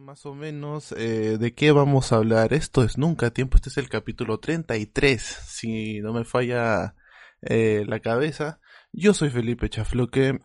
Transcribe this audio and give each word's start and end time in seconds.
más 0.00 0.24
o 0.24 0.34
menos 0.34 0.92
eh, 0.92 1.36
de 1.38 1.54
qué 1.54 1.72
vamos 1.72 2.12
a 2.12 2.16
hablar. 2.16 2.52
Esto 2.52 2.82
es 2.82 2.96
Nunca 2.96 3.30
Tiempo, 3.30 3.56
este 3.56 3.68
es 3.68 3.76
el 3.76 3.88
capítulo 3.88 4.38
33, 4.38 5.20
si 5.20 6.00
no 6.00 6.12
me 6.12 6.24
falla 6.24 6.94
eh, 7.42 7.84
la 7.86 8.00
cabeza. 8.00 8.60
Yo 8.92 9.14
soy 9.14 9.30
Felipe 9.30 9.68
Chafloque 9.68 10.38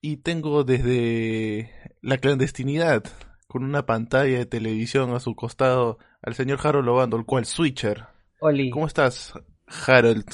y 0.00 0.18
tengo 0.18 0.64
desde 0.64 1.70
la 2.00 2.18
clandestinidad, 2.18 3.04
con 3.46 3.62
una 3.62 3.86
pantalla 3.86 4.38
de 4.38 4.46
televisión 4.46 5.14
a 5.14 5.20
su 5.20 5.36
costado, 5.36 5.98
al 6.22 6.34
señor 6.34 6.58
Harold 6.62 6.86
Lobando, 6.86 7.16
el 7.16 7.26
cual 7.26 7.44
Switcher. 7.44 8.06
Oli, 8.40 8.70
¿Cómo 8.70 8.86
estás, 8.86 9.34
Harold? 9.86 10.26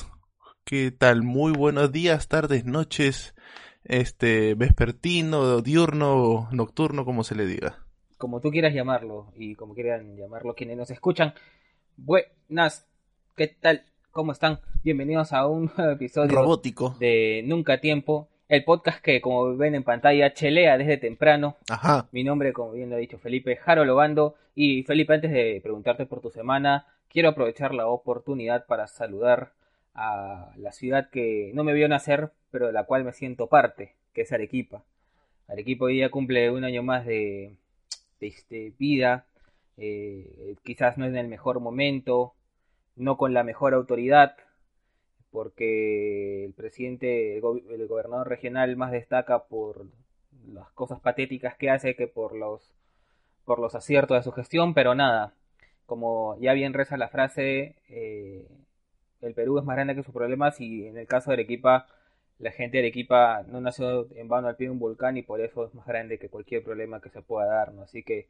¿Qué 0.64 0.92
tal? 0.92 1.22
Muy 1.22 1.52
buenos 1.52 1.90
días, 1.90 2.28
tardes, 2.28 2.64
noches, 2.64 3.34
este, 3.82 4.54
vespertino, 4.54 5.60
diurno, 5.60 6.48
nocturno, 6.52 7.04
como 7.04 7.24
se 7.24 7.34
le 7.34 7.46
diga. 7.46 7.89
Como 8.20 8.40
tú 8.42 8.50
quieras 8.50 8.74
llamarlo 8.74 9.32
y 9.34 9.54
como 9.54 9.74
quieran 9.74 10.14
llamarlo 10.14 10.54
quienes 10.54 10.76
nos 10.76 10.90
escuchan. 10.90 11.32
Buenas, 11.96 12.86
¿qué 13.34 13.48
tal? 13.48 13.82
¿Cómo 14.10 14.32
están? 14.32 14.60
Bienvenidos 14.84 15.32
a 15.32 15.46
un 15.46 15.72
nuevo 15.76 15.92
episodio 15.92 16.36
Robótico. 16.36 16.94
de 17.00 17.42
Nunca 17.46 17.80
Tiempo, 17.80 18.28
el 18.50 18.62
podcast 18.64 19.02
que 19.02 19.22
como 19.22 19.56
ven 19.56 19.74
en 19.74 19.84
pantalla 19.84 20.34
chelea 20.34 20.76
desde 20.76 20.98
temprano. 20.98 21.56
Ajá. 21.70 22.08
Mi 22.12 22.22
nombre, 22.22 22.52
como 22.52 22.72
bien 22.72 22.90
lo 22.90 22.96
ha 22.96 22.98
dicho 22.98 23.18
Felipe, 23.18 23.56
Jaro 23.56 23.86
Lobando. 23.86 24.34
Y 24.54 24.82
Felipe, 24.82 25.14
antes 25.14 25.32
de 25.32 25.58
preguntarte 25.62 26.04
por 26.04 26.20
tu 26.20 26.30
semana, 26.30 26.88
quiero 27.08 27.30
aprovechar 27.30 27.72
la 27.72 27.86
oportunidad 27.86 28.66
para 28.66 28.86
saludar 28.86 29.54
a 29.94 30.52
la 30.58 30.72
ciudad 30.72 31.08
que 31.08 31.52
no 31.54 31.64
me 31.64 31.72
vio 31.72 31.88
nacer, 31.88 32.32
pero 32.50 32.66
de 32.66 32.74
la 32.74 32.84
cual 32.84 33.02
me 33.02 33.14
siento 33.14 33.46
parte, 33.46 33.94
que 34.12 34.22
es 34.22 34.32
Arequipa. 34.32 34.84
Arequipa 35.48 35.86
hoy 35.86 35.94
día 35.94 36.10
cumple 36.10 36.50
un 36.50 36.64
año 36.64 36.82
más 36.82 37.06
de, 37.06 37.56
de, 37.68 37.69
este, 38.20 38.72
vida, 38.78 39.26
eh, 39.76 40.56
quizás 40.64 40.98
no 40.98 41.06
en 41.06 41.16
el 41.16 41.28
mejor 41.28 41.60
momento, 41.60 42.34
no 42.96 43.16
con 43.16 43.34
la 43.34 43.44
mejor 43.44 43.74
autoridad, 43.74 44.36
porque 45.30 46.44
el 46.44 46.52
presidente, 46.54 47.38
el, 47.38 47.44
el 47.70 47.86
gobernador 47.88 48.28
regional 48.28 48.76
más 48.76 48.92
destaca 48.92 49.44
por 49.44 49.86
las 50.48 50.70
cosas 50.72 51.00
patéticas 51.00 51.56
que 51.56 51.70
hace 51.70 51.94
que 51.96 52.08
por 52.08 52.34
los 52.34 52.74
por 53.44 53.58
los 53.58 53.74
aciertos 53.74 54.16
de 54.16 54.22
su 54.22 54.32
gestión, 54.32 54.74
pero 54.74 54.94
nada, 54.94 55.34
como 55.86 56.36
ya 56.38 56.52
bien 56.52 56.72
reza 56.72 56.96
la 56.96 57.08
frase, 57.08 57.74
eh, 57.88 58.46
el 59.22 59.34
Perú 59.34 59.58
es 59.58 59.64
más 59.64 59.74
grande 59.74 59.96
que 59.96 60.04
sus 60.04 60.14
problemas 60.14 60.60
y 60.60 60.86
en 60.86 60.96
el 60.96 61.08
caso 61.08 61.30
de 61.30 61.34
Arequipa, 61.34 61.88
la 62.40 62.50
gente 62.52 62.78
de 62.78 62.84
Arequipa 62.84 63.44
no 63.46 63.60
nació 63.60 64.08
en 64.16 64.26
vano 64.28 64.48
al 64.48 64.56
pie 64.56 64.66
de 64.66 64.72
un 64.72 64.78
volcán 64.78 65.16
y 65.16 65.22
por 65.22 65.40
eso 65.40 65.66
es 65.66 65.74
más 65.74 65.86
grande 65.86 66.18
que 66.18 66.30
cualquier 66.30 66.64
problema 66.64 67.00
que 67.00 67.10
se 67.10 67.20
pueda 67.20 67.46
dar. 67.46 67.72
Así 67.82 68.02
que 68.02 68.28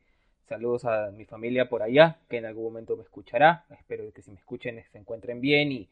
saludos 0.48 0.84
a 0.84 1.12
mi 1.12 1.24
familia 1.24 1.68
por 1.68 1.82
allá, 1.82 2.18
que 2.28 2.38
en 2.38 2.44
algún 2.44 2.64
momento 2.64 2.96
me 2.96 3.04
escuchará, 3.04 3.64
espero 3.70 4.12
que 4.12 4.22
si 4.22 4.32
me 4.32 4.38
escuchen 4.38 4.82
se 4.90 4.98
encuentren 4.98 5.40
bien 5.40 5.70
y, 5.70 5.88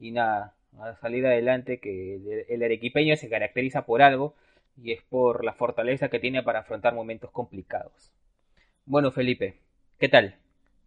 y 0.00 0.10
nada, 0.10 0.54
a 0.80 0.96
salir 0.96 1.24
adelante, 1.24 1.78
que 1.78 2.16
el, 2.16 2.44
el 2.48 2.62
arequipeño 2.64 3.14
se 3.16 3.28
caracteriza 3.28 3.86
por 3.86 4.02
algo 4.02 4.34
y 4.76 4.92
es 4.92 5.02
por 5.02 5.44
la 5.44 5.52
fortaleza 5.52 6.08
que 6.08 6.18
tiene 6.18 6.42
para 6.42 6.60
afrontar 6.60 6.94
momentos 6.94 7.30
complicados. 7.30 8.12
Bueno, 8.86 9.12
Felipe, 9.12 9.54
¿qué 10.00 10.08
tal? 10.08 10.34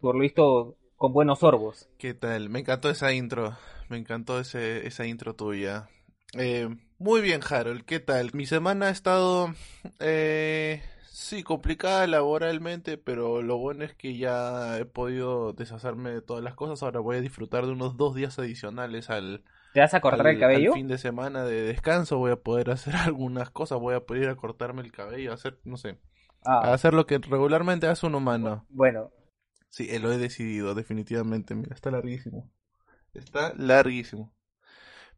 Por 0.00 0.14
lo 0.14 0.20
visto, 0.20 0.76
con 0.96 1.14
buenos 1.14 1.38
sorbos. 1.38 1.88
¿Qué 1.96 2.12
tal? 2.12 2.50
Me 2.50 2.58
encantó 2.58 2.90
esa 2.90 3.14
intro. 3.14 3.56
Me 3.88 3.96
encantó 3.96 4.40
ese, 4.40 4.86
esa 4.86 5.06
intro 5.06 5.34
tuya. 5.34 5.88
Eh, 6.34 6.68
muy 6.98 7.20
bien, 7.20 7.40
Harold. 7.48 7.84
¿Qué 7.84 8.00
tal? 8.00 8.30
Mi 8.34 8.46
semana 8.46 8.86
ha 8.86 8.90
estado, 8.90 9.54
eh, 10.00 10.82
sí, 11.10 11.42
complicada 11.42 12.06
laboralmente, 12.06 12.98
pero 12.98 13.42
lo 13.42 13.56
bueno 13.58 13.84
es 13.84 13.94
que 13.94 14.16
ya 14.16 14.78
he 14.78 14.84
podido 14.84 15.52
deshacerme 15.52 16.10
de 16.10 16.22
todas 16.22 16.42
las 16.44 16.54
cosas. 16.54 16.82
Ahora 16.82 17.00
voy 17.00 17.16
a 17.16 17.20
disfrutar 17.20 17.64
de 17.66 17.72
unos 17.72 17.96
dos 17.96 18.14
días 18.14 18.38
adicionales 18.38 19.08
al, 19.10 19.44
¿Te 19.72 19.78
vas 19.80 19.94
a 19.94 20.00
cortar 20.00 20.26
al- 20.26 20.26
el 20.26 20.40
cabello? 20.40 20.54
al 20.54 20.68
fin 20.68 20.88
de 20.88 20.98
semana 20.98 21.44
de 21.44 21.62
descanso. 21.62 22.18
Voy 22.18 22.32
a 22.32 22.36
poder 22.36 22.70
hacer 22.70 22.96
algunas 22.96 23.50
cosas. 23.50 23.80
Voy 23.80 23.94
a 23.94 24.06
poder 24.06 24.24
ir 24.24 24.28
a 24.30 24.36
cortarme 24.36 24.82
el 24.82 24.92
cabello, 24.92 25.32
hacer, 25.34 25.60
no 25.64 25.76
sé, 25.78 25.98
a 26.60 26.72
Ah, 26.72 26.74
hacer 26.74 26.94
lo 26.94 27.06
que 27.06 27.18
regularmente 27.18 27.88
hace 27.88 28.06
un 28.06 28.16
humano. 28.16 28.66
bueno, 28.68 29.12
Sí, 29.68 29.86
eh, 29.90 30.00
lo 30.00 30.10
he 30.12 30.18
decidido, 30.18 30.74
definitivamente. 30.74 31.54
Mira, 31.54 31.72
está 31.74 31.90
larguísimo. 31.92 32.50
Está 33.14 33.54
larguísimo. 33.56 34.34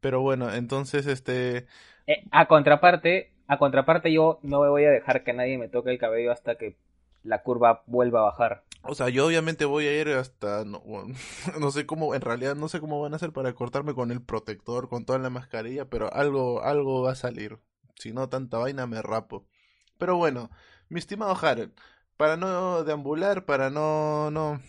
Pero 0.01 0.21
bueno, 0.21 0.53
entonces, 0.53 1.07
este... 1.07 1.67
eh, 2.07 2.25
a 2.31 2.47
contraparte, 2.49 3.33
a 3.47 3.59
contraparte 3.59 4.13
yo 4.13 4.41
no 4.43 4.59
voy 4.59 4.85
a 4.85 4.91
dejar 4.91 5.25
que 5.25 5.33
nadie 5.33 5.59
me 5.59 5.69
toque 5.69 5.91
el 5.91 5.99
cabello 5.99 6.33
hasta 6.33 6.57
que 6.57 6.77
la 7.23 7.43
curva 7.43 7.83
vuelva 7.87 8.21
a 8.21 8.25
bajar. 8.25 8.65
O 8.83 8.95
sea, 8.95 9.09
yo 9.09 9.27
obviamente 9.27 9.65
voy 9.65 9.87
a 9.87 10.01
ir 10.01 10.09
hasta... 10.11 10.65
No, 10.65 10.83
no 11.61 11.71
sé 11.71 11.87
cómo, 11.87 12.15
en 12.15 12.21
realidad 12.23 12.55
no 12.57 12.69
sé 12.69 12.81
cómo 12.81 13.01
van 13.01 13.13
a 13.13 13.17
hacer 13.17 13.33
para 13.33 13.53
cortarme 13.55 13.95
con 13.95 14.11
el 14.11 14.23
protector, 14.23 14.89
con 14.89 15.05
toda 15.05 15.19
la 15.19 15.31
mascarilla, 15.31 15.87
pero 15.89 16.13
algo, 16.13 16.63
algo 16.63 17.03
va 17.03 17.13
a 17.13 17.15
salir. 17.17 17.59
Si 17.97 18.13
no, 18.13 18.29
tanta 18.29 18.59
vaina 18.59 18.87
me 18.87 19.03
rapo. 19.03 19.47
Pero 19.99 20.17
bueno, 20.17 20.51
mi 20.89 20.99
estimado 21.01 21.37
Harold, 21.41 21.73
para 22.17 22.37
no 22.37 22.85
deambular, 22.85 23.45
para 23.45 23.71
no, 23.71 24.31
no, 24.31 24.61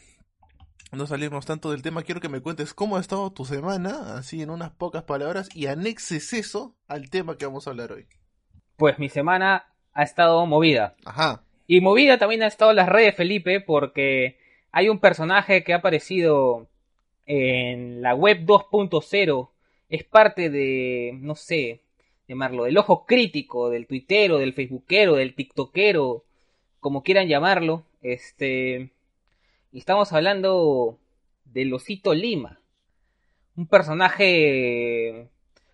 no 0.91 1.07
salirnos 1.07 1.45
tanto 1.45 1.71
del 1.71 1.81
tema, 1.81 2.03
quiero 2.03 2.21
que 2.21 2.29
me 2.29 2.41
cuentes 2.41 2.73
cómo 2.73 2.97
ha 2.97 2.99
estado 2.99 3.31
tu 3.31 3.45
semana, 3.45 4.17
así 4.17 4.41
en 4.41 4.49
unas 4.49 4.71
pocas 4.71 5.03
palabras, 5.03 5.49
y 5.53 5.67
anexes 5.67 6.33
eso 6.33 6.75
al 6.87 7.09
tema 7.09 7.37
que 7.37 7.45
vamos 7.45 7.67
a 7.67 7.71
hablar 7.71 7.91
hoy. 7.91 8.07
Pues 8.77 8.97
mi 8.97 9.09
semana 9.09 9.65
ha 9.93 10.03
estado 10.03 10.45
movida. 10.45 10.95
Ajá. 11.05 11.43
Y 11.67 11.81
movida 11.81 12.17
también 12.17 12.41
ha 12.41 12.47
estado 12.47 12.73
las 12.73 12.89
redes, 12.89 13.15
Felipe, 13.15 13.61
porque 13.61 14.37
hay 14.71 14.89
un 14.89 14.99
personaje 14.99 15.63
que 15.63 15.73
ha 15.73 15.77
aparecido 15.77 16.67
en 17.25 18.01
la 18.01 18.15
web 18.15 18.39
2.0. 18.45 19.49
Es 19.89 20.03
parte 20.03 20.49
de, 20.49 21.17
no 21.21 21.35
sé, 21.35 21.81
llamarlo, 22.27 22.63
del 22.63 22.77
ojo 22.77 23.05
crítico, 23.05 23.69
del 23.69 23.85
tuitero, 23.87 24.37
del 24.37 24.53
facebookero, 24.53 25.15
del 25.15 25.35
tiktokero, 25.35 26.23
como 26.79 27.03
quieran 27.03 27.27
llamarlo. 27.27 27.83
Este. 28.01 28.89
Y 29.71 29.79
estamos 29.79 30.11
hablando 30.13 30.97
del 31.45 31.73
Osito 31.73 32.13
Lima. 32.13 32.59
Un 33.55 33.67
personaje 33.67 35.29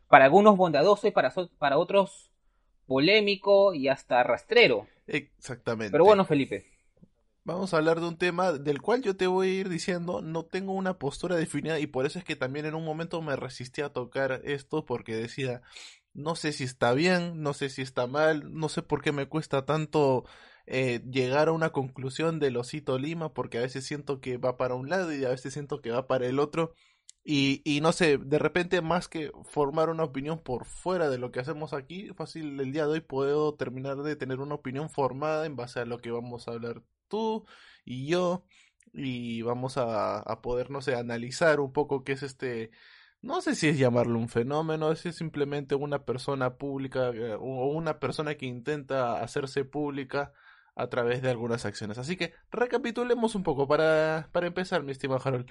para 0.09 0.25
algunos 0.25 0.57
bondadoso 0.57 1.07
y 1.07 1.11
para, 1.11 1.31
so- 1.31 1.49
para 1.57 1.77
otros 1.77 2.31
polémico 2.87 3.73
y 3.73 3.87
hasta 3.87 4.23
rastrero. 4.23 4.87
Exactamente. 5.07 5.91
Pero 5.93 6.05
bueno, 6.05 6.25
Felipe. 6.25 6.65
Vamos 7.43 7.73
a 7.73 7.77
hablar 7.77 7.99
de 7.99 8.07
un 8.07 8.17
tema 8.17 8.53
del 8.53 8.81
cual 8.81 9.03
yo 9.03 9.15
te 9.15 9.27
voy 9.27 9.49
a 9.49 9.53
ir 9.53 9.69
diciendo, 9.69 10.21
no 10.23 10.45
tengo 10.45 10.73
una 10.73 10.97
postura 10.97 11.35
definida 11.35 11.79
y 11.79 11.85
por 11.85 12.07
eso 12.07 12.17
es 12.17 12.25
que 12.25 12.35
también 12.35 12.65
en 12.65 12.73
un 12.73 12.83
momento 12.83 13.21
me 13.21 13.35
resistí 13.35 13.81
a 13.81 13.89
tocar 13.93 14.41
esto 14.45 14.83
porque 14.83 15.15
decía, 15.15 15.61
no 16.15 16.35
sé 16.35 16.53
si 16.53 16.63
está 16.63 16.93
bien, 16.93 17.43
no 17.43 17.53
sé 17.53 17.69
si 17.69 17.83
está 17.83 18.07
mal, 18.07 18.51
no 18.51 18.67
sé 18.67 18.81
por 18.81 19.03
qué 19.03 19.11
me 19.11 19.27
cuesta 19.27 19.63
tanto 19.63 20.25
eh, 20.67 21.01
llegar 21.09 21.47
a 21.49 21.51
una 21.51 21.71
conclusión 21.71 22.39
del 22.39 22.57
osito 22.57 22.97
Lima 22.97 23.33
porque 23.33 23.57
a 23.59 23.61
veces 23.61 23.85
siento 23.85 24.19
que 24.21 24.37
va 24.37 24.57
para 24.57 24.75
un 24.75 24.89
lado 24.89 25.13
y 25.13 25.23
a 25.25 25.29
veces 25.29 25.53
siento 25.53 25.81
que 25.81 25.91
va 25.91 26.07
para 26.07 26.27
el 26.27 26.39
otro. 26.39 26.73
Y, 27.23 27.61
y 27.65 27.81
no 27.81 27.91
sé, 27.91 28.19
de 28.19 28.39
repente 28.39 28.81
más 28.81 29.07
que 29.07 29.31
formar 29.45 29.89
una 29.89 30.03
opinión 30.03 30.39
por 30.39 30.65
fuera 30.65 31.09
de 31.09 31.17
lo 31.17 31.31
que 31.31 31.39
hacemos 31.39 31.73
aquí, 31.73 32.09
fácil 32.15 32.59
el 32.59 32.71
día 32.71 32.85
de 32.85 32.93
hoy 32.93 33.01
puedo 33.01 33.55
terminar 33.55 33.97
de 33.97 34.15
tener 34.15 34.39
una 34.39 34.55
opinión 34.55 34.89
formada 34.89 35.45
en 35.47 35.55
base 35.55 35.79
a 35.79 35.85
lo 35.85 35.99
que 35.99 36.11
vamos 36.11 36.47
a 36.47 36.51
hablar 36.51 36.83
tú 37.07 37.45
y 37.83 38.07
yo 38.07 38.45
y 38.93 39.41
vamos 39.41 39.77
a, 39.77 40.19
a 40.19 40.41
poder, 40.41 40.69
no 40.71 40.81
sé, 40.81 40.95
analizar 40.95 41.59
un 41.59 41.73
poco 41.73 42.03
qué 42.03 42.13
es 42.13 42.23
este, 42.23 42.71
no 43.21 43.41
sé 43.41 43.55
si 43.55 43.67
es 43.69 43.77
llamarlo 43.79 44.19
un 44.19 44.29
fenómeno, 44.29 44.95
si 44.95 45.09
es 45.09 45.15
simplemente 45.15 45.73
una 45.73 46.05
persona 46.05 46.57
pública 46.57 47.09
eh, 47.09 47.33
o 47.33 47.67
una 47.71 47.99
persona 47.99 48.35
que 48.35 48.45
intenta 48.45 49.21
hacerse 49.21 49.65
pública 49.65 50.31
a 50.75 50.87
través 50.87 51.21
de 51.21 51.29
algunas 51.29 51.65
acciones. 51.65 51.97
Así 51.97 52.17
que 52.17 52.33
recapitulemos 52.51 53.35
un 53.35 53.43
poco 53.43 53.67
para, 53.67 54.29
para 54.31 54.47
empezar, 54.47 54.83
mi 54.83 54.91
estimado 54.91 55.21
Harold. 55.23 55.49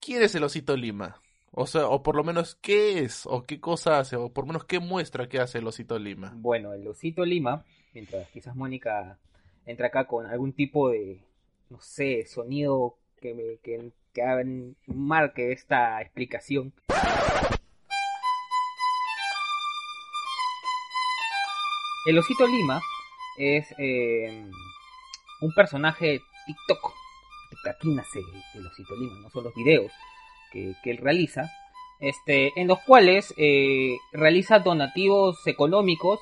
¿Quién 0.00 0.22
es 0.22 0.34
el 0.34 0.44
osito 0.44 0.76
Lima? 0.76 1.20
O 1.52 1.66
sea, 1.66 1.88
o 1.88 2.02
por 2.02 2.16
lo 2.16 2.24
menos 2.24 2.56
qué 2.56 2.98
es, 2.98 3.24
o 3.26 3.44
qué 3.44 3.60
cosa 3.60 3.98
hace, 3.98 4.16
o 4.16 4.32
por 4.32 4.44
lo 4.44 4.48
menos 4.48 4.64
qué 4.64 4.78
muestra 4.78 5.28
que 5.28 5.40
hace 5.40 5.58
el 5.58 5.66
osito 5.66 5.98
Lima. 5.98 6.32
Bueno, 6.36 6.72
el 6.74 6.86
osito 6.86 7.24
Lima 7.24 7.64
mientras 7.96 8.28
quizás 8.28 8.54
Mónica 8.54 9.18
entra 9.64 9.86
acá 9.86 10.06
con 10.06 10.26
algún 10.26 10.52
tipo 10.52 10.90
de, 10.90 11.22
no 11.70 11.80
sé, 11.80 12.26
sonido 12.26 12.98
que, 13.22 13.32
me, 13.34 13.56
que, 13.62 13.90
que 14.12 14.74
marque 14.86 15.52
esta 15.52 16.02
explicación. 16.02 16.74
El 22.04 22.18
osito 22.18 22.46
Lima 22.46 22.82
es 23.38 23.74
eh, 23.78 24.44
un 25.40 25.54
personaje 25.54 26.06
de 26.06 26.22
TikTok. 26.46 26.92
Aquí 27.68 27.88
nace 27.88 28.20
el 28.54 28.66
osito 28.66 28.94
Lima, 28.96 29.18
no 29.20 29.30
son 29.30 29.44
los 29.44 29.54
videos 29.54 29.90
que, 30.52 30.74
él 30.84 30.98
realiza, 30.98 31.50
este, 32.00 32.52
en 32.60 32.68
los 32.68 32.78
cuales 32.80 33.34
eh, 33.36 33.96
realiza 34.12 34.60
donativos 34.60 35.44
económicos 35.46 36.20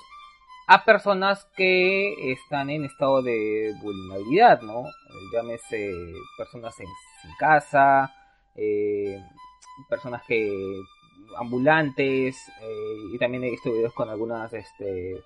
a 0.66 0.84
personas 0.84 1.46
que 1.56 2.32
están 2.32 2.70
en 2.70 2.86
estado 2.86 3.22
de 3.22 3.74
vulnerabilidad, 3.82 4.62
¿no? 4.62 4.84
Llámese 5.34 5.92
personas 6.38 6.78
en, 6.80 6.86
sin 7.20 7.36
casa, 7.38 8.14
eh, 8.56 9.22
personas 9.90 10.22
que 10.26 10.50
ambulantes, 11.36 12.36
y 13.12 13.18
también 13.18 13.44
he 13.44 13.50
visto 13.50 13.70
videos 13.70 13.92
con 13.92 14.08
algunas 14.08 14.52
este, 14.52 15.22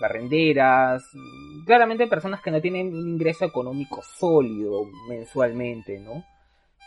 barrenderas, 0.00 1.02
claramente 1.66 2.06
personas 2.06 2.40
que 2.40 2.50
no 2.50 2.60
tienen 2.60 2.94
un 2.94 3.08
ingreso 3.08 3.44
económico 3.44 4.02
sólido 4.02 4.86
mensualmente, 5.08 5.98
¿no? 5.98 6.24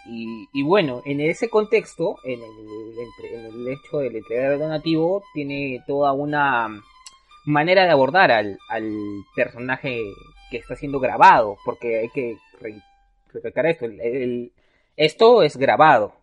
Y, 0.05 0.63
bueno, 0.63 1.03
en 1.05 1.21
ese 1.21 1.47
contexto, 1.49 2.17
en 2.23 2.39
el, 2.41 3.45
el 3.45 3.67
hecho 3.67 3.99
del 3.99 4.15
entregar 4.15 4.57
donativo, 4.57 5.23
tiene 5.33 5.83
toda 5.85 6.11
una 6.13 6.69
manera 7.45 7.85
de 7.85 7.91
abordar 7.91 8.31
al, 8.31 8.57
personaje 9.35 10.01
que 10.49 10.57
está 10.57 10.75
siendo 10.75 10.99
grabado, 10.99 11.57
porque 11.65 11.99
hay 11.99 12.09
que 12.09 12.37
recalcar 13.31 13.67
esto, 13.67 13.85
esto 14.97 15.43
es 15.43 15.57
grabado, 15.57 16.13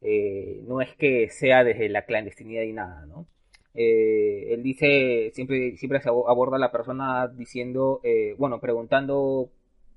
eh, 0.00 0.60
no 0.66 0.80
es 0.80 0.94
que 0.94 1.28
sea 1.30 1.64
desde 1.64 1.88
la 1.88 2.04
clandestinidad 2.04 2.62
y 2.62 2.72
nada, 2.72 3.06
¿no? 3.06 3.26
Eh, 3.74 4.48
él 4.52 4.62
dice, 4.62 5.30
siempre, 5.34 5.76
siempre 5.76 6.00
se 6.00 6.08
aborda 6.08 6.56
a 6.56 6.60
la 6.60 6.72
persona 6.72 7.28
diciendo, 7.28 8.00
eh, 8.02 8.34
bueno, 8.38 8.60
preguntando 8.60 9.50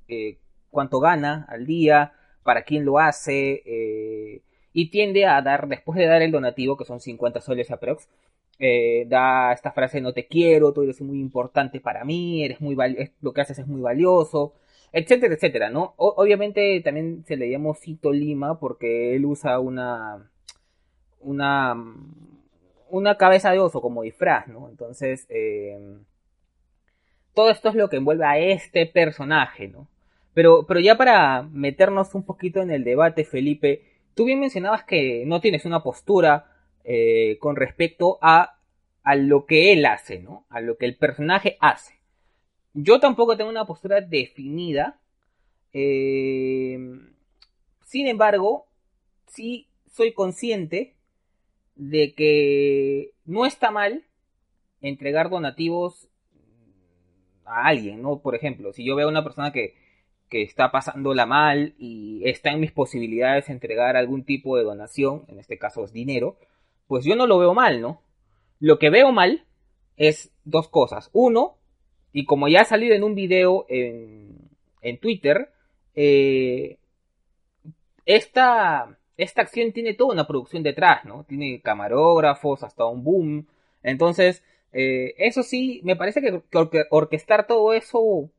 eh, 0.07 0.37
cuánto 0.69 0.99
gana 0.99 1.45
al 1.49 1.65
día, 1.65 2.13
para 2.43 2.63
quién 2.63 2.85
lo 2.85 2.99
hace, 2.99 3.63
y 4.73 4.89
tiende 4.91 5.25
a 5.25 5.41
dar, 5.41 5.67
después 5.67 5.97
de 5.97 6.05
dar 6.05 6.21
el 6.21 6.31
donativo, 6.31 6.77
que 6.77 6.85
son 6.85 6.99
50 6.99 7.41
soles 7.41 7.71
aprox, 7.71 8.07
da 9.07 9.51
esta 9.53 9.71
frase, 9.71 10.01
no 10.01 10.13
te 10.13 10.27
quiero, 10.27 10.73
tú 10.73 10.83
eres 10.83 11.01
muy 11.01 11.19
importante 11.19 11.79
para 11.79 12.05
mí, 12.05 12.43
eres 12.43 12.61
muy 12.61 12.77
lo 13.21 13.33
que 13.33 13.41
haces 13.41 13.59
es 13.59 13.67
muy 13.67 13.81
valioso, 13.81 14.53
etcétera, 14.91 15.33
etcétera, 15.35 15.69
¿no? 15.69 15.93
obviamente 15.97 16.81
también 16.81 17.23
se 17.25 17.35
le 17.35 17.49
llama 17.49 17.73
Cito 17.75 18.13
Lima 18.13 18.59
porque 18.59 19.15
él 19.15 19.25
usa 19.25 19.59
una 19.59 20.29
una 21.19 21.75
una 22.89 23.17
cabeza 23.17 23.51
de 23.51 23.59
oso 23.59 23.81
como 23.81 24.03
disfraz, 24.03 24.47
¿no? 24.47 24.69
Entonces, 24.69 25.25
eh, 25.29 25.97
todo 27.33 27.49
esto 27.49 27.69
es 27.69 27.75
lo 27.75 27.89
que 27.89 27.97
envuelve 27.97 28.25
a 28.25 28.37
este 28.37 28.85
personaje, 28.85 29.67
¿no? 29.67 29.87
Pero, 30.33 30.65
pero 30.67 30.79
ya 30.79 30.97
para 30.97 31.43
meternos 31.43 32.15
un 32.15 32.23
poquito 32.23 32.61
en 32.61 32.71
el 32.71 32.83
debate, 32.83 33.23
Felipe, 33.25 33.83
tú 34.15 34.25
bien 34.25 34.39
mencionabas 34.39 34.83
que 34.83 35.23
no 35.25 35.41
tienes 35.41 35.65
una 35.65 35.83
postura 35.83 36.51
eh, 36.83 37.37
con 37.39 37.55
respecto 37.55 38.17
a, 38.21 38.57
a 39.03 39.15
lo 39.15 39.45
que 39.45 39.71
él 39.73 39.85
hace, 39.85 40.19
¿no? 40.19 40.45
A 40.49 40.61
lo 40.61 40.77
que 40.77 40.85
el 40.85 40.97
personaje 40.97 41.57
hace. 41.59 41.95
Yo 42.73 42.99
tampoco 42.99 43.37
tengo 43.37 43.49
una 43.49 43.65
postura 43.65 44.01
definida. 44.01 44.99
Eh, 45.71 46.77
sin 47.85 48.07
embargo, 48.07 48.67
sí 49.27 49.67
soy 49.91 50.13
consciente 50.13 50.94
de 51.75 52.13
que 52.13 53.11
no 53.25 53.45
está 53.45 53.71
mal 53.71 54.03
entregar 54.81 55.29
donativos 55.29 56.07
a 57.45 57.67
alguien, 57.67 58.01
¿no? 58.01 58.19
Por 58.19 58.35
ejemplo, 58.35 58.73
si 58.73 58.85
yo 58.85 58.95
veo 58.95 59.07
a 59.07 59.11
una 59.11 59.23
persona 59.23 59.51
que, 59.51 59.75
que 60.29 60.41
está 60.41 60.71
pasándola 60.71 61.25
mal 61.25 61.75
y 61.77 62.21
está 62.25 62.51
en 62.51 62.59
mis 62.59 62.71
posibilidades 62.71 63.47
de 63.47 63.53
entregar 63.53 63.95
algún 63.95 64.23
tipo 64.23 64.57
de 64.57 64.63
donación, 64.63 65.25
en 65.27 65.39
este 65.39 65.57
caso 65.57 65.83
es 65.83 65.93
dinero, 65.93 66.37
pues 66.87 67.05
yo 67.05 67.15
no 67.15 67.27
lo 67.27 67.39
veo 67.39 67.53
mal, 67.53 67.81
¿no? 67.81 68.01
Lo 68.59 68.79
que 68.79 68.89
veo 68.89 69.11
mal 69.11 69.45
es 69.97 70.31
dos 70.43 70.69
cosas. 70.69 71.09
Uno, 71.13 71.57
y 72.13 72.25
como 72.25 72.47
ya 72.47 72.61
ha 72.61 72.65
salido 72.65 72.95
en 72.95 73.03
un 73.03 73.15
video 73.15 73.65
en, 73.69 74.49
en 74.81 74.99
Twitter, 74.99 75.49
eh, 75.95 76.77
esta 78.05 78.97
esta 79.17 79.41
acción 79.41 79.71
tiene 79.71 79.93
toda 79.93 80.13
una 80.13 80.27
producción 80.27 80.63
detrás, 80.63 81.05
¿no? 81.05 81.23
Tiene 81.23 81.61
camarógrafos, 81.61 82.63
hasta 82.63 82.85
un 82.85 83.03
boom. 83.03 83.47
Entonces, 83.83 84.43
eh, 84.73 85.15
eso 85.17 85.43
sí, 85.43 85.81
me 85.83 85.95
parece 85.95 86.21
que, 86.21 86.41
orquestar 86.89 87.47
todo 87.47 87.73
eso 87.73 88.29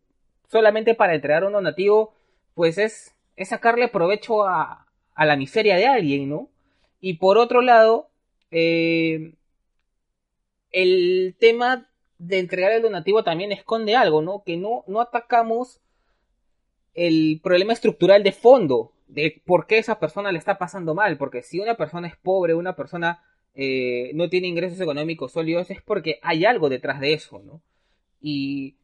solamente 0.49 0.95
para 0.95 1.15
entregar 1.15 1.45
un 1.45 1.53
donativo, 1.53 2.13
pues 2.55 2.79
es, 2.79 3.15
es 3.37 3.49
sacarle 3.49 3.89
provecho 3.89 4.47
a, 4.47 4.87
la 5.17 5.37
miseria 5.37 5.77
de 5.77 5.87
alguien, 5.87 6.29
¿no? 6.29 6.49
Y 7.01 7.15
por 7.15 7.39
otro 7.39 7.63
lado, 7.63 8.09
eh, 8.51 9.33
el 10.73 11.37
tema 11.39 11.89
de 12.19 12.39
entregar 12.39 12.73
el 12.73 12.83
donativo 12.83 13.25
también 13.25 13.53
esconde 13.53 13.97
algo, 13.97 14.21
¿no? 14.21 14.43
Que 14.45 14.59
no, 14.59 14.85
no 14.87 15.01
atacamos 15.01 15.81
el 16.95 17.41
problema 17.43 17.73
estructural 17.73 18.23
de 18.23 18.33
fondo 18.33 18.93
de 19.07 19.43
por 19.45 19.67
qué 19.67 19.79
esa 19.79 19.99
persona 19.99 20.33
le 20.33 20.39
está 20.39 20.59
pasando 20.59 20.95
mal, 20.95 21.17
porque 21.17 21.43
si 21.43 21.61
una 21.61 21.77
persona 21.77 22.09
es 22.09 22.17
pobre, 22.17 22.55
una 22.55 22.75
persona 22.75 23.23
eh, 23.55 24.11
no 24.15 24.29
tiene 24.29 24.49
ingresos 24.49 24.81
económicos 24.81 25.33
sólidos, 25.33 25.71
es 25.71 25.81
porque 25.83 26.19
hay 26.23 26.45
algo 26.45 26.69
detrás 26.69 27.01
de 27.01 27.13
eso, 27.13 27.41
¿no? 27.45 27.63
Y, 28.21 28.77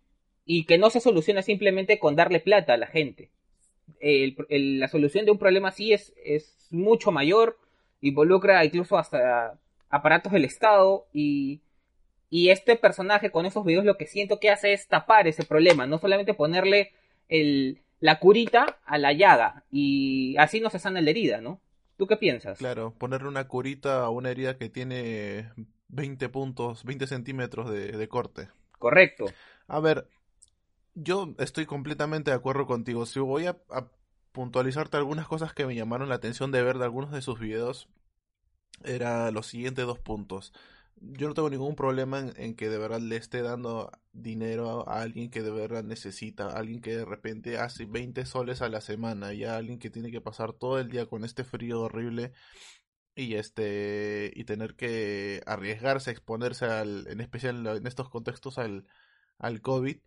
y 0.44 0.64
que 0.64 0.78
no 0.78 0.90
se 0.90 1.00
soluciona 1.00 1.42
simplemente 1.42 1.98
con 1.98 2.16
darle 2.16 2.40
plata 2.40 2.74
a 2.74 2.78
la 2.78 2.86
gente. 2.86 3.30
la 4.00 4.88
solución 4.88 5.24
de 5.24 5.32
un 5.32 5.38
problema 5.38 5.69
así 5.69 5.92
es, 5.92 6.12
es 6.25 6.68
mucho 6.70 7.10
mayor, 7.12 7.58
involucra 8.00 8.64
incluso 8.64 8.96
hasta 8.98 9.58
aparatos 9.90 10.32
del 10.32 10.44
Estado 10.44 11.06
y, 11.12 11.60
y 12.30 12.48
este 12.48 12.76
personaje 12.76 13.30
con 13.30 13.44
esos 13.46 13.64
videos 13.64 13.84
lo 13.84 13.98
que 13.98 14.06
siento 14.06 14.40
que 14.40 14.50
hace 14.50 14.72
es 14.72 14.88
tapar 14.88 15.28
ese 15.28 15.44
problema, 15.44 15.86
no 15.86 15.98
solamente 15.98 16.34
ponerle 16.34 16.92
el, 17.28 17.82
la 18.02 18.18
curita 18.18 18.80
a 18.85 18.99
la 18.99 19.12
llaga 19.12 19.64
y 19.71 20.37
así 20.37 20.61
no 20.61 20.71
se 20.71 20.80
sana 20.80 21.00
la 21.00 21.11
herida, 21.11 21.40
¿no? 21.40 21.61
¿Tú 21.97 22.09
qué 22.09 22.16
piensas? 22.16 22.59
Claro, 22.59 22.92
ponerle 22.99 23.28
una 23.28 23.47
curita 23.47 24.02
a 24.02 24.11
una 24.11 24.30
herida 24.30 24.59
que 24.59 24.68
tiene 24.68 25.52
20 25.87 26.28
puntos, 26.28 26.85
20 26.85 27.06
centímetros 27.06 27.71
de, 27.71 28.09
corte. 28.09 28.49
Correcto. 28.73 29.26
A 29.68 29.78
ver, 29.78 30.09
yo 30.94 31.37
estoy 31.38 31.64
completamente 31.64 32.32
de 32.32 32.37
acuerdo 32.37 32.66
contigo. 32.66 33.06
Si 33.06 33.21
voy 33.21 33.47
a, 33.47 33.59
a, 33.71 33.87
puntualizarte 34.32 34.97
algunas 34.97 35.28
cosas 35.28 35.52
que 35.52 35.64
me 35.64 35.76
llamaron 35.76 36.09
la 36.09 36.16
atención 36.16 36.50
de 36.50 36.62
ver 36.64 36.78
de 36.78 36.85
algunos 36.85 37.12
de 37.12 37.23
sus 37.23 37.38
videos, 37.38 37.88
era 38.82 39.30
los 39.30 39.47
siguientes 39.47 39.87
dos 39.87 40.00
puntos 40.00 40.52
yo 40.96 41.28
no 41.28 41.34
tengo 41.34 41.50
ningún 41.50 41.75
problema 41.75 42.20
en, 42.37 42.54
que 42.54 42.68
de 42.68 42.78
verdad 42.78 43.00
le 43.00 43.16
esté 43.16 43.42
dando 43.42 43.90
dinero 44.12 44.88
a 44.88 45.02
alguien 45.02 45.30
que 45.30 45.42
de 45.42 45.50
verdad 45.50 45.82
necesita, 45.84 46.46
a 46.46 46.58
alguien 46.58 46.80
que 46.80 46.96
de 46.96 47.04
repente 47.04 47.58
hace 47.58 47.87
20 47.87 48.25
soles 48.26 48.62
a 48.62 48.68
la 48.68 48.80
semana 48.80 49.32
y 49.32 49.44
a 49.44 49.56
alguien 49.56 49.78
que 49.78 49.90
tiene 49.90 50.11
que 50.11 50.20
pasar 50.20 50.52
todo 50.52 50.78
el 50.78 50.88
día 50.90 51.06
con 51.06 51.25
este 51.25 51.44
frío 51.44 51.80
horrible 51.80 52.32
y 53.14 53.34
este 53.34 54.32
y 54.34 54.44
tener 54.44 54.75
que 54.76 55.42
arriesgarse, 55.46 56.11
exponerse 56.11 56.66
al, 56.66 57.06
en 57.08 57.20
especial 57.20 57.66
en 57.66 57.87
estos 57.87 58.08
contextos 58.08 58.58
al, 58.58 58.87
al 59.38 59.61
COVID 59.61 59.99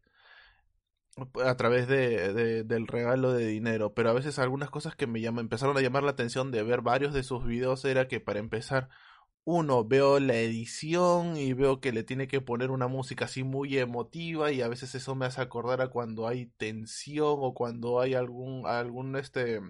a 1.45 1.55
través 1.55 1.87
de, 1.87 2.63
del 2.65 2.87
regalo 2.87 3.31
de 3.31 3.47
dinero, 3.47 3.93
pero 3.93 4.09
a 4.09 4.13
veces 4.13 4.37
algunas 4.37 4.69
cosas 4.69 4.95
que 4.95 5.07
me 5.07 5.21
llaman, 5.21 5.45
empezaron 5.45 5.77
a 5.77 5.81
llamar 5.81 6.03
la 6.03 6.11
atención 6.11 6.51
de 6.51 6.63
ver 6.63 6.81
varios 6.81 7.13
de 7.13 7.23
sus 7.23 7.45
videos 7.45 7.85
era 7.85 8.07
que 8.07 8.19
para 8.19 8.39
empezar 8.39 8.89
uno, 9.45 9.85
veo 9.85 10.19
la 10.19 10.35
edición 10.37 11.37
y 11.37 11.53
veo 11.53 11.79
que 11.79 11.91
le 11.91 12.03
tiene 12.03 12.27
que 12.27 12.41
poner 12.41 12.71
una 12.71 12.87
música 12.87 13.25
así 13.25 13.43
muy 13.43 13.77
emotiva 13.77 14.51
y 14.51 14.61
a 14.61 14.67
veces 14.67 14.95
eso 14.95 15.15
me 15.15 15.27
hace 15.27 15.41
acordar 15.41 15.81
a 15.81 15.89
cuando 15.89 16.27
hay 16.27 16.47
tensión 16.57 17.37
o 17.39 17.53
cuando 17.53 18.01
hay 18.01 18.15
algún, 18.15 18.65
algún 18.67 19.15
este, 19.15 19.61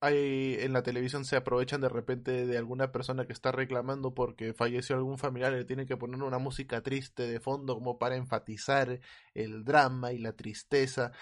hay, 0.00 0.56
en 0.60 0.72
la 0.72 0.82
televisión 0.82 1.24
se 1.24 1.36
aprovechan 1.36 1.80
de 1.80 1.88
repente 1.88 2.46
de 2.46 2.58
alguna 2.58 2.92
persona 2.92 3.26
que 3.26 3.32
está 3.32 3.52
reclamando 3.52 4.14
porque 4.14 4.54
falleció 4.54 4.96
algún 4.96 5.18
familiar 5.18 5.52
le 5.52 5.64
tienen 5.64 5.86
que 5.86 5.96
poner 5.96 6.22
una 6.22 6.38
música 6.38 6.82
triste 6.82 7.24
de 7.28 7.40
fondo 7.40 7.74
como 7.74 7.98
para 7.98 8.16
enfatizar 8.16 9.00
el 9.34 9.64
drama 9.64 10.12
y 10.12 10.18
la 10.18 10.32
tristeza. 10.32 11.12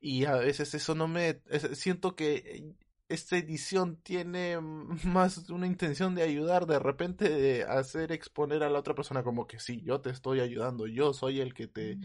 Y 0.00 0.26
a 0.26 0.36
veces 0.36 0.74
eso 0.74 0.94
no 0.94 1.08
me, 1.08 1.40
siento 1.74 2.14
que 2.16 2.74
esta 3.08 3.36
edición 3.36 3.96
tiene 4.02 4.58
más 5.04 5.48
una 5.50 5.66
intención 5.66 6.14
de 6.14 6.22
ayudar, 6.22 6.66
de 6.66 6.78
repente 6.78 7.28
de 7.28 7.64
hacer 7.64 8.12
exponer 8.12 8.62
a 8.62 8.70
la 8.70 8.78
otra 8.78 8.94
persona 8.94 9.22
como 9.22 9.46
que 9.46 9.60
sí, 9.60 9.82
yo 9.84 10.00
te 10.00 10.10
estoy 10.10 10.40
ayudando, 10.40 10.86
yo 10.86 11.12
soy 11.12 11.40
el 11.40 11.54
que 11.54 11.66
te, 11.68 11.98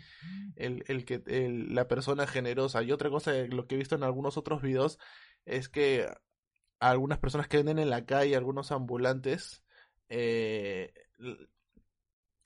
el, 0.56 0.84
el 0.88 1.06
que, 1.06 1.24
el, 1.28 1.74
la 1.74 1.88
persona 1.88 2.28
generosa. 2.28 2.84
Y 2.84 2.92
otra 2.92 3.10
cosa, 3.10 3.34
lo 3.50 3.68
que 3.68 3.76
he 3.76 3.78
visto 3.78 3.96
en 3.96 4.04
algunos 4.04 4.38
otros 4.38 4.62
videos, 4.62 5.00
es 5.46 5.70
que 5.70 6.08
algunas 6.80 7.20
personas 7.20 7.48
que 7.48 7.58
venden 7.58 7.80
en 7.80 7.90
la 7.90 8.06
calle, 8.06 8.36
algunos 8.36 8.72
ambulantes, 8.72 9.64
eh, 10.10 10.94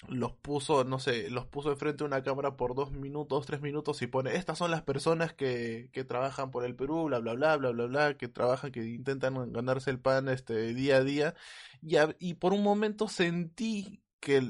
los 0.10 0.34
puso, 0.34 0.84
no 0.84 1.00
sé, 1.00 1.30
los 1.30 1.46
puso 1.46 1.72
enfrente 1.72 2.04
de 2.04 2.08
una 2.08 2.24
cámara 2.24 2.56
por 2.58 2.76
dos 2.76 2.92
minutos, 2.92 3.46
tres 3.46 3.62
minutos 3.62 4.02
y 4.02 4.08
pone, 4.08 4.36
estas 4.36 4.58
son 4.58 4.72
las 4.72 4.84
personas 4.84 5.34
que, 5.34 5.90
que 5.92 6.04
trabajan 6.04 6.52
por 6.52 6.66
el 6.66 6.76
Perú, 6.76 7.06
bla, 7.06 7.20
bla, 7.20 7.34
bla, 7.34 7.58
bla, 7.58 7.72
bla, 7.72 7.86
bla, 7.86 8.18
que 8.18 8.28
trabajan, 8.28 8.72
que 8.72 8.84
intentan 8.86 9.52
ganarse 9.54 9.90
el 9.92 10.00
pan 10.00 10.30
este 10.30 10.74
día 10.74 10.98
a 10.98 11.04
día. 11.04 11.36
Y, 11.82 11.96
y 12.20 12.36
por 12.36 12.54
un 12.54 12.64
momento 12.64 13.08
sentí 13.08 14.04
que, 14.20 14.42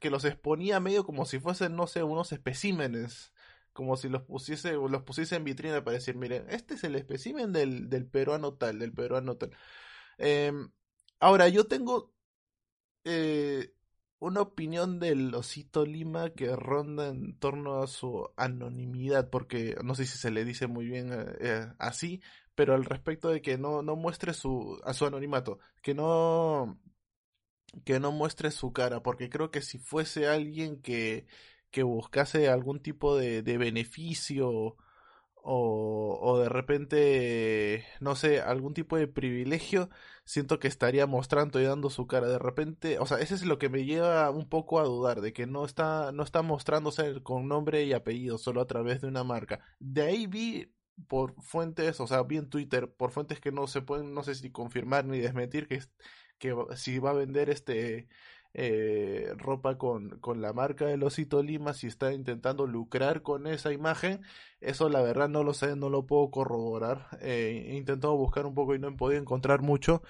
que 0.00 0.10
los 0.10 0.24
exponía 0.24 0.80
medio 0.80 1.04
como 1.04 1.24
si 1.24 1.38
fuesen, 1.40 1.74
no 1.76 1.86
sé, 1.86 2.02
unos 2.02 2.32
especímenes. 2.32 3.32
Como 3.72 3.96
si 3.96 4.08
los 4.08 4.22
pusiese, 4.22 4.72
los 4.72 5.02
pusiese 5.02 5.36
en 5.36 5.44
vitrina 5.44 5.84
para 5.84 5.96
decir, 5.96 6.16
miren, 6.16 6.46
este 6.48 6.74
es 6.74 6.84
el 6.84 6.94
espécimen 6.96 7.52
del, 7.52 7.90
del 7.90 8.06
peruano 8.06 8.54
tal, 8.54 8.78
del 8.78 8.92
peruano 8.92 9.36
tal. 9.36 9.50
Em, 10.18 10.70
ahora, 11.20 11.48
yo 11.48 11.66
tengo 11.66 12.14
eh, 13.04 13.75
una 14.18 14.40
opinión 14.40 14.98
del 14.98 15.34
osito 15.34 15.84
Lima 15.84 16.30
que 16.30 16.54
ronda 16.56 17.08
en 17.08 17.38
torno 17.38 17.82
a 17.82 17.86
su 17.86 18.28
anonimidad, 18.36 19.30
porque 19.30 19.76
no 19.84 19.94
sé 19.94 20.06
si 20.06 20.18
se 20.18 20.30
le 20.30 20.44
dice 20.44 20.66
muy 20.66 20.86
bien 20.86 21.12
eh, 21.12 21.26
eh, 21.40 21.66
así, 21.78 22.20
pero 22.54 22.74
al 22.74 22.84
respecto 22.84 23.28
de 23.28 23.42
que 23.42 23.58
no, 23.58 23.82
no 23.82 23.96
muestre 23.96 24.32
su, 24.34 24.80
a 24.84 24.94
su 24.94 25.06
anonimato, 25.06 25.58
que 25.82 25.94
no, 25.94 26.80
que 27.84 28.00
no 28.00 28.12
muestre 28.12 28.50
su 28.50 28.72
cara, 28.72 29.02
porque 29.02 29.28
creo 29.30 29.50
que 29.50 29.62
si 29.62 29.78
fuese 29.78 30.28
alguien 30.28 30.80
que, 30.82 31.26
que 31.70 31.82
buscase 31.82 32.48
algún 32.48 32.80
tipo 32.80 33.16
de, 33.16 33.42
de 33.42 33.58
beneficio 33.58 34.76
o, 35.48 36.18
o 36.20 36.38
de 36.38 36.48
repente, 36.48 37.84
no 38.00 38.16
sé, 38.16 38.40
algún 38.40 38.74
tipo 38.74 38.96
de 38.96 39.06
privilegio, 39.06 39.88
siento 40.24 40.58
que 40.58 40.66
estaría 40.66 41.06
mostrando 41.06 41.60
y 41.60 41.64
dando 41.64 41.88
su 41.88 42.08
cara. 42.08 42.26
De 42.26 42.40
repente, 42.40 42.98
o 42.98 43.06
sea, 43.06 43.18
ese 43.18 43.36
es 43.36 43.44
lo 43.44 43.58
que 43.58 43.68
me 43.68 43.84
lleva 43.84 44.28
un 44.30 44.48
poco 44.48 44.80
a 44.80 44.84
dudar, 44.84 45.20
de 45.20 45.32
que 45.32 45.46
no 45.46 45.64
está, 45.64 46.10
no 46.12 46.24
está 46.24 46.42
mostrándose 46.42 47.22
con 47.22 47.46
nombre 47.46 47.84
y 47.84 47.92
apellido, 47.92 48.38
solo 48.38 48.60
a 48.60 48.66
través 48.66 49.00
de 49.00 49.06
una 49.06 49.22
marca. 49.22 49.60
De 49.78 50.02
ahí 50.02 50.26
vi 50.26 50.74
por 51.06 51.40
fuentes, 51.42 52.00
o 52.00 52.08
sea, 52.08 52.22
vi 52.24 52.38
en 52.38 52.50
Twitter, 52.50 52.92
por 52.92 53.12
fuentes 53.12 53.40
que 53.40 53.52
no 53.52 53.68
se 53.68 53.82
pueden, 53.82 54.14
no 54.14 54.24
sé 54.24 54.34
si 54.34 54.50
confirmar 54.50 55.04
ni 55.04 55.20
desmentir, 55.20 55.68
que, 55.68 55.80
que 56.38 56.56
si 56.74 56.98
va 56.98 57.10
a 57.10 57.14
vender 57.14 57.50
este 57.50 58.08
eh, 58.58 59.34
ropa 59.36 59.76
con, 59.76 60.18
con 60.20 60.40
la 60.40 60.54
marca 60.54 60.86
del 60.86 61.02
Osito 61.02 61.42
Lima, 61.42 61.74
si 61.74 61.88
está 61.88 62.14
intentando 62.14 62.66
lucrar 62.66 63.20
con 63.20 63.46
esa 63.46 63.70
imagen, 63.70 64.22
eso 64.60 64.88
la 64.88 65.02
verdad 65.02 65.28
no 65.28 65.44
lo 65.44 65.52
sé, 65.52 65.76
no 65.76 65.90
lo 65.90 66.06
puedo 66.06 66.30
corroborar. 66.30 67.08
Eh, 67.20 67.66
he 67.68 67.76
intentado 67.76 68.16
buscar 68.16 68.46
un 68.46 68.54
poco 68.54 68.74
y 68.74 68.78
no 68.78 68.88
he 68.88 68.92
podido 68.92 69.20
encontrar 69.20 69.60
mucho. 69.60 70.02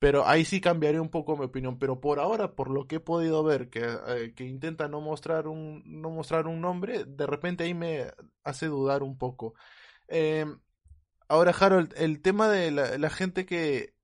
Pero 0.00 0.26
ahí 0.26 0.44
sí 0.44 0.60
cambiaría 0.60 1.00
un 1.00 1.08
poco 1.08 1.36
mi 1.36 1.44
opinión. 1.44 1.78
Pero 1.78 2.00
por 2.00 2.18
ahora, 2.18 2.56
por 2.56 2.68
lo 2.68 2.88
que 2.88 2.96
he 2.96 3.00
podido 3.00 3.44
ver, 3.44 3.70
que, 3.70 3.84
eh, 4.08 4.34
que 4.34 4.44
intenta 4.44 4.88
no 4.88 5.00
mostrar 5.00 5.46
un, 5.46 5.82
no 5.86 6.10
mostrar 6.10 6.48
un 6.48 6.60
nombre, 6.60 7.04
de 7.04 7.26
repente 7.26 7.64
ahí 7.64 7.74
me 7.74 8.08
hace 8.42 8.66
dudar 8.66 9.04
un 9.04 9.16
poco. 9.18 9.54
Ahora, 11.28 11.52
Harold, 11.58 11.94
el 11.96 12.20
tema 12.22 12.48
de 12.48 12.70
la 12.72 13.10
gente 13.10 13.46
que 13.46 13.94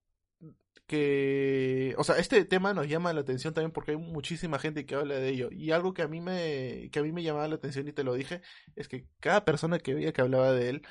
que, 0.91 1.95
o 1.99 2.05
sea, 2.05 2.17
este 2.19 2.45
tema 2.45 2.75
nos 2.75 2.89
llama 2.89 3.13
la 3.13 3.21
atención 3.21 3.55
también 3.55 3.71
porque 3.71 3.93
hay 3.93 3.97
muchísima 3.97 4.59
gente 4.59 4.87
que 4.87 4.97
habla 4.97 5.15
de 5.15 5.29
ello. 5.29 5.49
Y 5.53 5.71
algo 5.71 5.95
que 5.95 6.03
a 6.03 6.09
mí 6.09 6.21
me, 6.21 6.91
que 6.91 6.99
a 6.99 7.03
mí 7.05 7.13
me 7.13 7.23
llamaba 7.23 7.47
la 7.47 7.55
atención 7.55 7.87
y 7.87 7.93
te 7.93 8.03
lo 8.03 8.13
dije, 8.15 8.43
es 8.75 8.89
que 8.89 9.07
cada 9.21 9.45
persona 9.45 9.79
que 9.79 9.95
veía 9.95 10.13
que 10.13 10.21
hablaba 10.21 10.51
de 10.53 10.69
él, 10.69 10.83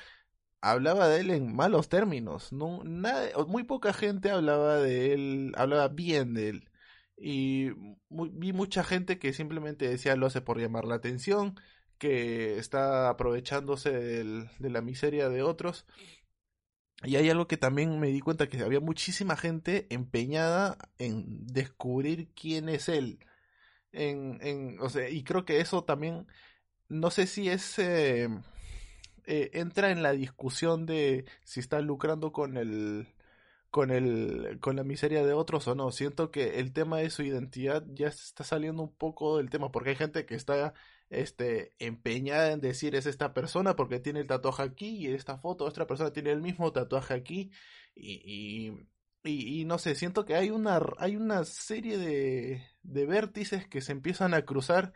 hablaba 0.62 1.06
de 1.08 1.20
él 1.20 1.30
en 1.30 1.54
malos 1.54 1.90
términos. 1.90 2.50
No, 2.50 2.82
nada, 2.84 3.28
muy 3.46 3.64
poca 3.64 3.92
gente 3.92 4.30
hablaba 4.30 4.76
de 4.78 5.12
él, 5.12 5.52
hablaba 5.56 5.88
bien 5.88 6.32
de 6.32 6.48
él. 6.48 6.70
Y 7.18 7.72
vi 8.08 8.54
mucha 8.54 8.82
gente 8.84 9.18
que 9.18 9.34
simplemente 9.34 9.86
decía 9.86 10.16
lo 10.16 10.26
hace 10.26 10.40
por 10.40 10.58
llamar 10.58 10.86
la 10.86 10.94
atención, 10.94 11.60
que 11.98 12.58
está 12.58 13.10
aprovechándose 13.10 13.90
de 13.92 14.70
la 14.70 14.80
miseria 14.80 15.28
de 15.28 15.42
otros. 15.42 15.86
Y 17.02 17.16
hay 17.16 17.30
algo 17.30 17.46
que 17.48 17.56
también 17.56 17.98
me 17.98 18.08
di 18.08 18.20
cuenta 18.20 18.48
que 18.48 18.60
había 18.60 18.80
muchísima 18.80 19.36
gente 19.36 19.86
empeñada 19.90 20.76
en 20.98 21.46
descubrir 21.46 22.28
quién 22.34 22.68
es 22.68 22.88
él. 22.88 23.18
En, 23.92 24.38
en, 24.42 24.80
o 24.80 24.90
sea, 24.90 25.08
y 25.08 25.24
creo 25.24 25.44
que 25.44 25.60
eso 25.60 25.84
también, 25.84 26.26
no 26.88 27.10
sé 27.10 27.26
si 27.26 27.48
es, 27.48 27.78
eh, 27.78 28.28
eh, 29.26 29.50
entra 29.54 29.90
en 29.92 30.02
la 30.02 30.12
discusión 30.12 30.86
de 30.86 31.24
si 31.44 31.60
está 31.60 31.80
lucrando 31.80 32.32
con 32.32 32.56
el, 32.56 33.08
con 33.70 33.90
el, 33.90 34.58
con 34.60 34.76
la 34.76 34.84
miseria 34.84 35.24
de 35.24 35.32
otros 35.32 35.68
o 35.68 35.74
no. 35.74 35.92
Siento 35.92 36.30
que 36.30 36.60
el 36.60 36.72
tema 36.72 36.98
de 36.98 37.10
su 37.10 37.22
identidad 37.22 37.84
ya 37.94 38.08
está 38.08 38.44
saliendo 38.44 38.82
un 38.82 38.94
poco 38.94 39.38
del 39.38 39.50
tema, 39.50 39.72
porque 39.72 39.90
hay 39.90 39.96
gente 39.96 40.26
que 40.26 40.34
está 40.34 40.74
este, 41.10 41.74
empeñada 41.80 42.52
en 42.52 42.60
decir 42.60 42.94
es 42.94 43.06
esta 43.06 43.34
persona 43.34 43.76
porque 43.76 43.98
tiene 43.98 44.20
el 44.20 44.26
tatuaje 44.28 44.62
aquí 44.62 44.88
y 44.96 45.06
esta 45.08 45.38
foto, 45.38 45.64
otra 45.64 45.86
persona 45.86 46.12
tiene 46.12 46.30
el 46.30 46.40
mismo 46.40 46.72
tatuaje 46.72 47.14
aquí 47.14 47.50
y, 47.94 48.78
y, 49.24 49.60
y, 49.60 49.64
no 49.64 49.78
sé, 49.78 49.96
siento 49.96 50.24
que 50.24 50.36
hay 50.36 50.50
una, 50.50 50.80
hay 50.98 51.16
una 51.16 51.44
serie 51.44 51.98
de, 51.98 52.62
de 52.82 53.06
vértices 53.06 53.66
que 53.66 53.80
se 53.80 53.92
empiezan 53.92 54.34
a 54.34 54.42
cruzar 54.42 54.92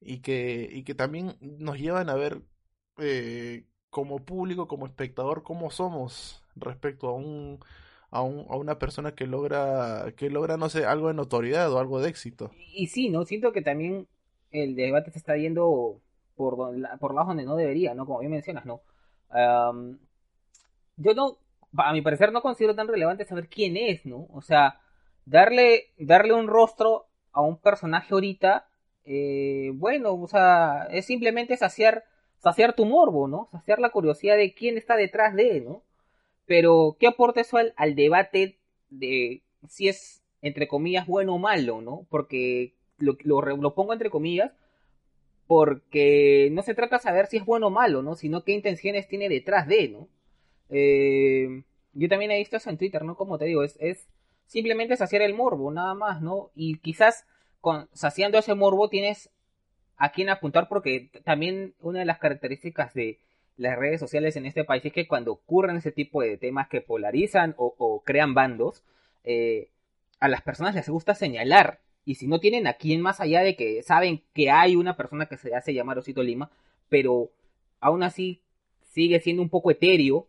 y 0.00 0.20
que, 0.20 0.68
y 0.70 0.84
que 0.84 0.94
también 0.94 1.36
nos 1.40 1.78
llevan 1.78 2.10
a 2.10 2.14
ver 2.14 2.42
eh, 2.98 3.64
como 3.88 4.24
público, 4.24 4.68
como 4.68 4.86
espectador, 4.86 5.42
cómo 5.42 5.70
somos 5.70 6.44
respecto 6.56 7.08
a 7.08 7.14
un, 7.14 7.58
a, 8.10 8.22
un, 8.22 8.46
a 8.50 8.56
una 8.56 8.78
persona 8.78 9.14
que 9.14 9.26
logra, 9.26 10.12
que 10.16 10.28
logra, 10.28 10.58
no 10.58 10.68
sé, 10.68 10.84
algo 10.84 11.08
de 11.08 11.14
notoriedad 11.14 11.72
o 11.72 11.78
algo 11.78 12.00
de 12.00 12.10
éxito. 12.10 12.50
Y 12.74 12.88
sí, 12.88 13.08
¿no? 13.08 13.24
Siento 13.24 13.52
que 13.52 13.62
también 13.62 14.08
el 14.54 14.76
debate 14.76 15.10
se 15.10 15.18
está 15.18 15.36
yendo 15.36 16.00
por, 16.36 16.56
por 17.00 17.14
lados 17.14 17.28
donde 17.28 17.44
no 17.44 17.56
debería, 17.56 17.92
¿no? 17.92 18.06
Como 18.06 18.20
bien 18.20 18.32
mencionas, 18.32 18.64
¿no? 18.64 18.80
yo 20.96 21.12
no, 21.14 21.38
a 21.76 21.92
mi 21.92 22.02
parecer 22.02 22.30
no 22.30 22.40
considero 22.40 22.76
tan 22.76 22.86
relevante 22.86 23.24
saber 23.24 23.48
quién 23.48 23.76
es, 23.76 24.06
¿no? 24.06 24.28
O 24.32 24.42
sea, 24.42 24.78
darle, 25.26 25.86
darle 25.98 26.34
un 26.34 26.46
rostro 26.46 27.06
a 27.32 27.40
un 27.40 27.58
personaje 27.58 28.14
ahorita, 28.14 28.68
eh, 29.04 29.72
bueno, 29.74 30.14
o 30.14 30.28
sea, 30.28 30.86
es 30.92 31.04
simplemente 31.04 31.56
saciar, 31.56 32.04
saciar 32.38 32.76
tu 32.76 32.84
morbo, 32.84 33.26
¿no? 33.26 33.48
Saciar 33.50 33.80
la 33.80 33.90
curiosidad 33.90 34.36
de 34.36 34.54
quién 34.54 34.78
está 34.78 34.94
detrás 34.94 35.34
de, 35.34 35.60
¿no? 35.60 35.82
Pero, 36.46 36.96
¿qué 37.00 37.08
aporta 37.08 37.40
eso 37.40 37.56
al, 37.56 37.74
al 37.76 37.96
debate 37.96 38.60
de 38.90 39.42
si 39.68 39.88
es, 39.88 40.22
entre 40.42 40.68
comillas, 40.68 41.08
bueno 41.08 41.34
o 41.34 41.38
malo, 41.38 41.80
¿no? 41.80 42.06
Porque 42.08 42.74
lo, 42.98 43.16
lo, 43.24 43.74
pongo 43.74 43.92
entre 43.92 44.10
comillas, 44.10 44.52
porque 45.46 46.48
no 46.52 46.62
se 46.62 46.74
trata 46.74 46.96
de 46.96 47.02
saber 47.02 47.26
si 47.26 47.36
es 47.36 47.44
bueno 47.44 47.68
o 47.68 47.70
malo, 47.70 48.02
¿no? 48.02 48.14
Sino 48.14 48.44
qué 48.44 48.52
intenciones 48.52 49.08
tiene 49.08 49.28
detrás 49.28 49.66
de, 49.66 49.88
¿no? 49.88 50.08
Eh, 50.70 51.62
yo 51.92 52.08
también 52.08 52.30
he 52.30 52.38
visto 52.38 52.56
eso 52.56 52.70
en 52.70 52.78
Twitter, 52.78 53.04
¿no? 53.04 53.16
Como 53.16 53.38
te 53.38 53.44
digo, 53.44 53.62
es, 53.62 53.76
es 53.80 54.08
simplemente 54.46 54.96
saciar 54.96 55.22
el 55.22 55.34
morbo, 55.34 55.70
nada 55.70 55.94
más, 55.94 56.22
¿no? 56.22 56.50
Y 56.54 56.78
quizás 56.78 57.26
con, 57.60 57.88
saciando 57.92 58.38
ese 58.38 58.54
morbo 58.54 58.88
tienes 58.88 59.30
a 59.96 60.12
quién 60.12 60.28
apuntar, 60.28 60.68
porque 60.68 61.10
también 61.24 61.74
una 61.80 62.00
de 62.00 62.04
las 62.04 62.18
características 62.18 62.94
de 62.94 63.18
las 63.56 63.78
redes 63.78 64.00
sociales 64.00 64.36
en 64.36 64.46
este 64.46 64.64
país 64.64 64.84
es 64.84 64.92
que 64.92 65.06
cuando 65.06 65.32
ocurren 65.32 65.76
ese 65.76 65.92
tipo 65.92 66.22
de 66.22 66.36
temas 66.36 66.68
que 66.68 66.80
polarizan 66.80 67.54
o, 67.56 68.02
crean 68.04 68.34
bandos, 68.34 68.82
eh, 69.22 69.70
a 70.20 70.28
las 70.28 70.42
personas 70.42 70.74
les 70.74 70.88
gusta 70.88 71.14
señalar 71.14 71.80
y 72.04 72.16
si 72.16 72.26
no 72.26 72.40
tienen 72.40 72.66
a 72.66 72.74
quién 72.74 73.00
más 73.00 73.20
allá 73.20 73.42
de 73.42 73.56
que 73.56 73.82
saben 73.82 74.22
que 74.34 74.50
hay 74.50 74.76
una 74.76 74.96
persona 74.96 75.26
que 75.26 75.36
se 75.36 75.54
hace 75.54 75.74
llamar 75.74 75.98
Osito 75.98 76.22
Lima, 76.22 76.50
pero 76.88 77.30
aún 77.80 78.02
así 78.02 78.40
sigue 78.92 79.20
siendo 79.20 79.42
un 79.42 79.48
poco 79.48 79.70
etéreo, 79.70 80.26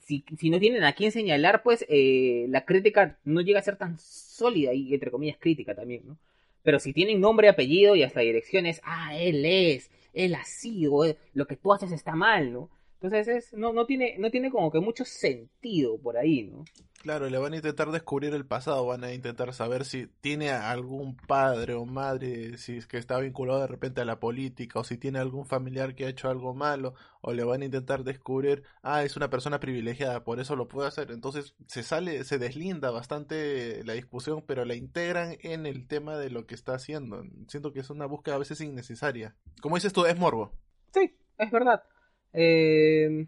si, 0.00 0.24
si, 0.38 0.50
no 0.50 0.58
tienen 0.58 0.84
a 0.84 0.92
quién 0.92 1.12
señalar, 1.12 1.62
pues 1.62 1.84
eh, 1.88 2.46
la 2.48 2.64
crítica 2.64 3.18
no 3.24 3.40
llega 3.40 3.58
a 3.60 3.62
ser 3.62 3.76
tan 3.76 3.98
sólida 3.98 4.72
y 4.72 4.94
entre 4.94 5.10
comillas 5.10 5.36
crítica 5.38 5.74
también, 5.74 6.02
¿no? 6.06 6.16
Pero 6.62 6.78
si 6.80 6.92
tienen 6.92 7.20
nombre, 7.20 7.48
apellido 7.48 7.96
y 7.96 8.02
hasta 8.02 8.20
direcciones, 8.20 8.80
ah, 8.84 9.16
él 9.16 9.44
es, 9.44 9.90
él 10.12 10.34
ha 10.34 10.44
sido, 10.44 11.04
eh, 11.04 11.16
lo 11.34 11.46
que 11.46 11.56
tú 11.56 11.72
haces 11.72 11.92
está 11.92 12.14
mal, 12.14 12.52
¿no? 12.52 12.68
Entonces 13.00 13.28
es, 13.28 13.52
no, 13.52 13.72
no, 13.72 13.86
tiene, 13.86 14.16
no 14.18 14.28
tiene 14.30 14.50
como 14.50 14.72
que 14.72 14.80
mucho 14.80 15.04
sentido 15.04 15.98
por 15.98 16.16
ahí, 16.16 16.42
¿no? 16.42 16.64
Claro, 17.00 17.30
le 17.30 17.38
van 17.38 17.52
a 17.52 17.56
intentar 17.56 17.92
descubrir 17.92 18.34
el 18.34 18.44
pasado, 18.44 18.84
van 18.84 19.04
a 19.04 19.14
intentar 19.14 19.54
saber 19.54 19.84
si 19.84 20.08
tiene 20.20 20.50
algún 20.50 21.16
padre 21.16 21.74
o 21.74 21.84
madre, 21.84 22.58
si 22.58 22.76
es 22.76 22.88
que 22.88 22.98
está 22.98 23.20
vinculado 23.20 23.60
de 23.60 23.68
repente 23.68 24.00
a 24.00 24.04
la 24.04 24.18
política, 24.18 24.80
o 24.80 24.84
si 24.84 24.98
tiene 24.98 25.20
algún 25.20 25.46
familiar 25.46 25.94
que 25.94 26.06
ha 26.06 26.08
hecho 26.08 26.28
algo 26.28 26.54
malo, 26.54 26.94
o 27.20 27.32
le 27.32 27.44
van 27.44 27.62
a 27.62 27.66
intentar 27.66 28.02
descubrir, 28.02 28.64
ah, 28.82 29.04
es 29.04 29.16
una 29.16 29.30
persona 29.30 29.60
privilegiada, 29.60 30.24
por 30.24 30.40
eso 30.40 30.56
lo 30.56 30.66
puede 30.66 30.88
hacer. 30.88 31.12
Entonces 31.12 31.54
se 31.68 31.84
sale, 31.84 32.24
se 32.24 32.38
deslinda 32.38 32.90
bastante 32.90 33.84
la 33.84 33.92
discusión, 33.92 34.42
pero 34.44 34.64
la 34.64 34.74
integran 34.74 35.36
en 35.42 35.66
el 35.66 35.86
tema 35.86 36.16
de 36.16 36.30
lo 36.30 36.46
que 36.46 36.56
está 36.56 36.74
haciendo. 36.74 37.22
Siento 37.46 37.72
que 37.72 37.78
es 37.78 37.90
una 37.90 38.06
búsqueda 38.06 38.34
a 38.34 38.38
veces 38.38 38.60
innecesaria. 38.60 39.36
Como 39.62 39.76
dices 39.76 39.92
tú, 39.92 40.04
es 40.04 40.18
morbo. 40.18 40.50
Sí, 40.92 41.16
es 41.38 41.50
verdad. 41.52 41.84
Eh, 42.32 43.26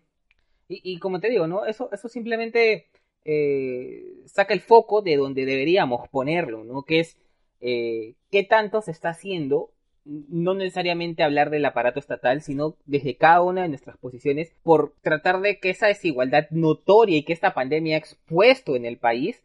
y, 0.68 0.98
como 0.98 1.20
te 1.20 1.28
digo, 1.28 1.46
¿no? 1.48 1.66
Eso, 1.66 1.90
eso 1.92 2.08
simplemente 2.08 2.86
eh, 3.24 4.04
saca 4.26 4.54
el 4.54 4.60
foco 4.60 5.02
de 5.02 5.16
donde 5.16 5.44
deberíamos 5.44 6.08
ponerlo, 6.08 6.64
¿no? 6.64 6.84
Que 6.84 7.00
es 7.00 7.16
eh, 7.60 8.14
qué 8.30 8.44
tanto 8.44 8.80
se 8.80 8.92
está 8.92 9.10
haciendo, 9.10 9.72
no 10.04 10.54
necesariamente 10.54 11.22
hablar 11.22 11.50
del 11.50 11.64
aparato 11.64 11.98
estatal, 11.98 12.40
sino 12.40 12.76
desde 12.86 13.16
cada 13.16 13.42
una 13.42 13.62
de 13.62 13.68
nuestras 13.68 13.98
posiciones, 13.98 14.52
por 14.62 14.94
tratar 15.02 15.40
de 15.40 15.58
que 15.58 15.70
esa 15.70 15.88
desigualdad 15.88 16.48
notoria 16.50 17.18
y 17.18 17.24
que 17.24 17.32
esta 17.32 17.52
pandemia 17.52 17.96
ha 17.96 17.98
expuesto 17.98 18.76
en 18.76 18.84
el 18.84 18.96
país 18.96 19.42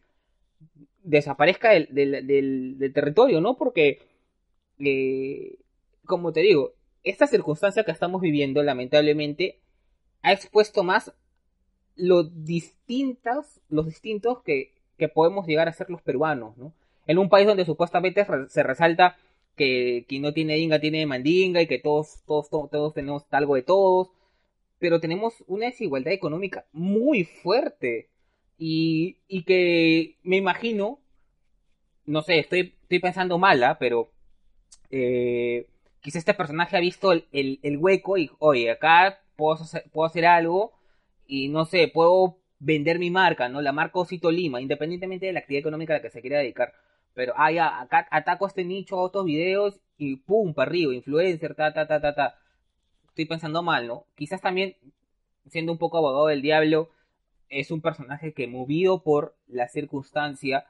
desaparezca 1.05 1.69
del, 1.69 1.87
del, 1.91 2.77
del, 2.77 2.93
territorio, 2.93 3.39
¿no? 3.41 3.57
Porque, 3.57 3.99
eh, 4.79 5.57
como 6.05 6.33
te 6.33 6.41
digo, 6.41 6.73
esta 7.05 7.27
circunstancia 7.27 7.83
que 7.83 7.91
estamos 7.91 8.19
viviendo, 8.19 8.61
lamentablemente, 8.63 9.59
ha 10.23 10.33
expuesto 10.33 10.83
más 10.83 11.13
los 11.95 12.43
distintos, 12.43 13.61
los 13.69 13.85
distintos 13.85 14.41
que, 14.41 14.73
que 14.97 15.07
podemos 15.07 15.45
llegar 15.45 15.69
a 15.69 15.73
ser 15.73 15.89
los 15.89 16.01
peruanos, 16.01 16.57
¿no? 16.57 16.73
En 17.07 17.19
un 17.19 17.29
país 17.29 17.47
donde 17.47 17.65
supuestamente 17.65 18.25
se 18.49 18.63
resalta 18.63 19.15
que 19.55 20.05
quien 20.09 20.23
no 20.23 20.33
tiene 20.33 20.57
inga 20.57 20.79
tiene 20.79 21.05
mandinga 21.05 21.61
y 21.61 21.67
que 21.67 21.79
todos, 21.79 22.23
todos, 22.25 22.49
todos, 22.49 22.71
todos 22.71 22.93
tenemos 22.93 23.23
algo 23.31 23.55
de 23.55 23.61
todos, 23.61 24.09
pero 24.79 24.99
tenemos 24.99 25.43
una 25.47 25.67
desigualdad 25.67 26.11
económica 26.11 26.65
muy 26.73 27.23
fuerte 27.23 28.09
y, 28.57 29.17
y 29.27 29.43
que 29.43 30.17
me 30.23 30.37
imagino, 30.37 30.99
no 32.05 32.23
sé, 32.23 32.39
estoy, 32.39 32.73
estoy 32.81 32.99
pensando 32.99 33.37
mala, 33.37 33.77
pero 33.79 34.09
eh, 34.89 35.67
quizá 36.05 36.19
este 36.19 36.35
personaje 36.35 36.77
ha 36.77 36.79
visto 36.79 37.11
el, 37.13 37.25
el, 37.31 37.77
hueco 37.77 38.19
y, 38.19 38.29
oye, 38.37 38.69
acá 38.69 39.23
puedo 39.35 39.55
hacer, 39.55 39.85
puedo 39.91 40.05
hacer 40.05 40.27
algo 40.27 40.73
y 41.25 41.47
no 41.47 41.65
sé, 41.65 41.87
puedo 41.91 42.37
vender 42.59 42.99
mi 42.99 43.09
marca, 43.09 43.49
¿no? 43.49 43.59
La 43.59 43.71
marca 43.71 43.97
Osito 43.97 44.29
Lima, 44.29 44.61
independientemente 44.61 45.25
de 45.25 45.33
la 45.33 45.39
actividad 45.39 45.61
económica 45.61 45.93
a 45.93 45.97
la 45.97 46.03
que 46.03 46.11
se 46.11 46.21
quiera 46.21 46.37
dedicar. 46.37 46.73
Pero, 47.15 47.33
ah, 47.37 47.51
ya, 47.51 47.81
acá 47.81 48.07
ataco 48.11 48.45
este 48.45 48.63
nicho, 48.63 48.99
otros 48.99 49.25
videos 49.25 49.79
y 49.97 50.17
pum, 50.17 50.53
para 50.53 50.69
arriba, 50.69 50.93
influencer, 50.93 51.55
ta, 51.55 51.73
ta, 51.73 51.87
ta, 51.87 51.99
ta, 51.99 52.13
ta. 52.13 52.35
Estoy 53.07 53.25
pensando 53.25 53.63
mal, 53.63 53.87
¿no? 53.87 54.05
Quizás 54.13 54.41
también, 54.41 54.75
siendo 55.47 55.71
un 55.71 55.79
poco 55.79 55.97
abogado 55.97 56.27
del 56.27 56.43
diablo, 56.43 56.91
es 57.49 57.71
un 57.71 57.81
personaje 57.81 58.31
que 58.33 58.45
movido 58.45 59.01
por 59.01 59.35
la 59.47 59.67
circunstancia, 59.69 60.67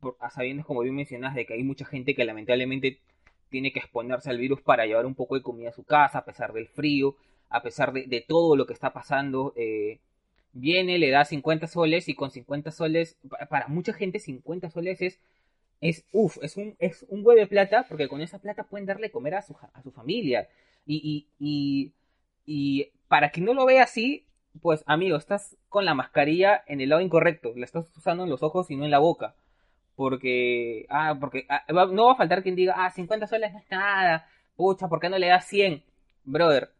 por, 0.00 0.16
a 0.20 0.30
como 0.64 0.80
bien 0.80 0.94
mencionas, 0.94 1.34
de 1.34 1.44
que 1.44 1.52
hay 1.52 1.64
mucha 1.64 1.84
gente 1.84 2.14
que 2.14 2.24
lamentablemente 2.24 3.02
tiene 3.50 3.72
que 3.72 3.80
exponerse 3.80 4.30
al 4.30 4.38
virus 4.38 4.62
para 4.62 4.86
llevar 4.86 5.06
un 5.06 5.14
poco 5.14 5.34
de 5.34 5.42
comida 5.42 5.70
a 5.70 5.72
su 5.72 5.84
casa, 5.84 6.18
a 6.18 6.24
pesar 6.24 6.52
del 6.52 6.68
frío, 6.68 7.16
a 7.48 7.62
pesar 7.62 7.92
de, 7.92 8.24
todo 8.26 8.56
lo 8.56 8.66
que 8.66 8.72
está 8.72 8.92
pasando. 8.92 9.52
Eh, 9.56 10.00
viene, 10.52 10.98
le 10.98 11.10
da 11.10 11.24
50 11.24 11.66
soles 11.66 12.08
y 12.08 12.14
con 12.14 12.30
50 12.30 12.70
soles, 12.70 13.18
para 13.48 13.68
mucha 13.68 13.92
gente 13.92 14.18
50 14.18 14.70
soles 14.70 15.02
es, 15.02 15.20
es 15.80 16.04
uff, 16.12 16.38
es 16.42 16.56
un, 16.56 16.76
es 16.78 17.04
un 17.08 17.24
huevo 17.24 17.40
de 17.40 17.46
plata, 17.46 17.86
porque 17.88 18.08
con 18.08 18.20
esa 18.20 18.38
plata 18.38 18.64
pueden 18.64 18.86
darle 18.86 19.10
comer 19.10 19.34
a 19.34 19.42
su, 19.42 19.56
a 19.72 19.82
su 19.82 19.90
familia. 19.90 20.48
Y, 20.86 21.26
y, 21.38 21.92
y, 22.46 22.90
para 23.08 23.30
quien 23.30 23.46
no 23.46 23.54
lo 23.54 23.66
vea 23.66 23.82
así, 23.82 24.26
pues 24.62 24.82
amigo, 24.86 25.16
estás 25.16 25.56
con 25.68 25.84
la 25.84 25.94
mascarilla 25.94 26.62
en 26.66 26.80
el 26.80 26.88
lado 26.90 27.02
incorrecto, 27.02 27.52
la 27.56 27.64
estás 27.64 27.90
usando 27.96 28.24
en 28.24 28.30
los 28.30 28.42
ojos 28.42 28.70
y 28.70 28.76
no 28.76 28.84
en 28.84 28.90
la 28.90 28.98
boca. 28.98 29.34
Porque, 30.00 30.86
ah, 30.88 31.14
porque 31.20 31.44
ah, 31.50 31.62
no 31.92 32.06
va 32.06 32.12
a 32.12 32.16
faltar 32.16 32.42
quien 32.42 32.56
diga, 32.56 32.72
ah, 32.74 32.90
50 32.90 33.26
soles 33.26 33.52
no 33.52 33.58
es 33.58 33.70
nada, 33.70 34.26
pucha, 34.56 34.88
¿por 34.88 34.98
qué 34.98 35.10
no 35.10 35.18
le 35.18 35.26
das 35.26 35.46
100? 35.46 35.84
Brother, 36.24 36.70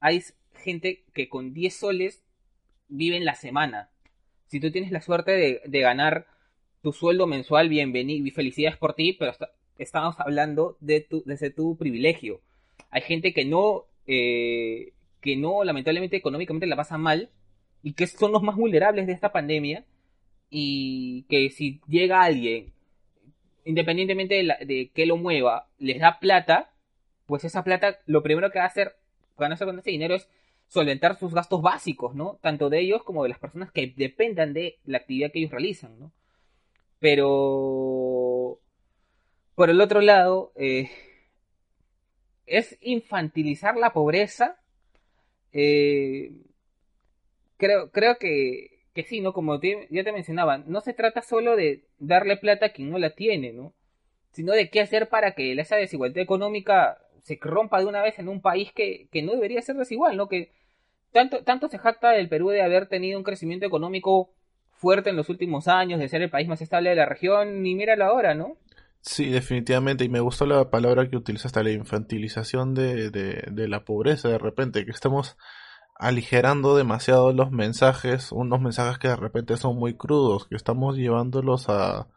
hay 0.00 0.22
gente 0.54 1.04
que 1.12 1.28
con 1.28 1.52
10 1.52 1.76
soles 1.76 2.24
vive 2.88 3.18
en 3.18 3.26
la 3.26 3.34
semana. 3.34 3.90
Si 4.46 4.58
tú 4.58 4.72
tienes 4.72 4.90
la 4.90 5.02
suerte 5.02 5.60
de, 5.66 5.80
ganar 5.82 6.26
tu 6.80 6.94
sueldo 6.94 7.26
mensual, 7.26 7.68
bienvenido 7.68 8.26
y 8.26 8.30
felicidades 8.30 8.78
por 8.78 8.94
ti, 8.94 9.12
pero 9.12 9.34
estamos 9.76 10.18
hablando 10.18 10.78
de 10.80 11.02
tu, 11.02 11.22
desde 11.26 11.50
tu 11.50 11.76
privilegio. 11.76 12.40
Hay 12.88 13.02
gente 13.02 13.34
que 13.34 13.44
no, 13.44 13.84
eh, 14.06 14.94
que 15.20 15.36
no, 15.36 15.62
lamentablemente, 15.62 16.16
económicamente 16.16 16.66
la 16.66 16.76
pasa 16.76 16.96
mal 16.96 17.28
y 17.82 17.92
que 17.92 18.06
son 18.06 18.32
los 18.32 18.42
más 18.42 18.56
vulnerables 18.56 19.06
de 19.06 19.12
esta 19.12 19.30
pandemia 19.30 19.84
y 20.54 21.22
que 21.30 21.48
si 21.48 21.80
llega 21.88 22.22
alguien, 22.22 22.74
independientemente 23.64 24.34
de, 24.34 24.66
de, 24.66 24.90
que 24.94 25.06
lo 25.06 25.16
mueva, 25.16 25.66
les 25.78 25.98
da 25.98 26.20
plata, 26.20 26.70
pues 27.24 27.44
esa 27.44 27.64
plata 27.64 28.00
lo 28.04 28.22
primero 28.22 28.50
que 28.50 28.58
va 28.58 28.66
a 28.66 28.68
hacer, 28.68 28.94
van 29.38 29.50
a 29.50 29.54
hacer 29.54 29.66
con 29.66 29.78
ese 29.78 29.90
dinero 29.90 30.14
es 30.14 30.28
solventar 30.68 31.18
sus 31.18 31.32
gastos 31.32 31.62
básicos, 31.62 32.14
¿no? 32.14 32.38
Tanto 32.42 32.68
de 32.68 32.80
ellos 32.80 33.02
como 33.02 33.22
de 33.22 33.30
las 33.30 33.38
personas 33.38 33.72
que 33.72 33.94
dependan 33.96 34.52
de 34.52 34.78
la 34.84 34.98
actividad 34.98 35.32
que 35.32 35.38
ellos 35.38 35.52
realizan, 35.52 35.98
¿no? 35.98 36.12
Pero, 36.98 38.58
por 39.54 39.70
el 39.70 39.80
otro 39.80 40.02
lado, 40.02 40.52
eh, 40.54 40.90
es 42.44 42.76
infantilizar 42.82 43.76
la 43.76 43.94
pobreza. 43.94 44.60
Eh, 45.52 46.32
creo, 47.56 47.90
creo 47.90 48.18
que 48.18 48.71
que 48.94 49.04
sí, 49.04 49.20
¿no? 49.20 49.32
Como 49.32 49.60
ya 49.60 50.04
te 50.04 50.12
mencionaba, 50.12 50.58
no 50.58 50.80
se 50.80 50.92
trata 50.92 51.22
solo 51.22 51.56
de 51.56 51.84
darle 51.98 52.36
plata 52.36 52.66
a 52.66 52.68
quien 52.70 52.90
no 52.90 52.98
la 52.98 53.10
tiene, 53.10 53.52
¿no? 53.52 53.72
Sino 54.32 54.52
de 54.52 54.70
qué 54.70 54.80
hacer 54.80 55.08
para 55.08 55.32
que 55.32 55.52
esa 55.52 55.76
desigualdad 55.76 56.22
económica 56.22 56.98
se 57.22 57.38
rompa 57.40 57.80
de 57.80 57.86
una 57.86 58.02
vez 58.02 58.18
en 58.18 58.28
un 58.28 58.40
país 58.40 58.72
que, 58.72 59.08
que 59.10 59.22
no 59.22 59.32
debería 59.32 59.62
ser 59.62 59.76
desigual, 59.76 60.16
¿no? 60.16 60.28
Que 60.28 60.52
tanto, 61.12 61.44
tanto 61.44 61.68
se 61.68 61.78
jacta 61.78 62.10
del 62.10 62.28
Perú 62.28 62.48
de 62.48 62.62
haber 62.62 62.86
tenido 62.86 63.18
un 63.18 63.24
crecimiento 63.24 63.66
económico 63.66 64.30
fuerte 64.72 65.10
en 65.10 65.16
los 65.16 65.28
últimos 65.28 65.68
años, 65.68 66.00
de 66.00 66.08
ser 66.08 66.22
el 66.22 66.30
país 66.30 66.48
más 66.48 66.60
estable 66.60 66.90
de 66.90 66.96
la 66.96 67.06
región, 67.06 67.62
ni 67.62 67.74
míralo 67.74 68.04
ahora, 68.04 68.34
¿no? 68.34 68.56
Sí, 69.00 69.30
definitivamente, 69.30 70.04
y 70.04 70.08
me 70.08 70.20
gustó 70.20 70.46
la 70.46 70.70
palabra 70.70 71.08
que 71.08 71.16
utilizaste, 71.16 71.62
la 71.62 71.70
infantilización 71.70 72.74
de, 72.74 73.10
de, 73.10 73.44
de 73.50 73.68
la 73.68 73.84
pobreza, 73.84 74.28
de 74.28 74.38
repente, 74.38 74.84
que 74.84 74.90
estamos 74.90 75.36
aligerando 76.02 76.76
demasiado 76.76 77.32
los 77.32 77.50
mensajes, 77.52 78.32
unos 78.32 78.60
mensajes 78.60 78.98
que 78.98 79.08
de 79.08 79.16
repente 79.16 79.56
son 79.56 79.78
muy 79.78 79.96
crudos, 79.96 80.48
que 80.48 80.56
estamos 80.56 80.96
llevándolos 80.96 81.68
a 81.68 82.08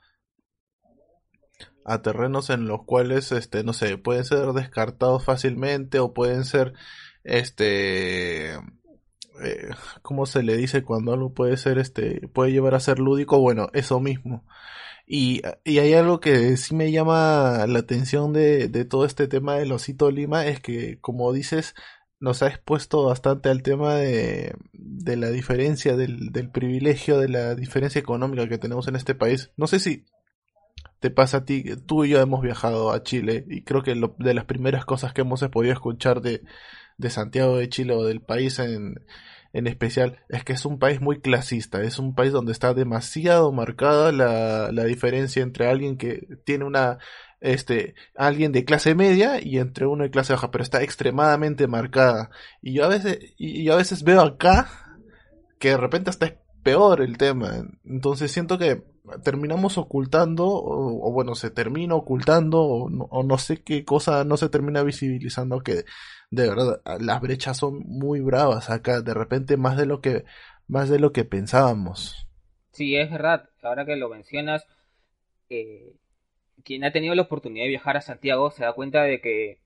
a 1.85 2.01
terrenos 2.01 2.49
en 2.49 2.67
los 2.67 2.83
cuales 2.83 3.31
este 3.31 3.63
no 3.63 3.73
sé, 3.73 3.97
pueden 3.97 4.25
ser 4.25 4.53
descartados 4.53 5.23
fácilmente 5.23 5.99
o 5.99 6.13
pueden 6.13 6.43
ser 6.45 6.73
este 7.23 8.55
eh, 8.55 9.69
¿cómo 10.01 10.25
se 10.25 10.43
le 10.43 10.57
dice 10.57 10.83
cuando 10.83 11.13
algo 11.13 11.33
puede 11.33 11.57
ser 11.57 11.77
este 11.77 12.27
puede 12.29 12.51
llevar 12.51 12.75
a 12.75 12.79
ser 12.79 12.99
lúdico? 12.99 13.39
Bueno, 13.39 13.69
eso 13.73 13.99
mismo. 13.99 14.45
Y, 15.07 15.43
y 15.63 15.79
hay 15.79 15.93
algo 15.93 16.19
que 16.19 16.57
sí 16.57 16.73
me 16.75 16.91
llama 16.91 17.65
la 17.67 17.79
atención 17.79 18.33
de, 18.33 18.67
de 18.69 18.85
todo 18.85 19.05
este 19.05 19.27
tema 19.27 19.55
del 19.55 19.71
osito 19.71 20.09
Lima, 20.11 20.47
es 20.47 20.59
que 20.61 20.99
como 20.99 21.31
dices, 21.33 21.75
nos 22.19 22.41
ha 22.41 22.47
expuesto 22.47 23.03
bastante 23.03 23.49
al 23.49 23.61
tema 23.61 23.95
de, 23.95 24.55
de 24.73 25.17
la 25.17 25.29
diferencia 25.29 25.95
del, 25.95 26.31
del, 26.31 26.49
privilegio, 26.49 27.19
de 27.19 27.29
la 27.29 27.55
diferencia 27.55 27.99
económica 27.99 28.47
que 28.47 28.57
tenemos 28.57 28.87
en 28.87 28.95
este 28.95 29.15
país. 29.15 29.51
No 29.57 29.67
sé 29.67 29.79
si 29.79 30.05
te 30.99 31.11
pasa 31.11 31.37
a 31.37 31.45
ti, 31.45 31.63
tú 31.85 32.05
y 32.05 32.09
yo 32.09 32.19
hemos 32.19 32.41
viajado 32.41 32.91
a 32.91 33.03
Chile 33.03 33.45
y 33.47 33.63
creo 33.63 33.83
que 33.83 33.95
lo, 33.95 34.15
de 34.17 34.33
las 34.33 34.45
primeras 34.45 34.85
cosas 34.85 35.13
que 35.13 35.21
hemos 35.21 35.41
podido 35.49 35.73
escuchar 35.73 36.21
de, 36.21 36.41
de 36.97 37.09
Santiago 37.09 37.57
de 37.57 37.69
Chile 37.69 37.93
o 37.93 38.03
del 38.03 38.21
país 38.21 38.59
en, 38.59 38.95
en 39.53 39.67
especial 39.67 40.19
es 40.29 40.43
que 40.43 40.53
es 40.53 40.65
un 40.65 40.79
país 40.79 41.01
muy 41.01 41.19
clasista, 41.21 41.81
es 41.81 41.99
un 41.99 42.15
país 42.15 42.31
donde 42.31 42.51
está 42.51 42.73
demasiado 42.73 43.51
marcada 43.51 44.11
la, 44.11 44.71
la 44.71 44.83
diferencia 44.85 45.43
entre 45.43 45.67
alguien 45.67 45.97
que 45.97 46.27
tiene 46.45 46.65
una 46.65 46.97
este, 47.41 47.95
alguien 48.15 48.51
de 48.51 48.65
clase 48.65 48.95
media 48.95 49.39
y 49.41 49.59
entre 49.59 49.85
uno 49.85 50.03
de 50.03 50.11
clase 50.11 50.33
baja, 50.33 50.51
pero 50.51 50.63
está 50.63 50.81
extremadamente 50.81 51.67
marcada. 51.67 52.29
Y 52.61 52.73
yo 52.73 52.85
a 52.85 52.87
veces, 52.87 53.19
y 53.37 53.63
yo 53.63 53.73
a 53.73 53.77
veces 53.77 54.03
veo 54.03 54.21
acá 54.21 54.69
que 55.59 55.69
de 55.69 55.77
repente 55.77 56.09
hasta 56.09 56.27
es 56.27 56.33
peor 56.63 57.01
el 57.01 57.17
tema. 57.17 57.63
Entonces 57.83 58.31
siento 58.31 58.57
que 58.57 58.83
terminamos 59.23 59.77
ocultando, 59.77 60.45
o, 60.47 61.11
bueno, 61.11 61.35
se 61.35 61.51
termina 61.51 61.95
ocultando, 61.95 62.61
o 62.63 63.23
no, 63.23 63.37
sé 63.37 63.61
qué 63.61 63.85
cosa 63.85 64.23
no 64.23 64.35
se 64.37 64.49
termina 64.49 64.81
visibilizando, 64.83 65.61
que 65.61 65.85
de 66.31 66.49
verdad 66.49 66.81
las 66.99 67.21
brechas 67.21 67.57
son 67.57 67.79
muy 67.85 68.19
bravas 68.19 68.69
acá, 68.69 69.01
de 69.01 69.13
repente 69.13 69.57
más 69.57 69.77
de 69.77 69.85
lo 69.85 70.01
que, 70.01 70.25
más 70.67 70.89
de 70.89 70.99
lo 70.99 71.11
que 71.11 71.23
pensábamos. 71.23 72.27
Sí, 72.71 72.95
es 72.95 73.11
verdad, 73.11 73.49
ahora 73.61 73.85
que 73.85 73.95
lo 73.95 74.09
mencionas, 74.09 74.65
eh, 75.49 75.93
quien 76.65 76.83
ha 76.83 76.91
tenido 76.91 77.15
la 77.15 77.21
oportunidad 77.21 77.65
de 77.65 77.69
viajar 77.69 77.95
a 77.95 78.01
Santiago 78.01 78.51
se 78.51 78.65
da 78.65 78.73
cuenta 78.73 79.03
de 79.03 79.21
que 79.21 79.59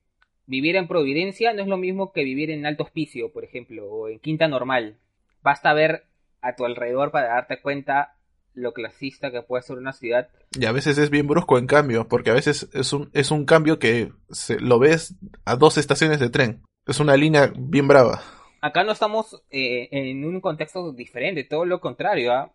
vivir 0.46 0.76
en 0.76 0.88
Providencia 0.88 1.54
no 1.54 1.62
es 1.62 1.68
lo 1.68 1.78
mismo 1.78 2.12
que 2.12 2.24
vivir 2.24 2.52
en 2.52 2.66
Alto 2.66 2.84
Hospicio, 2.84 3.32
por 3.32 3.44
ejemplo, 3.44 3.90
o 3.90 4.10
en 4.10 4.20
Quinta 4.20 4.48
Normal. 4.48 4.98
Basta 5.42 5.74
ver 5.74 6.04
a 6.42 6.56
tu 6.56 6.66
alrededor 6.66 7.12
para 7.12 7.30
darte 7.30 7.62
cuenta 7.62 8.16
lo 8.54 8.74
clasista 8.74 9.32
que 9.32 9.42
puede 9.42 9.64
ser 9.64 9.78
una 9.78 9.94
ciudad. 9.94 10.30
Y 10.60 10.66
a 10.66 10.72
veces 10.72 10.98
es 10.98 11.10
bien 11.10 11.28
brusco 11.28 11.58
en 11.58 11.68
cambio, 11.68 12.08
porque 12.08 12.32
a 12.32 12.34
veces 12.34 12.70
es 12.74 12.92
un, 12.92 13.10
es 13.14 13.32
un 13.32 13.46
cambio 13.46 13.80
que 13.80 14.12
se, 14.30 14.60
lo 14.60 14.80
ves 14.80 15.16
a 15.46 15.56
dos 15.56 15.78
estaciones 15.78 16.20
de 16.20 16.30
tren. 16.30 16.64
Es 16.86 17.00
una 17.00 17.16
línea 17.16 17.54
bien 17.56 17.88
brava. 17.88 18.22
Acá 18.62 18.84
no 18.84 18.92
estamos 18.92 19.42
eh, 19.52 19.88
en 19.92 20.26
un 20.26 20.42
contexto 20.42 20.92
diferente, 20.92 21.46
todo 21.46 21.64
lo 21.64 21.80
contrario. 21.80 22.34
¿ah? 22.34 22.52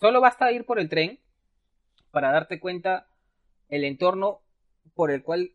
Solo 0.00 0.20
basta 0.20 0.50
ir 0.52 0.64
por 0.64 0.78
el 0.80 0.88
tren 0.88 1.18
para 2.10 2.32
darte 2.32 2.58
cuenta 2.58 3.09
el 3.70 3.84
entorno 3.84 4.40
por 4.94 5.10
el 5.10 5.22
cual 5.22 5.52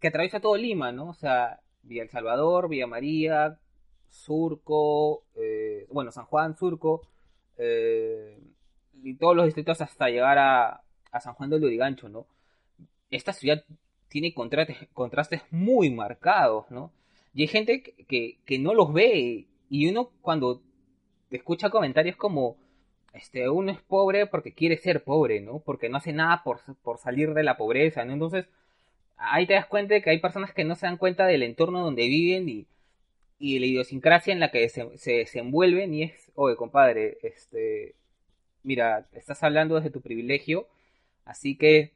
que 0.00 0.08
atraviesa 0.08 0.40
todo 0.40 0.56
Lima, 0.56 0.92
¿no? 0.92 1.10
O 1.10 1.14
sea, 1.14 1.60
Villa 1.82 2.02
El 2.02 2.10
Salvador, 2.10 2.68
Villa 2.68 2.86
María, 2.86 3.58
Surco, 4.08 5.22
eh, 5.36 5.86
bueno, 5.90 6.10
San 6.10 6.24
Juan, 6.24 6.56
Surco, 6.56 7.02
eh, 7.58 8.38
y 9.02 9.14
todos 9.14 9.36
los 9.36 9.44
distritos 9.46 9.80
hasta 9.80 10.08
llegar 10.08 10.38
a, 10.38 10.82
San 11.20 11.34
Juan 11.34 11.50
del 11.50 11.60
Lurigancho, 11.60 12.08
¿no? 12.08 12.26
Esta 13.10 13.32
ciudad 13.32 13.64
tiene 14.08 14.32
contrastes, 14.32 14.88
contrastes 14.92 15.42
muy 15.50 15.90
marcados, 15.90 16.70
¿no? 16.70 16.92
Y 17.34 17.42
hay 17.42 17.48
gente 17.48 17.82
que, 17.82 18.38
que, 18.44 18.58
no 18.58 18.74
los 18.74 18.92
ve 18.92 19.46
y 19.68 19.88
uno 19.88 20.10
cuando 20.20 20.62
escucha 21.30 21.70
comentarios 21.70 22.16
como 22.16 22.56
este 23.12 23.48
uno 23.48 23.72
es 23.72 23.80
pobre 23.82 24.26
porque 24.26 24.52
quiere 24.54 24.76
ser 24.76 25.02
pobre, 25.04 25.40
¿no? 25.40 25.60
Porque 25.60 25.88
no 25.88 25.98
hace 25.98 26.12
nada 26.12 26.42
por, 26.44 26.60
por 26.82 26.98
salir 26.98 27.34
de 27.34 27.42
la 27.42 27.56
pobreza, 27.56 28.04
¿no? 28.04 28.12
Entonces, 28.12 28.46
ahí 29.16 29.46
te 29.46 29.54
das 29.54 29.66
cuenta 29.66 29.94
de 29.94 30.02
que 30.02 30.10
hay 30.10 30.18
personas 30.18 30.52
que 30.52 30.64
no 30.64 30.76
se 30.76 30.86
dan 30.86 30.96
cuenta 30.96 31.26
del 31.26 31.42
entorno 31.42 31.80
donde 31.82 32.06
viven 32.06 32.48
y, 32.48 32.66
y 33.38 33.58
la 33.58 33.66
idiosincrasia 33.66 34.32
en 34.32 34.40
la 34.40 34.50
que 34.50 34.68
se, 34.68 34.96
se 34.98 35.12
desenvuelven 35.12 35.94
y 35.94 36.04
es, 36.04 36.30
oye, 36.34 36.56
compadre, 36.56 37.18
este, 37.22 37.94
mira, 38.62 39.06
estás 39.12 39.42
hablando 39.42 39.76
desde 39.76 39.90
tu 39.90 40.00
privilegio, 40.00 40.68
así 41.24 41.56
que 41.56 41.92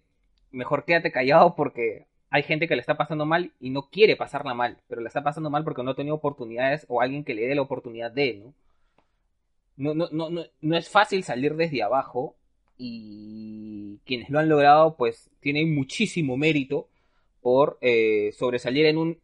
mejor 0.50 0.84
quédate 0.84 1.12
callado 1.12 1.54
porque 1.54 2.06
hay 2.30 2.42
gente 2.42 2.66
que 2.66 2.74
le 2.76 2.80
está 2.80 2.96
pasando 2.96 3.26
mal 3.26 3.52
y 3.60 3.70
no 3.70 3.82
quiere 3.90 4.16
pasarla 4.16 4.54
mal, 4.54 4.78
pero 4.88 5.00
le 5.00 5.08
está 5.08 5.22
pasando 5.22 5.50
mal 5.50 5.64
porque 5.64 5.82
no 5.82 5.92
ha 5.92 5.96
tenido 5.96 6.16
oportunidades 6.16 6.84
o 6.88 7.00
alguien 7.00 7.24
que 7.24 7.34
le 7.34 7.46
dé 7.46 7.54
la 7.54 7.62
oportunidad 7.62 8.10
de, 8.10 8.34
¿no? 8.34 8.54
No, 9.76 9.94
no, 9.94 10.08
no, 10.10 10.30
no, 10.60 10.76
es 10.76 10.88
fácil 10.88 11.24
salir 11.24 11.56
desde 11.56 11.82
abajo 11.82 12.36
y 12.78 13.98
quienes 14.04 14.30
lo 14.30 14.38
han 14.38 14.48
logrado 14.48 14.96
pues 14.96 15.30
tienen 15.40 15.74
muchísimo 15.74 16.36
mérito 16.36 16.88
por 17.40 17.78
eh, 17.80 18.32
sobresalir 18.36 18.86
en, 18.86 18.98
un, 18.98 19.18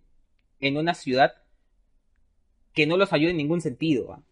en 0.61 0.77
una 0.77 0.95
ciudad 0.95 1.35
que 2.73 2.87
no 2.87 2.97
los 2.97 3.13
ayuda 3.13 3.31
en 3.31 3.37
ningún 3.37 3.61
sentido. 3.61 4.13
¿ah? 4.13 4.23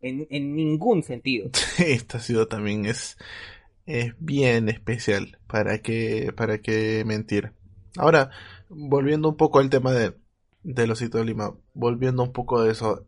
En, 0.00 0.56
ningún 0.56 1.02
sentido. 1.02 1.50
Esta 1.78 2.18
ciudad 2.18 2.46
también 2.46 2.86
es, 2.86 3.16
es 3.86 4.14
bien 4.18 4.68
especial. 4.68 5.38
¿Para 5.46 5.78
qué, 5.78 6.32
para 6.34 6.58
qué 6.58 7.04
mentir? 7.06 7.52
Ahora, 7.96 8.30
volviendo 8.68 9.28
un 9.28 9.36
poco 9.36 9.58
al 9.58 9.70
tema 9.70 9.92
de, 9.92 10.14
de 10.62 10.86
los 10.86 10.98
de 10.98 11.24
Lima, 11.24 11.54
volviendo 11.74 12.22
un 12.22 12.32
poco 12.32 12.62
de 12.62 12.72
eso. 12.72 13.06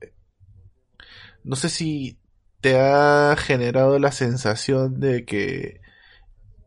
No 1.43 1.57
sé 1.57 1.69
si 1.69 2.19
te 2.65 2.81
ha 2.81 3.37
generado 3.37 3.99
la 3.99 4.11
sensación 4.11 4.99
de 4.99 5.27
que 5.27 5.83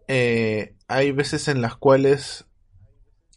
eh, 0.08 0.76
hay 0.88 1.12
veces 1.12 1.48
en 1.48 1.64
las 1.64 1.76
cuales 1.76 2.46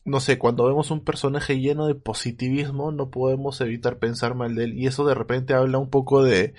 no 0.05 0.21
sé, 0.21 0.37
cuando 0.39 0.67
vemos 0.67 0.91
un 0.91 1.03
personaje 1.03 1.59
lleno 1.59 1.87
de 1.87 1.95
positivismo, 1.95 2.93
no 2.93 3.09
podemos 3.09 3.63
evitar 3.63 3.99
pensar 3.99 4.35
mal 4.35 4.55
de 4.57 4.65
él. 4.65 4.75
Y 4.75 4.87
eso 4.87 5.07
de 5.07 5.15
repente 5.15 5.55
habla 5.55 5.79
un 5.79 5.89
poco 5.89 6.23
de 6.23 6.53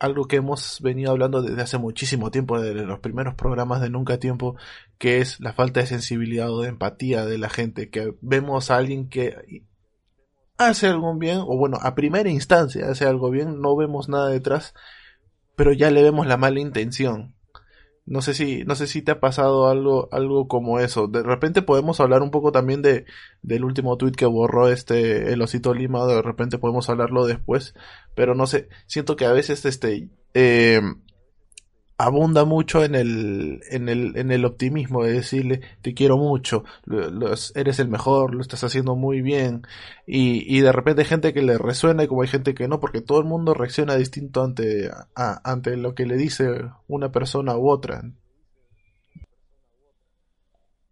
algo 0.00 0.24
que 0.24 0.36
hemos 0.36 0.80
venido 0.80 1.10
hablando 1.10 1.42
desde 1.42 1.60
hace 1.60 1.76
muchísimo 1.76 2.30
tiempo, 2.30 2.58
de 2.58 2.72
los 2.72 3.00
primeros 3.00 3.34
programas 3.34 3.82
de 3.82 3.90
Nunca 3.90 4.16
Tiempo, 4.18 4.56
que 4.96 5.18
es 5.18 5.40
la 5.40 5.52
falta 5.52 5.80
de 5.80 5.88
sensibilidad 5.88 6.50
o 6.50 6.62
de 6.62 6.70
empatía 6.70 7.26
de 7.26 7.36
la 7.36 7.50
gente, 7.50 7.90
que 7.90 8.14
vemos 8.22 8.70
a 8.70 8.78
alguien 8.78 9.10
que 9.10 9.36
hace 10.56 10.86
algo 10.86 11.14
bien, 11.18 11.40
o 11.40 11.58
bueno, 11.58 11.76
a 11.82 11.94
primera 11.94 12.30
instancia 12.30 12.88
hace 12.88 13.04
algo 13.04 13.30
bien, 13.30 13.60
no 13.60 13.76
vemos 13.76 14.08
nada 14.08 14.30
detrás, 14.30 14.72
pero 15.56 15.72
ya 15.72 15.90
le 15.90 16.02
vemos 16.02 16.26
la 16.26 16.36
mala 16.36 16.60
intención. 16.60 17.34
No 18.04 18.20
sé 18.20 18.34
si, 18.34 18.64
no 18.64 18.74
sé 18.74 18.88
si 18.88 19.00
te 19.02 19.12
ha 19.12 19.20
pasado 19.20 19.68
algo, 19.68 20.08
algo 20.10 20.48
como 20.48 20.80
eso. 20.80 21.06
De 21.06 21.22
repente 21.22 21.62
podemos 21.62 22.00
hablar 22.00 22.22
un 22.22 22.32
poco 22.32 22.50
también 22.50 22.82
de, 22.82 23.04
del 23.42 23.64
último 23.64 23.96
tweet 23.96 24.12
que 24.12 24.26
borró 24.26 24.68
este, 24.68 25.32
el 25.32 25.40
osito 25.40 25.72
Lima, 25.72 26.04
de 26.06 26.20
repente 26.20 26.58
podemos 26.58 26.90
hablarlo 26.90 27.26
después, 27.26 27.74
pero 28.16 28.34
no 28.34 28.46
sé, 28.46 28.68
siento 28.86 29.14
que 29.14 29.24
a 29.24 29.32
veces 29.32 29.64
este, 29.66 30.08
eh, 30.34 30.80
abunda 31.98 32.44
mucho 32.44 32.84
en 32.84 32.94
el, 32.94 33.60
en 33.70 33.88
el, 33.88 34.16
en 34.16 34.30
el 34.32 34.44
optimismo 34.44 35.04
de 35.04 35.12
decirle 35.12 35.60
te 35.82 35.94
quiero 35.94 36.16
mucho, 36.16 36.64
eres 37.54 37.78
el 37.78 37.88
mejor, 37.88 38.34
lo 38.34 38.40
estás 38.40 38.64
haciendo 38.64 38.96
muy 38.96 39.22
bien 39.22 39.62
y, 40.06 40.44
y 40.56 40.60
de 40.60 40.72
repente 40.72 41.02
hay 41.02 41.08
gente 41.08 41.32
que 41.32 41.42
le 41.42 41.58
resuena 41.58 42.04
y 42.04 42.08
como 42.08 42.22
hay 42.22 42.28
gente 42.28 42.54
que 42.54 42.68
no, 42.68 42.80
porque 42.80 43.00
todo 43.00 43.18
el 43.20 43.26
mundo 43.26 43.54
reacciona 43.54 43.94
distinto 43.96 44.42
ante, 44.42 44.90
ante 45.14 45.76
lo 45.76 45.94
que 45.94 46.06
le 46.06 46.16
dice 46.16 46.48
una 46.88 47.12
persona 47.12 47.56
u 47.56 47.68
otra. 47.70 48.02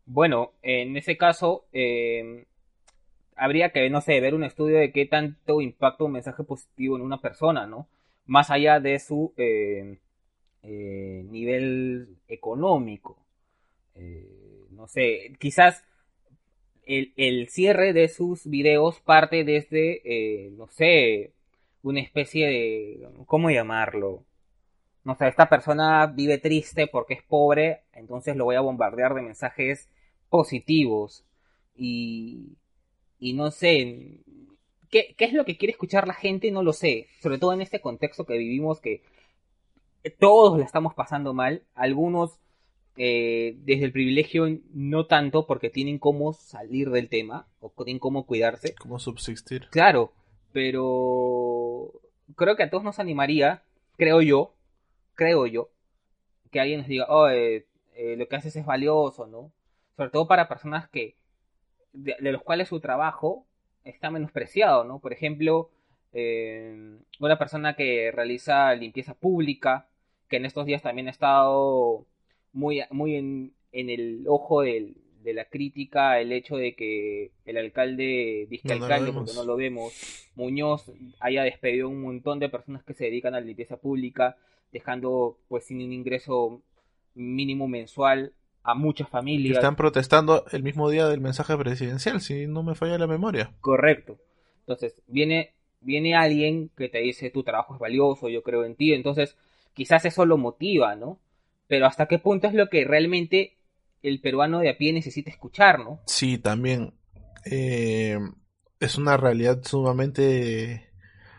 Bueno, 0.06 0.52
en 0.62 0.96
ese 0.96 1.16
caso 1.16 1.66
eh, 1.72 2.46
habría 3.36 3.70
que, 3.70 3.88
no 3.90 4.00
sé, 4.00 4.20
ver 4.20 4.34
un 4.34 4.44
estudio 4.44 4.78
de 4.78 4.92
qué 4.92 5.06
tanto 5.06 5.60
impacta 5.60 6.04
un 6.04 6.12
mensaje 6.12 6.42
positivo 6.42 6.96
en 6.96 7.02
una 7.02 7.20
persona, 7.20 7.66
¿no? 7.66 7.88
Más 8.26 8.50
allá 8.50 8.80
de 8.80 8.98
su... 8.98 9.32
Eh, 9.36 9.98
eh, 10.62 11.24
nivel 11.30 12.16
económico. 12.28 13.16
Eh, 13.94 14.66
no 14.70 14.86
sé, 14.88 15.32
quizás 15.38 15.84
el, 16.86 17.48
cierre 17.48 17.92
de 17.92 18.08
sus 18.08 18.46
videos 18.46 19.00
parte 19.00 19.44
desde, 19.44 20.00
eh, 20.04 20.50
no 20.52 20.68
sé, 20.68 21.32
una 21.82 22.00
especie 22.00 22.46
de, 22.48 23.08
¿cómo 23.26 23.50
llamarlo? 23.50 24.24
No 25.04 25.14
sé, 25.16 25.28
esta 25.28 25.48
persona 25.48 26.06
vive 26.06 26.38
triste 26.38 26.86
porque 26.86 27.14
es 27.14 27.22
pobre, 27.22 27.82
entonces 27.94 28.36
lo 28.36 28.44
voy 28.44 28.56
a 28.56 28.60
bombardear 28.60 29.14
de 29.14 29.22
mensajes 29.22 29.88
positivos. 30.28 31.24
Y, 31.76 32.56
y 33.18 33.32
no 33.34 33.50
sé, 33.50 34.20
¿qué, 34.90 35.14
¿qué 35.16 35.24
es 35.24 35.32
lo 35.32 35.44
que 35.44 35.56
quiere 35.56 35.72
escuchar 35.72 36.06
la 36.06 36.14
gente? 36.14 36.50
No 36.50 36.62
lo 36.62 36.72
sé. 36.72 37.08
Sobre 37.22 37.38
todo 37.38 37.52
en 37.52 37.62
este 37.62 37.80
contexto 37.80 38.26
que 38.26 38.36
vivimos 38.36 38.80
que 38.80 39.02
todos 40.18 40.58
la 40.58 40.64
estamos 40.64 40.94
pasando 40.94 41.34
mal, 41.34 41.62
algunos 41.74 42.38
eh, 42.96 43.56
desde 43.60 43.86
el 43.86 43.92
privilegio 43.92 44.46
no 44.74 45.06
tanto 45.06 45.46
porque 45.46 45.70
tienen 45.70 45.98
cómo 45.98 46.32
salir 46.32 46.90
del 46.90 47.08
tema 47.08 47.46
o 47.60 47.70
tienen 47.84 47.98
cómo 47.98 48.26
cuidarse. 48.26 48.74
Cómo 48.74 48.98
subsistir. 48.98 49.68
Claro, 49.70 50.12
pero 50.52 51.92
creo 52.36 52.56
que 52.56 52.64
a 52.64 52.70
todos 52.70 52.84
nos 52.84 52.98
animaría, 52.98 53.62
creo 53.96 54.20
yo, 54.22 54.54
creo 55.14 55.46
yo, 55.46 55.70
que 56.50 56.60
alguien 56.60 56.80
nos 56.80 56.88
diga, 56.88 57.06
oh, 57.08 57.28
eh, 57.28 57.64
lo 58.16 58.28
que 58.28 58.36
haces 58.36 58.56
es 58.56 58.66
valioso, 58.66 59.26
¿no? 59.26 59.52
Sobre 59.96 60.10
todo 60.10 60.26
para 60.26 60.48
personas 60.48 60.88
que, 60.88 61.16
de, 61.92 62.16
los 62.20 62.42
cuales 62.42 62.68
su 62.68 62.80
trabajo 62.80 63.46
está 63.84 64.10
menospreciado, 64.10 64.84
¿no? 64.84 64.98
Por 64.98 65.12
ejemplo, 65.12 65.70
eh, 66.12 66.98
una 67.18 67.38
persona 67.38 67.76
que 67.76 68.10
realiza 68.10 68.74
limpieza 68.74 69.14
pública, 69.14 69.86
que 70.30 70.36
en 70.36 70.46
estos 70.46 70.64
días 70.64 70.80
también 70.80 71.08
ha 71.08 71.10
estado 71.10 72.06
muy, 72.52 72.82
muy 72.90 73.16
en, 73.16 73.52
el 73.72 74.24
ojo 74.26 74.62
de 74.62 74.94
la 75.24 75.44
crítica 75.44 76.20
el 76.20 76.32
hecho 76.32 76.56
de 76.56 76.74
que 76.74 77.32
el 77.44 77.58
alcalde, 77.58 78.46
disque 78.48 78.72
alcalde, 78.72 79.12
porque 79.12 79.34
no 79.34 79.44
lo 79.44 79.56
vemos, 79.56 79.92
Muñoz 80.36 80.90
haya 81.18 81.42
despedido 81.42 81.88
un 81.88 82.00
montón 82.00 82.38
de 82.38 82.48
personas 82.48 82.84
que 82.84 82.94
se 82.94 83.04
dedican 83.04 83.34
a 83.34 83.40
la 83.40 83.46
limpieza 83.46 83.76
pública, 83.76 84.36
dejando 84.72 85.36
pues 85.48 85.66
sin 85.66 85.82
un 85.82 85.92
ingreso 85.92 86.62
mínimo 87.14 87.66
mensual 87.66 88.32
a 88.62 88.74
muchas 88.74 89.08
familias. 89.08 89.56
están 89.56 89.74
protestando 89.74 90.44
el 90.52 90.62
mismo 90.62 90.90
día 90.90 91.08
del 91.08 91.20
mensaje 91.20 91.56
presidencial, 91.56 92.20
si 92.20 92.46
no 92.46 92.62
me 92.62 92.76
falla 92.76 92.98
la 92.98 93.06
memoria. 93.08 93.52
Correcto. 93.60 94.18
Entonces, 94.60 95.02
viene, 95.08 95.54
viene 95.80 96.14
alguien 96.14 96.70
que 96.76 96.88
te 96.88 96.98
dice 96.98 97.30
tu 97.30 97.42
trabajo 97.42 97.74
es 97.74 97.80
valioso, 97.80 98.28
yo 98.28 98.42
creo 98.44 98.64
en 98.64 98.76
ti, 98.76 98.92
entonces 98.92 99.36
quizás 99.74 100.04
eso 100.04 100.24
lo 100.26 100.38
motiva, 100.38 100.94
¿no? 100.96 101.20
pero 101.70 101.86
hasta 101.86 102.06
qué 102.08 102.18
punto 102.18 102.48
es 102.48 102.54
lo 102.54 102.68
que 102.68 102.84
realmente 102.84 103.56
el 104.02 104.20
peruano 104.20 104.58
de 104.58 104.70
a 104.70 104.76
pie 104.76 104.92
necesita 104.92 105.30
escuchar, 105.30 105.78
¿no? 105.78 106.00
Sí, 106.04 106.36
también. 106.36 106.94
Eh, 107.44 108.18
es 108.80 108.98
una 108.98 109.16
realidad 109.16 109.62
sumamente 109.62 110.90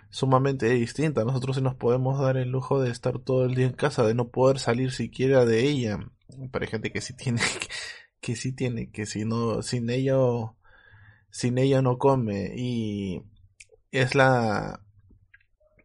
sumamente 0.09 0.69
distinta. 0.69 1.25
Nosotros 1.25 1.57
sí 1.57 1.61
nos 1.61 1.75
podemos 1.75 2.17
dar 2.17 2.37
el 2.37 2.49
lujo 2.49 2.81
de 2.81 2.91
estar 2.91 3.19
todo 3.19 3.43
el 3.43 3.55
día 3.55 3.65
en 3.65 3.73
casa, 3.73 4.07
de 4.07 4.15
no 4.15 4.29
poder 4.29 4.59
salir 4.59 4.93
siquiera 4.93 5.43
de 5.43 5.67
ella. 5.67 5.99
Hay 6.29 6.67
gente 6.67 6.93
que 6.93 7.01
sí 7.01 7.13
tiene, 7.13 7.41
que, 8.21 8.37
sí 8.37 8.53
tiene, 8.53 8.89
que 8.89 9.05
si 9.05 9.25
no, 9.25 9.61
sin 9.63 9.89
ello, 9.89 10.55
sin 11.29 11.57
ella 11.57 11.81
no 11.81 11.97
come. 11.97 12.53
Y 12.55 13.21
es 13.91 14.15
la, 14.15 14.81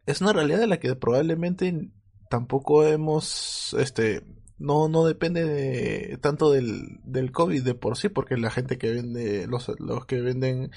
es 0.05 0.21
una 0.21 0.31
realidad 0.31 0.59
de 0.59 0.67
la 0.67 0.79
que 0.79 0.95
probablemente 0.95 1.89
tampoco 2.29 2.85
hemos, 2.85 3.75
este, 3.79 4.23
no, 4.57 4.89
no 4.89 5.05
depende 5.05 5.45
de, 5.45 6.17
tanto 6.17 6.51
del, 6.51 6.99
del 7.03 7.31
COVID 7.31 7.63
de 7.63 7.75
por 7.75 7.97
sí, 7.97 8.09
porque 8.09 8.37
la 8.37 8.51
gente 8.51 8.77
que 8.77 8.91
vende, 8.91 9.47
los, 9.47 9.71
los 9.79 10.05
que 10.05 10.21
venden 10.21 10.71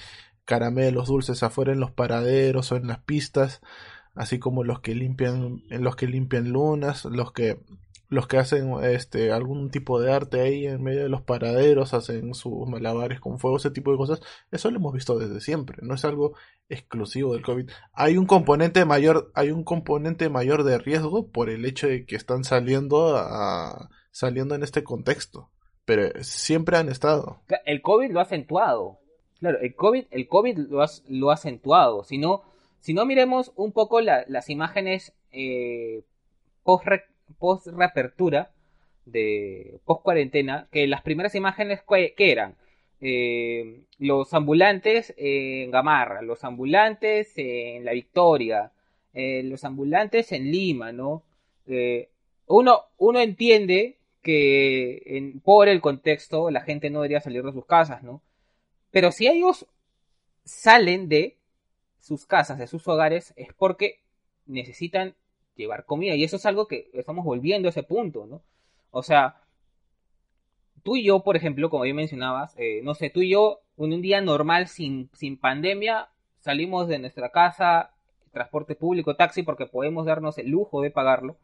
caramelos 0.45 1.07
dulces 1.07 1.43
afuera 1.43 1.71
en 1.71 1.79
los 1.79 1.91
paraderos 1.91 2.71
o 2.71 2.75
en 2.75 2.87
las 2.87 2.99
pistas, 2.99 3.61
así 4.15 4.39
como 4.39 4.63
los 4.63 4.81
que 4.81 4.95
limpian, 4.95 5.63
en 5.69 5.83
los 5.83 5.95
que 5.95 6.07
limpian 6.07 6.51
lunas, 6.51 7.05
los 7.05 7.31
que 7.31 7.59
los 8.11 8.27
que 8.27 8.37
hacen 8.37 8.73
este 8.83 9.31
algún 9.31 9.71
tipo 9.71 10.01
de 10.01 10.11
arte 10.11 10.41
ahí 10.41 10.67
en 10.67 10.83
medio 10.83 11.03
de 11.03 11.09
los 11.09 11.21
paraderos, 11.21 11.93
hacen 11.93 12.33
sus 12.33 12.67
malabares 12.67 13.21
con 13.21 13.39
fuego, 13.39 13.55
ese 13.55 13.71
tipo 13.71 13.89
de 13.89 13.97
cosas, 13.97 14.21
eso 14.51 14.69
lo 14.69 14.77
hemos 14.77 14.93
visto 14.93 15.17
desde 15.17 15.39
siempre, 15.39 15.77
no 15.81 15.95
es 15.95 16.03
algo 16.03 16.33
exclusivo 16.67 17.33
del 17.33 17.41
COVID. 17.41 17.69
Hay 17.93 18.17
un 18.17 18.25
componente 18.25 18.83
mayor, 18.83 19.31
hay 19.33 19.51
un 19.51 19.63
componente 19.63 20.27
mayor 20.27 20.65
de 20.65 20.77
riesgo 20.77 21.29
por 21.29 21.49
el 21.49 21.63
hecho 21.63 21.87
de 21.87 22.05
que 22.05 22.17
están 22.17 22.43
saliendo 22.43 23.15
a, 23.15 23.89
saliendo 24.11 24.55
en 24.55 24.63
este 24.63 24.83
contexto, 24.83 25.49
pero 25.85 26.21
siempre 26.21 26.75
han 26.75 26.89
estado. 26.89 27.39
El 27.65 27.81
COVID 27.81 28.11
lo 28.11 28.19
ha 28.19 28.23
acentuado. 28.23 28.99
Claro, 29.39 29.57
el 29.61 29.73
COVID, 29.73 30.07
el 30.11 30.27
COVID 30.27 30.57
lo, 30.57 30.85
lo 31.07 31.31
ha 31.31 31.33
acentuado. 31.33 32.03
Si 32.03 32.17
no, 32.17 32.41
si 32.81 32.93
no 32.93 33.05
miremos 33.05 33.53
un 33.55 33.71
poco 33.71 34.01
las 34.01 34.49
imágenes 34.49 35.13
eh, 35.31 36.03
post, 36.63 36.87
post 37.33 37.67
reapertura 37.67 38.51
de 39.05 39.79
post 39.85 40.03
cuarentena, 40.03 40.67
que 40.71 40.87
las 40.87 41.01
primeras 41.01 41.35
imágenes 41.35 41.81
¿qué, 41.87 42.13
eran? 42.17 42.55
Eh, 43.01 43.81
los 43.97 44.33
ambulantes 44.33 45.13
en 45.17 45.71
Gamarra, 45.71 46.21
los 46.21 46.43
ambulantes 46.43 47.33
en 47.35 47.83
La 47.83 47.93
Victoria, 47.93 48.71
eh, 49.13 49.41
los 49.43 49.63
ambulantes 49.63 50.31
en 50.31 50.51
Lima, 50.51 50.91
¿no? 50.91 51.23
uno, 52.47 52.81
uno 52.97 53.19
entiende 53.21 53.97
que 54.21 55.39
por 55.43 55.67
el 55.67 55.81
contexto 55.81 56.51
la 56.51 56.61
gente 56.61 56.89
no 56.89 56.99
debería 56.99 57.21
salir 57.21 57.43
de 57.43 57.53
sus 57.53 57.65
casas, 57.65 58.03
¿no? 58.03 58.21
Pero 58.91 59.11
si 59.11 59.27
ellos 59.27 59.67
salen 60.43 61.07
de 61.07 61.37
sus 61.99 62.25
casas, 62.25 62.59
de 62.59 62.67
sus 62.67 62.87
hogares, 62.87 63.33
es 63.35 63.53
porque 63.53 64.01
necesitan 64.45 65.15
llevar 65.55 65.85
comida. 65.85 66.15
Y 66.15 66.23
eso 66.23 66.37
es 66.37 66.45
algo 66.45 66.67
que 66.67 66.89
estamos 66.93 67.25
volviendo 67.25 67.67
a 67.67 67.71
ese 67.71 67.83
punto, 67.83 68.25
¿no? 68.25 68.41
O 68.91 69.03
sea, 69.03 69.41
tú 70.83 70.95
y 70.95 71.03
yo, 71.03 71.23
por 71.23 71.35
ejemplo, 71.35 71.69
como 71.69 71.83
bien 71.83 71.95
mencionabas, 71.95 72.53
eh, 72.57 72.81
no 72.83 72.93
sé, 72.93 73.09
tú 73.09 73.21
y 73.21 73.29
yo, 73.29 73.61
en 73.77 73.93
un 73.93 74.01
día 74.01 74.21
normal, 74.21 74.67
sin, 74.67 75.09
sin 75.13 75.37
pandemia, 75.37 76.09
salimos 76.39 76.87
de 76.87 76.99
nuestra 76.99 77.29
casa, 77.29 77.91
transporte 78.31 78.75
público, 78.75 79.15
taxi, 79.15 79.43
porque 79.43 79.65
podemos 79.65 80.05
darnos 80.05 80.37
el 80.37 80.49
lujo 80.49 80.81
de 80.81 80.91
pagarlo. 80.91 81.37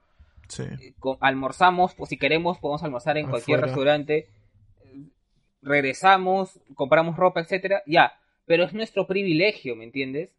Sí. 0.47 0.63
Eh, 0.63 0.93
almorzamos, 1.19 1.93
pues 1.95 2.09
si 2.09 2.17
queremos, 2.17 2.57
podemos 2.59 2.83
almorzar 2.83 3.17
en 3.17 3.29
cualquier 3.29 3.61
restaurante 3.61 4.27
regresamos, 5.67 6.59
compramos 6.73 7.17
ropa, 7.17 7.41
etcétera, 7.41 7.83
ya, 7.85 8.19
pero 8.45 8.63
es 8.63 8.73
nuestro 8.73 9.07
privilegio, 9.07 9.75
¿me 9.75 9.83
entiendes? 9.83 10.31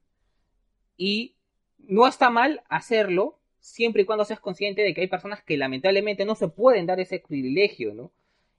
Y 0.96 1.36
no 1.78 2.06
está 2.06 2.30
mal 2.30 2.62
hacerlo 2.68 3.37
siempre 3.68 4.02
y 4.02 4.04
cuando 4.04 4.24
seas 4.24 4.40
consciente 4.40 4.82
de 4.82 4.94
que 4.94 5.02
hay 5.02 5.06
personas 5.08 5.42
que 5.42 5.56
lamentablemente 5.56 6.24
no 6.24 6.34
se 6.34 6.48
pueden 6.48 6.86
dar 6.86 7.00
ese 7.00 7.20
privilegio, 7.20 7.94
¿no? 7.94 8.10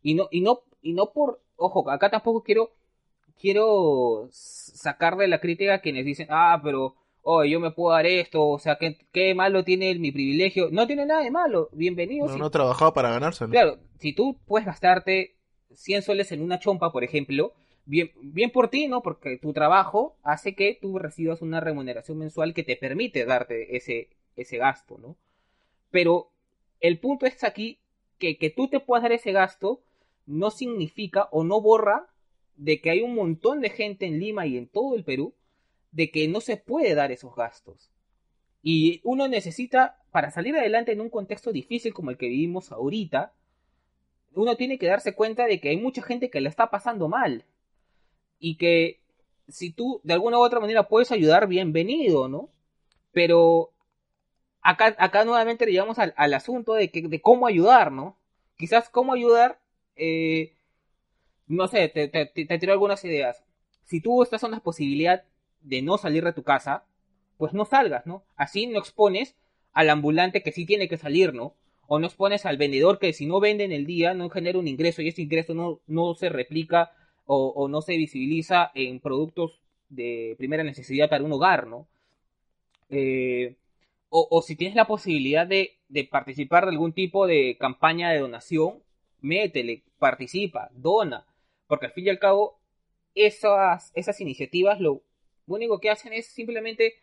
Y 0.01 0.13
no 0.13 0.27
y 0.31 0.41
no 0.41 0.61
y 0.81 0.93
no 0.93 1.11
por 1.11 1.41
ojo, 1.55 1.89
acá 1.89 2.09
tampoco 2.09 2.43
quiero 2.43 2.71
quiero 3.39 4.27
sacar 4.31 5.17
de 5.17 5.27
la 5.27 5.39
crítica 5.39 5.75
a 5.75 5.81
quienes 5.81 6.05
dicen, 6.05 6.27
"Ah, 6.29 6.59
pero 6.63 6.95
oh, 7.21 7.43
yo 7.43 7.59
me 7.59 7.71
puedo 7.71 7.93
dar 7.93 8.05
esto, 8.05 8.47
o 8.47 8.59
sea, 8.59 8.77
¿qué, 8.77 8.97
qué 9.11 9.35
malo 9.35 9.63
tiene 9.63 9.93
mi 9.95 10.11
privilegio? 10.11 10.69
No 10.71 10.87
tiene 10.87 11.05
nada 11.05 11.21
de 11.21 11.31
malo, 11.31 11.69
bienvenido. 11.73 12.27
No, 12.27 12.37
no 12.37 12.47
he 12.47 12.49
trabajado 12.49 12.93
para 12.93 13.11
ganárselo. 13.11 13.51
Claro, 13.51 13.77
si 13.99 14.13
tú 14.13 14.39
puedes 14.45 14.65
gastarte 14.65 15.35
100 15.73 16.01
soles 16.01 16.31
en 16.31 16.41
una 16.41 16.59
chompa, 16.59 16.91
por 16.91 17.03
ejemplo, 17.03 17.53
bien, 17.85 18.11
bien 18.21 18.51
por 18.51 18.69
ti, 18.69 18.87
¿no? 18.87 19.01
Porque 19.01 19.37
tu 19.37 19.53
trabajo 19.53 20.15
hace 20.23 20.55
que 20.55 20.77
tú 20.81 20.97
recibas 20.97 21.41
una 21.41 21.59
remuneración 21.59 22.17
mensual 22.17 22.53
que 22.53 22.63
te 22.63 22.75
permite 22.75 23.25
darte 23.25 23.75
ese, 23.75 24.09
ese 24.35 24.57
gasto, 24.57 24.97
¿no? 24.97 25.17
Pero 25.91 26.31
el 26.79 26.99
punto 26.99 27.25
es 27.25 27.43
aquí 27.43 27.79
que, 28.17 28.37
que 28.37 28.49
tú 28.49 28.67
te 28.67 28.79
puedas 28.79 29.03
dar 29.03 29.11
ese 29.11 29.31
gasto 29.31 29.81
no 30.25 30.51
significa 30.51 31.27
o 31.31 31.43
no 31.43 31.61
borra 31.61 32.07
de 32.55 32.81
que 32.81 32.91
hay 32.91 33.01
un 33.01 33.15
montón 33.15 33.61
de 33.61 33.69
gente 33.69 34.05
en 34.05 34.19
Lima 34.19 34.45
y 34.45 34.57
en 34.57 34.67
todo 34.67 34.95
el 34.95 35.03
Perú 35.03 35.33
de 35.91 36.11
que 36.11 36.27
no 36.27 36.41
se 36.41 36.57
puede 36.57 36.93
dar 36.93 37.11
esos 37.11 37.35
gastos. 37.35 37.89
Y 38.61 39.01
uno 39.03 39.27
necesita, 39.27 39.97
para 40.11 40.31
salir 40.31 40.55
adelante 40.55 40.91
en 40.91 41.01
un 41.01 41.09
contexto 41.09 41.51
difícil 41.51 41.93
como 41.93 42.11
el 42.11 42.17
que 42.17 42.27
vivimos 42.27 42.71
ahorita, 42.71 43.33
uno 44.33 44.55
tiene 44.57 44.77
que 44.77 44.87
darse 44.87 45.15
cuenta 45.15 45.45
de 45.45 45.59
que 45.59 45.69
hay 45.69 45.77
mucha 45.77 46.01
gente 46.01 46.29
que 46.29 46.41
la 46.41 46.49
está 46.49 46.69
pasando 46.69 47.07
mal. 47.07 47.45
Y 48.37 48.57
que 48.57 48.99
si 49.47 49.71
tú 49.71 50.01
de 50.03 50.13
alguna 50.13 50.37
u 50.37 50.41
otra 50.41 50.59
manera 50.59 50.87
puedes 50.87 51.11
ayudar, 51.11 51.47
bienvenido, 51.47 52.27
¿no? 52.27 52.49
Pero 53.11 53.71
acá, 54.61 54.95
acá 54.97 55.25
nuevamente 55.25 55.65
llegamos 55.65 55.97
al, 55.99 56.33
asunto 56.33 56.73
de, 56.73 56.89
que, 56.89 57.01
de 57.01 57.21
cómo 57.21 57.47
ayudar, 57.47 57.91
¿no? 57.91 58.17
Quizás 58.57 58.89
cómo 58.89 59.13
ayudar, 59.13 59.59
eh, 59.95 60.53
no 61.47 61.67
sé, 61.67 61.89
te, 61.89 62.07
te, 62.07 62.25
tiro 62.59 62.73
algunas 62.73 63.03
ideas. 63.05 63.43
Si 63.85 64.01
tú 64.01 64.21
estás 64.23 64.43
en 64.43 64.51
la 64.51 64.59
posibilidad 64.59 65.23
de 65.61 65.81
no 65.81 65.97
salir 65.97 66.23
de 66.23 66.33
tu 66.33 66.43
casa, 66.43 66.83
pues 67.37 67.53
no 67.53 67.65
salgas, 67.65 68.05
¿no? 68.05 68.23
Así 68.35 68.67
no 68.67 68.79
expones 68.79 69.35
al 69.73 69.89
ambulante 69.89 70.43
que 70.43 70.51
sí 70.51 70.65
tiene 70.65 70.87
que 70.89 70.97
salir, 70.97 71.33
¿no? 71.33 71.53
o 71.89 71.97
nos 71.97 72.13
pones 72.13 72.45
al 72.45 72.57
vendedor 72.57 72.99
que 72.99 73.13
si 73.13 73.25
no 73.25 73.39
vende 73.39 73.63
en 73.63 73.71
el 73.71 73.87
día 73.87 74.13
no 74.13 74.29
genera 74.29 74.59
un 74.59 74.67
ingreso 74.67 75.01
y 75.01 75.07
ese 75.07 75.23
ingreso 75.23 75.55
no, 75.55 75.79
no 75.87 76.13
se 76.13 76.29
replica 76.29 76.91
o, 77.25 77.67
no 77.67 77.81
se 77.81 77.95
visibiliza 77.97 78.71
en 78.73 78.99
productos 78.99 79.59
de 79.89 80.35
primera 80.37 80.63
necesidad 80.63 81.09
para 81.09 81.23
un 81.23 81.31
hogar, 81.31 81.67
¿no? 81.67 81.85
Eh, 82.89 83.55
o, 84.09 84.41
si 84.41 84.55
tienes 84.55 84.75
la 84.75 84.87
posibilidad 84.87 85.45
de, 85.45 85.77
participar 86.09 86.65
de 86.65 86.71
algún 86.71 86.93
tipo 86.93 87.27
de 87.27 87.57
campaña 87.59 88.09
de 88.09 88.19
donación, 88.19 88.83
métele, 89.21 89.83
participa, 89.99 90.69
dona, 90.73 91.25
porque 91.67 91.87
al 91.87 91.91
fin 91.91 92.07
y 92.07 92.09
al 92.09 92.19
cabo 92.19 92.59
esas, 93.13 93.91
esas 93.95 94.19
iniciativas 94.21 94.79
lo 94.79 95.03
único 95.45 95.79
que 95.79 95.89
hacen 95.89 96.13
es 96.13 96.27
simplemente 96.27 96.95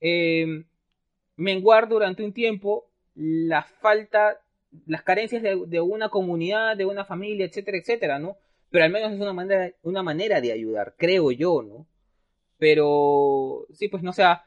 eh, 0.00 0.64
menguar 1.36 1.88
durante 1.88 2.24
un 2.24 2.32
tiempo 2.32 2.90
la 3.14 3.62
falta, 3.62 4.40
las 4.86 5.02
carencias 5.02 5.42
de, 5.42 5.80
una 5.80 6.08
comunidad, 6.08 6.76
de 6.76 6.84
una 6.84 7.04
familia, 7.04 7.46
etcétera, 7.46 7.78
etcétera, 7.78 8.18
¿no? 8.18 8.36
Pero 8.70 8.84
al 8.84 8.90
menos 8.90 9.12
es 9.12 9.20
una 9.20 9.32
manera, 9.32 9.72
una 9.82 10.02
manera 10.02 10.40
de 10.40 10.52
ayudar, 10.52 10.94
creo 10.98 11.30
yo, 11.32 11.62
¿no? 11.62 11.86
Pero, 12.58 13.66
sí, 13.72 13.88
pues 13.88 14.02
no 14.02 14.12
sea, 14.12 14.44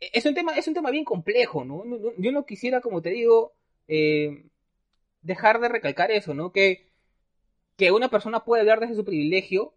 es 0.00 0.26
un 0.26 0.34
tema, 0.34 0.52
es 0.52 0.68
un 0.68 0.74
tema 0.74 0.90
bien 0.90 1.04
complejo, 1.04 1.64
¿no? 1.64 1.84
Yo 2.18 2.32
no 2.32 2.46
quisiera, 2.46 2.80
como 2.80 3.02
te 3.02 3.10
digo, 3.10 3.52
eh, 3.88 4.44
dejar 5.22 5.60
de 5.60 5.68
recalcar 5.68 6.10
eso, 6.10 6.34
¿no? 6.34 6.52
Que, 6.52 6.90
que 7.76 7.92
una 7.92 8.08
persona 8.08 8.44
puede 8.44 8.60
hablar 8.60 8.80
desde 8.80 8.94
su 8.94 9.04
privilegio, 9.04 9.74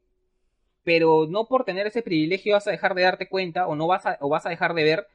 pero 0.84 1.28
no 1.28 1.48
por 1.48 1.66
tener 1.66 1.88
ese 1.88 2.02
privilegio 2.02 2.54
vas 2.54 2.68
a 2.68 2.72
dejar 2.72 2.96
de 2.96 3.04
darte 3.04 3.28
cuenta 3.30 3.68
o 3.68 3.76
no 3.76 3.88
vas 3.88 4.06
a, 4.06 4.18
o 4.22 4.30
vas 4.30 4.46
a 4.46 4.50
dejar 4.50 4.74
de 4.74 4.84
ver 4.84 5.08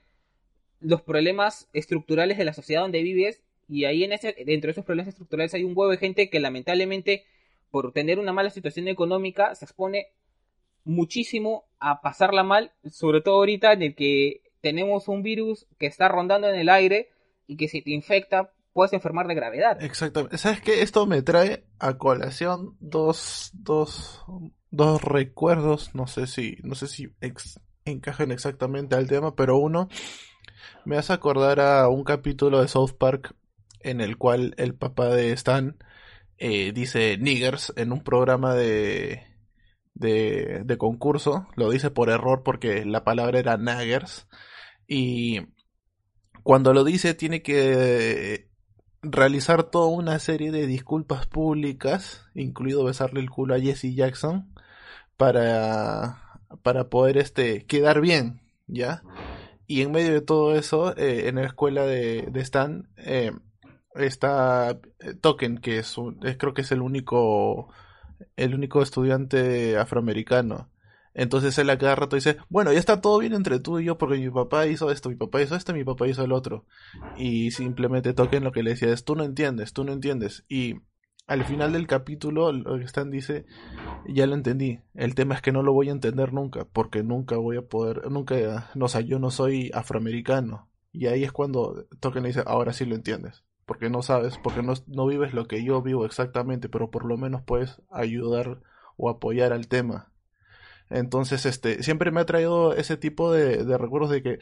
los 0.80 1.02
problemas 1.02 1.68
estructurales 1.72 2.38
de 2.38 2.44
la 2.44 2.52
sociedad 2.52 2.82
donde 2.82 3.02
vives 3.02 3.42
y 3.68 3.86
ahí 3.86 4.04
en 4.04 4.12
ese, 4.12 4.34
dentro 4.44 4.68
de 4.68 4.72
esos 4.72 4.84
problemas 4.84 5.08
estructurales 5.08 5.54
hay 5.54 5.64
un 5.64 5.72
huevo 5.74 5.90
de 5.90 5.96
gente 5.96 6.28
que 6.28 6.40
lamentablemente 6.40 7.24
por 7.70 7.92
tener 7.92 8.18
una 8.18 8.32
mala 8.32 8.50
situación 8.50 8.88
económica 8.88 9.54
se 9.54 9.64
expone 9.64 10.08
muchísimo 10.84 11.64
a 11.80 12.02
pasarla 12.02 12.44
mal, 12.44 12.72
sobre 12.90 13.22
todo 13.22 13.36
ahorita 13.36 13.72
en 13.72 13.82
el 13.82 13.94
que 13.94 14.42
tenemos 14.64 15.08
un 15.08 15.22
virus 15.22 15.66
que 15.78 15.84
está 15.84 16.08
rondando 16.08 16.48
en 16.48 16.54
el 16.54 16.70
aire 16.70 17.10
y 17.46 17.58
que 17.58 17.68
si 17.68 17.82
te 17.82 17.90
infecta 17.90 18.50
puedes 18.72 18.94
enfermar 18.94 19.28
de 19.28 19.34
gravedad. 19.34 19.80
Exactamente. 19.82 20.38
¿Sabes 20.38 20.62
qué? 20.62 20.80
Esto 20.80 21.06
me 21.06 21.20
trae 21.20 21.66
a 21.78 21.98
colación 21.98 22.74
dos, 22.80 23.50
dos, 23.52 24.24
dos 24.70 25.02
recuerdos, 25.02 25.94
no 25.94 26.06
sé 26.06 26.26
si, 26.26 26.56
no 26.62 26.74
sé 26.74 26.88
si 26.88 27.12
encajan 27.84 28.32
exactamente 28.32 28.96
al 28.96 29.06
tema, 29.06 29.36
pero 29.36 29.58
uno 29.58 29.88
me 30.86 30.96
hace 30.96 31.12
acordar 31.12 31.60
a 31.60 31.86
un 31.88 32.02
capítulo 32.02 32.62
de 32.62 32.68
South 32.68 32.96
Park 32.98 33.36
en 33.80 34.00
el 34.00 34.16
cual 34.16 34.54
el 34.56 34.74
papá 34.74 35.10
de 35.10 35.32
Stan 35.32 35.76
eh, 36.38 36.72
dice 36.72 37.18
niggers 37.18 37.74
en 37.76 37.92
un 37.92 38.02
programa 38.02 38.54
de, 38.54 39.24
de, 39.92 40.62
de 40.64 40.78
concurso, 40.78 41.48
lo 41.54 41.70
dice 41.70 41.90
por 41.90 42.08
error 42.08 42.42
porque 42.42 42.86
la 42.86 43.04
palabra 43.04 43.38
era 43.38 43.58
naggers, 43.58 44.26
y 44.86 45.40
cuando 46.42 46.74
lo 46.74 46.84
dice 46.84 47.14
tiene 47.14 47.42
que 47.42 48.48
realizar 49.02 49.64
toda 49.64 49.86
una 49.86 50.18
serie 50.18 50.50
de 50.50 50.66
disculpas 50.66 51.26
públicas, 51.26 52.26
incluido 52.34 52.84
besarle 52.84 53.20
el 53.20 53.30
culo 53.30 53.54
a 53.54 53.60
Jesse 53.60 53.94
Jackson, 53.94 54.52
para, 55.16 56.40
para 56.62 56.88
poder 56.88 57.18
este, 57.18 57.66
quedar 57.66 58.00
bien, 58.00 58.40
¿ya? 58.66 59.02
Y 59.66 59.82
en 59.82 59.92
medio 59.92 60.12
de 60.12 60.20
todo 60.20 60.54
eso, 60.54 60.96
eh, 60.96 61.28
en 61.28 61.36
la 61.36 61.46
escuela 61.46 61.86
de, 61.86 62.30
Stan, 62.36 62.88
eh, 62.96 63.32
está 63.94 64.78
Token, 65.20 65.58
que 65.58 65.78
es, 65.78 65.96
un, 65.96 66.16
creo 66.16 66.54
que 66.54 66.62
es 66.62 66.72
el 66.72 66.82
único, 66.82 67.72
el 68.36 68.54
único 68.54 68.82
estudiante 68.82 69.78
afroamericano. 69.78 70.68
Entonces 71.14 71.56
él 71.58 71.70
a 71.70 71.78
cada 71.78 71.94
rato 71.94 72.16
dice, 72.16 72.36
bueno, 72.48 72.72
ya 72.72 72.78
está 72.78 73.00
todo 73.00 73.18
bien 73.18 73.34
entre 73.34 73.60
tú 73.60 73.78
y 73.78 73.84
yo 73.84 73.96
porque 73.96 74.18
mi 74.18 74.30
papá 74.30 74.66
hizo 74.66 74.90
esto, 74.90 75.08
mi 75.08 75.16
papá 75.16 75.40
hizo 75.40 75.54
esto, 75.54 75.72
mi 75.72 75.84
papá 75.84 76.08
hizo 76.08 76.24
el 76.24 76.32
otro. 76.32 76.66
Y 77.16 77.52
simplemente 77.52 78.12
Token 78.12 78.42
lo 78.42 78.52
que 78.52 78.64
le 78.64 78.70
decía 78.70 78.92
es, 78.92 79.04
tú 79.04 79.14
no 79.14 79.22
entiendes, 79.22 79.72
tú 79.72 79.84
no 79.84 79.92
entiendes. 79.92 80.44
Y 80.48 80.80
al 81.26 81.44
final 81.44 81.72
del 81.72 81.86
capítulo, 81.86 82.52
lo 82.52 82.78
que 82.78 82.84
Stan 82.84 83.10
dice, 83.10 83.46
ya 84.06 84.26
lo 84.26 84.34
entendí. 84.34 84.80
El 84.94 85.14
tema 85.14 85.36
es 85.36 85.42
que 85.42 85.52
no 85.52 85.62
lo 85.62 85.72
voy 85.72 85.88
a 85.88 85.92
entender 85.92 86.32
nunca, 86.32 86.66
porque 86.70 87.02
nunca 87.02 87.36
voy 87.36 87.56
a 87.56 87.62
poder, 87.62 88.10
nunca, 88.10 88.70
no 88.74 88.88
sé, 88.88 89.04
yo 89.04 89.18
no 89.20 89.30
soy 89.30 89.70
afroamericano. 89.72 90.68
Y 90.92 91.06
ahí 91.06 91.24
es 91.24 91.32
cuando 91.32 91.86
Token 92.00 92.22
le 92.22 92.28
dice, 92.30 92.42
ahora 92.44 92.72
sí 92.72 92.84
lo 92.84 92.94
entiendes. 92.94 93.44
Porque 93.66 93.88
no 93.88 94.02
sabes, 94.02 94.38
porque 94.42 94.62
no, 94.62 94.74
no 94.86 95.06
vives 95.06 95.32
lo 95.32 95.46
que 95.46 95.64
yo 95.64 95.80
vivo 95.80 96.04
exactamente, 96.04 96.68
pero 96.68 96.90
por 96.90 97.06
lo 97.06 97.16
menos 97.16 97.42
puedes 97.42 97.80
ayudar 97.90 98.60
o 98.96 99.08
apoyar 99.08 99.52
al 99.52 99.68
tema. 99.68 100.12
Entonces, 100.90 101.46
este, 101.46 101.82
siempre 101.82 102.10
me 102.10 102.20
ha 102.20 102.26
traído 102.26 102.74
ese 102.74 102.96
tipo 102.96 103.32
de, 103.32 103.64
recuerdos 103.78 104.10
de 104.10 104.22
que, 104.22 104.38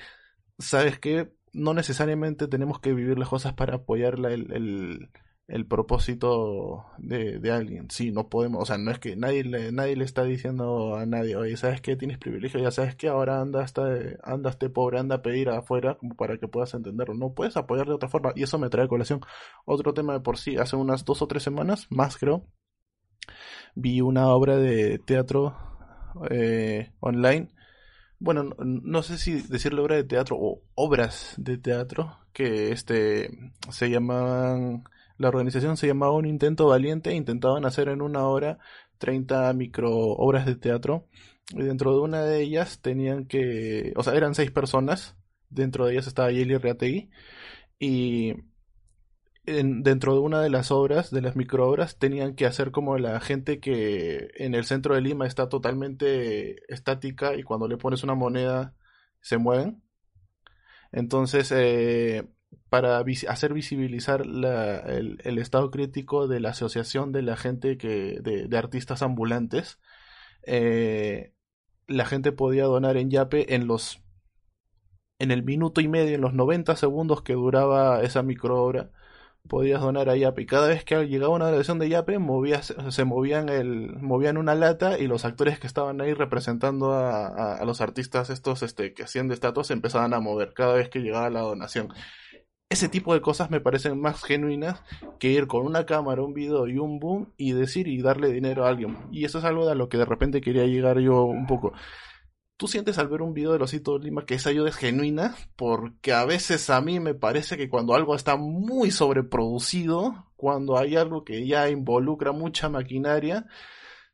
¿sabes 0.59 0.99
qué? 0.99 1.33
No 1.53 1.75
necesariamente 1.75 2.49
tenemos 2.49 2.81
que 2.81 2.95
vivir 2.95 3.19
las 3.19 3.29
cosas 3.29 3.55
para 3.55 3.77
apoyar 3.77 4.15
el, 4.15 4.53
el, 4.53 5.11
el 5.49 5.67
propósito 5.67 6.87
de, 6.99 7.39
de, 7.39 7.51
alguien. 7.53 7.91
Sí, 7.91 8.11
no 8.11 8.29
podemos, 8.29 8.63
o 8.63 8.67
sea, 8.67 8.79
no 8.79 8.91
es 8.91 8.99
que 8.99 9.17
nadie 9.17 9.45
le, 9.45 9.73
nadie 9.73 9.97
le 9.97 10.05
está 10.05 10.25
diciendo 10.25 10.97
a 10.97 11.07
nadie, 11.07 11.37
oye, 11.37 11.57
¿sabes 11.57 11.81
qué? 11.81 11.97
Tienes 11.97 12.19
privilegio, 12.19 12.61
ya 12.61 12.71
sabes 12.71 12.97
que 12.97 13.09
ahora 13.09 13.41
anda 13.41 13.63
hasta, 13.63 13.83
anda 14.23 14.51
este 14.51 14.71
pobre, 14.71 14.99
anda 14.99 15.17
a 15.17 15.23
pedir 15.23 15.51
afuera 15.51 15.97
como 15.99 16.17
para 16.17 16.39
que 16.39 16.49
puedas 16.49 16.75
entenderlo. 16.75 17.15
No 17.15 17.35
puedes 17.35 17.57
apoyar 17.57 17.87
de 17.87 17.95
otra 17.95 18.09
forma. 18.09 18.33
Y 18.35 18.45
eso 18.45 18.59
me 18.59 18.71
trae 18.71 18.87
a 18.87 18.89
colación 18.89 19.21
otro 19.67 19.95
tema 19.95 20.15
de 20.15 20.21
por 20.21 20.39
sí. 20.39 20.57
Hace 20.57 20.77
unas 20.77 21.05
dos 21.05 21.23
o 21.23 21.27
tres 21.29 21.43
semanas, 21.43 21.87
más 21.91 22.17
creo, 22.17 22.47
vi 23.75 24.01
una 24.01 24.29
obra 24.29 24.57
de 24.57 24.99
teatro 24.99 25.57
eh, 26.31 26.93
online. 27.01 27.49
Bueno, 28.19 28.55
no, 28.59 29.03
sé 29.03 29.19
si 29.19 29.43
decirle 29.43 29.81
obra 29.81 29.97
de 29.97 30.05
teatro 30.05 30.37
o 30.39 30.63
obras 30.75 31.35
de 31.39 31.59
teatro 31.59 32.17
que 32.33 32.73
este 32.73 33.31
se 33.71 33.91
llamaban 33.91 34.85
la 35.19 35.29
organización 35.29 35.77
se 35.77 35.89
llamaba 35.89 36.13
Un 36.13 36.27
Intento 36.27 36.67
Valiente 36.69 37.15
intentaban 37.15 37.65
hacer 37.67 37.89
en 37.89 38.01
una 38.01 38.27
hora 38.27 38.59
30 38.99 39.53
micro 39.55 39.91
obras 39.93 40.47
de 40.47 40.57
teatro 40.57 41.09
y 41.51 41.63
dentro 41.63 41.95
de 41.95 42.01
una 42.01 42.23
de 42.23 42.43
ellas 42.43 42.81
tenían 42.81 43.27
que, 43.27 43.93
o 43.97 44.03
sea, 44.03 44.15
eran 44.15 44.35
seis 44.35 44.51
personas, 44.51 45.17
dentro 45.51 45.87
de 45.87 45.93
ellas 45.95 46.07
estaba 46.07 46.31
Yeli 46.31 46.57
Reategui 46.57 47.11
y 47.79 48.35
en, 49.47 49.83
dentro 49.83 50.15
de 50.15 50.21
una 50.21 50.41
de 50.41 50.51
las 50.51 50.71
obras, 50.71 51.11
de 51.11 51.23
las 51.23 51.37
microobras, 51.37 51.99
tenían 51.99 52.35
que 52.35 52.47
hacer 52.47 52.71
como 52.71 52.99
la 52.99 53.21
gente 53.21 53.61
que 53.61 54.31
en 54.37 54.55
el 54.55 54.65
centro 54.65 54.95
de 54.95 55.01
Lima 55.01 55.27
está 55.27 55.49
totalmente 55.49 56.63
estática 56.73 57.35
y 57.37 57.43
cuando 57.43 57.69
le 57.69 57.77
pones 57.77 58.05
una 58.05 58.15
moneda 58.15 58.75
se 59.21 59.39
mueven. 59.39 59.83
Entonces, 60.93 61.51
eh, 61.53 62.29
para 62.69 63.03
hacer 63.29 63.55
visibilizar 63.55 64.27
la, 64.27 64.79
el, 64.81 65.39
estado 65.39 65.71
crítico 65.71 66.29
de 66.29 66.41
la 66.41 66.51
asociación 66.51 67.13
de 67.13 67.23
la 67.23 67.37
gente 67.37 67.79
que, 67.79 68.19
de, 68.23 68.49
de 68.49 68.59
artistas 68.59 69.03
ambulantes, 69.03 69.79
eh, 70.47 71.35
la 71.87 72.05
gente 72.05 72.33
podía 72.33 72.65
donar 72.65 72.97
en 72.97 73.11
Yape 73.11 73.55
en 73.55 73.67
los 73.67 74.01
en 75.19 75.31
el 75.31 75.45
minuto 75.45 75.81
y 75.81 75.89
medio, 75.89 76.17
en 76.17 76.21
los 76.21 76.35
90 76.35 76.75
segundos 76.77 77.23
que 77.23 77.35
duraba 77.35 78.03
esa 78.03 78.23
microobra, 78.25 78.91
podías 79.49 79.81
donar 79.81 80.09
a 80.09 80.17
Yape. 80.17 80.43
Y 80.43 80.47
cada 80.47 80.69
vez 80.69 80.85
que 80.85 81.07
llegaba 81.07 81.35
una 81.35 81.51
donación 81.51 81.79
de 81.79 81.89
Yape, 81.89 82.19
movías, 82.19 82.75
se 82.91 83.05
movían, 83.05 83.49
el, 83.49 83.97
movían 84.01 84.37
una 84.37 84.55
lata 84.55 84.99
y 84.99 85.07
los 85.07 85.25
actores 85.25 85.59
que 85.59 85.67
estaban 85.67 86.01
ahí 86.01 86.15
representando 86.15 86.93
a, 86.93 87.27
a, 87.27 87.57
a 87.57 87.65
los 87.65 87.81
artistas 87.81 88.31
estos 88.31 88.63
este, 88.63 88.95
que 88.95 89.05
hacían 89.05 89.29
de 89.29 89.35
estatuas 89.35 89.71
empezaban 89.71 90.15
a 90.15 90.21
mover 90.21 90.55
cada 90.55 90.75
vez 90.75 90.89
que 90.89 91.01
llegaba 91.01 91.31
la 91.31 91.41
donación. 91.41 91.89
Ese 92.71 92.89
tipo 92.89 93.13
de 93.13 93.21
cosas 93.21 93.51
me 93.51 93.61
parecen 93.61 94.01
más 94.01 94.23
genuinas 94.23 94.83
que 95.19 95.29
ir 95.29 95.47
con 95.47 95.67
una 95.67 95.85
cámara, 95.85 96.23
un 96.23 96.33
video 96.33 96.67
y 96.67 96.79
un 96.79 96.99
boom 96.99 97.33
y 97.37 97.53
decir 97.53 97.87
y 97.87 98.01
darle 98.01 98.33
dinero 98.33 98.65
a 98.65 98.71
alguien. 98.71 98.97
Y 99.11 99.27
eso 99.27 99.41
es 99.41 99.45
algo 99.45 99.69
a 99.69 99.75
lo 99.75 99.91
que 99.91 99.99
de 99.99 100.07
repente 100.07 100.41
quería 100.41 100.65
llegar 100.65 100.99
yo 100.99 101.25
un 101.25 101.47
poco 101.47 101.75
tú 102.63 102.69
sientes 102.69 102.97
al 102.99 103.09
ver 103.09 103.23
un 103.23 103.35
video 103.35 103.53
de 103.53 103.59
Losito 103.59 103.99
Lima 103.99 104.25
que 104.25 104.35
esa 104.35 104.51
ayuda 104.51 104.69
es 104.69 104.77
genuina, 104.77 105.35
porque 105.57 106.13
a 106.13 106.25
veces 106.25 106.71
a 106.71 106.81
mí 106.81 107.01
me 107.01 107.13
parece 107.13 107.57
que 107.57 107.69
cuando 107.69 107.93
algo 107.93 108.15
está 108.15 108.37
muy 108.37 108.93
sobreproducido, 108.93 110.31
cuando 110.37 110.79
hay 110.79 110.95
algo 110.95 111.25
que 111.25 111.45
ya 111.45 111.69
involucra 111.71 112.31
mucha 112.31 112.69
maquinaria, 112.69 113.47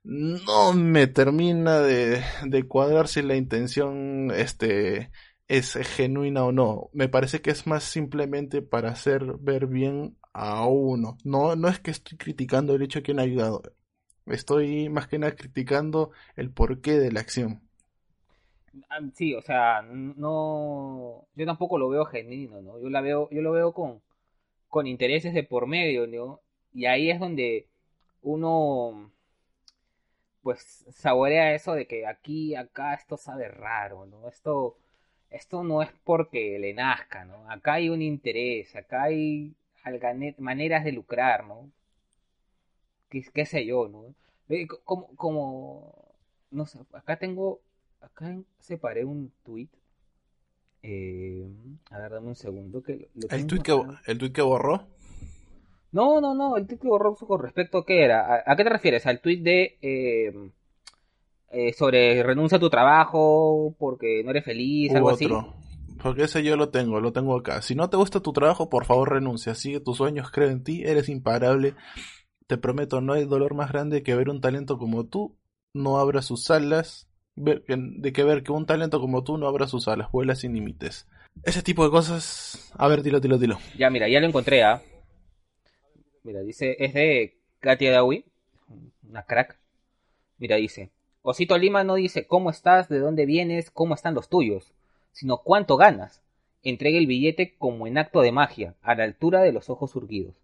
no 0.03 0.73
me 0.73 1.09
termina 1.09 1.81
de, 1.81 2.23
cuadrar 2.67 3.09
si 3.09 3.21
la 3.21 3.37
intención 3.37 4.31
este, 4.35 5.11
es 5.47 5.75
genuina 5.75 6.45
o 6.45 6.51
no. 6.51 6.89
Me 6.95 7.11
parece 7.11 7.43
que 7.43 7.51
es 7.51 7.67
más 7.67 7.85
simplemente 7.85 8.63
para 8.63 8.89
hacer 8.89 9.27
ver 9.41 9.67
bien 9.67 10.17
a 10.33 10.67
uno. 10.67 11.19
No, 11.23 11.55
no 11.55 11.69
es 11.69 11.81
que 11.81 11.91
estoy 11.91 12.17
criticando 12.17 12.75
el 12.75 12.81
hecho 12.81 13.01
de 13.01 13.03
que 13.03 13.13
han 13.13 13.21
ayudado. 13.21 13.61
Estoy 14.25 14.89
más 14.89 15.07
que 15.07 15.19
nada 15.19 15.37
criticando 15.37 16.13
el 16.35 16.51
porqué 16.51 16.99
de 16.99 17.13
la 17.13 17.21
acción. 17.21 17.67
Sí, 19.14 19.35
o 19.35 19.43
sea, 19.43 19.83
no, 19.83 21.27
yo 21.35 21.47
tampoco 21.47 21.79
lo 21.79 21.88
veo 21.88 22.05
genuino, 22.05 22.61
¿no? 22.62 22.81
Yo 22.81 22.88
la 22.91 23.01
veo, 23.01 23.29
yo 23.31 23.43
lo 23.43 23.53
veo 23.53 23.73
con, 23.73 24.03
con 24.69 24.87
intereses 24.87 25.35
de 25.35 25.45
por 25.45 25.67
medio, 25.69 26.07
¿no? 26.07 26.41
Y 26.75 26.87
ahí 26.87 27.11
es 27.11 27.21
donde 27.21 27.69
uno, 28.23 29.12
pues, 30.43 30.85
saborea 30.91 31.55
eso 31.55 31.75
de 31.75 31.87
que 31.87 32.07
aquí, 32.07 32.55
acá, 32.55 32.95
esto 32.95 33.17
sabe 33.17 33.49
raro, 33.49 34.07
¿no? 34.07 34.29
Esto, 34.29 34.77
esto 35.31 35.62
no 35.64 35.83
es 35.83 35.91
porque 36.05 36.59
le 36.59 36.75
nazca, 36.75 37.25
¿no? 37.25 37.51
Acá 37.51 37.75
hay 37.75 37.88
un 37.91 38.03
interés, 38.03 38.75
acá 38.77 39.05
hay 39.05 39.55
maneras 40.38 40.85
de 40.85 40.93
lucrar, 40.93 41.47
¿no? 41.47 41.71
¿Qué, 43.11 43.23
qué 43.35 43.47
sé 43.47 43.64
yo, 43.67 43.88
¿no? 43.88 44.14
Como, 44.85 45.09
como, 45.17 46.14
no 46.51 46.67
sé, 46.67 46.79
acá 46.93 47.19
tengo 47.19 47.61
acá 48.01 48.37
separé 48.59 49.05
un 49.05 49.33
tweet. 49.45 49.69
Eh, 50.83 51.47
a 51.91 51.99
ver, 51.99 52.13
dame 52.13 52.29
un 52.29 52.37
segundo. 52.37 52.83
Que 52.83 53.11
lo 53.15 53.29
¿El, 53.31 53.47
tweet 53.47 53.63
que, 53.63 53.81
¿El 54.07 54.19
tweet 54.19 54.33
que 54.33 54.43
borró? 54.43 54.87
No, 55.93 56.21
no, 56.21 56.35
no. 56.35 56.57
El 56.57 56.67
tweet 56.67 56.79
que 56.79 56.89
borró 56.89 57.15
con 57.15 57.43
respecto 57.43 57.79
a 57.79 57.87
qué 57.87 58.05
era. 58.05 58.21
¿A, 58.27 58.53
a 58.53 58.57
qué 58.57 58.65
te 58.65 58.71
refieres? 58.71 59.07
¿Al 59.07 59.21
tweet 59.21 59.43
de. 59.43 59.79
Eh, 59.83 60.33
eh, 61.51 61.73
sobre 61.73 62.23
renuncia 62.23 62.59
a 62.59 62.61
tu 62.61 62.69
trabajo 62.69 63.75
porque 63.79 64.23
no 64.23 64.31
eres 64.31 64.45
feliz, 64.45 64.95
algo 64.95 65.13
otro. 65.13 65.39
así? 65.39 65.95
Porque 66.03 66.25
ese 66.25 66.45
yo 66.45 66.57
lo 66.57 66.69
tengo, 66.69 67.01
lo 67.01 67.13
tengo 67.13 67.37
acá. 67.37 67.63
Si 67.63 67.75
no 67.75 67.89
te 67.89 67.97
gusta 67.97 68.21
tu 68.21 68.33
trabajo, 68.33 68.69
por 68.69 68.85
favor 68.85 69.11
renuncia. 69.11 69.55
Sigue 69.55 69.81
tus 69.81 69.97
sueños, 69.97 70.31
cree 70.31 70.51
en 70.51 70.63
ti, 70.63 70.83
eres 70.85 71.09
imparable. 71.09 71.75
Te 72.47 72.59
prometo, 72.59 73.01
no 73.01 73.15
hay 73.15 73.25
dolor 73.25 73.55
más 73.55 73.73
grande 73.73 74.03
que 74.03 74.15
ver 74.15 74.29
un 74.29 74.41
talento 74.41 74.79
como 74.79 75.07
tú 75.07 75.37
no 75.75 75.99
abra 75.99 76.23
sus 76.23 76.51
alas 76.51 77.08
de 77.38 78.12
que 78.12 78.24
ver 78.24 78.42
que 78.42 78.53
un 78.53 78.66
talento 78.66 79.01
como 79.01 79.24
tú 79.24 79.38
no 79.38 79.46
abra 79.46 79.66
sus 79.66 79.88
alas, 79.88 80.11
vuela 80.11 80.35
sin 80.35 80.55
límites. 80.55 81.07
Ese 81.44 81.62
tipo 81.62 81.85
de 81.85 81.90
cosas. 81.90 82.72
A 82.77 82.88
ver, 82.88 83.03
tilo, 83.03 83.20
tilo, 83.20 83.38
tilo. 83.38 83.59
Ya, 83.77 83.90
mira, 83.90 84.09
ya 84.09 84.20
lo 84.20 84.27
encontré, 84.27 84.62
¿ah? 84.64 84.83
Mira, 86.24 86.40
dice, 86.40 86.77
es 86.79 86.94
de 86.94 87.38
Katia 87.61 87.92
Dawi, 87.92 88.24
una 89.09 89.22
crack. 89.22 89.57
Mira, 90.38 90.57
dice, 90.57 90.90
Osito 91.22 91.57
Lima 91.59 91.85
no 91.85 91.94
dice 91.94 92.27
cómo 92.27 92.51
estás, 92.51 92.88
de 92.88 92.98
dónde 92.98 93.27
vienes, 93.27 93.70
cómo 93.70 93.94
están 93.94 94.14
los 94.14 94.29
tuyos, 94.29 94.72
sino 95.12 95.38
cuánto 95.38 95.77
ganas. 95.77 96.22
Entrega 96.62 96.98
el 96.98 97.07
billete 97.07 97.55
como 97.57 97.87
en 97.87 97.98
acto 97.98 98.20
de 98.20 98.33
magia, 98.33 98.74
a 98.83 98.94
la 98.94 99.05
altura 99.05 99.42
de 99.42 99.53
los 99.53 99.70
ojos 99.70 99.92
surgidos. 99.92 100.35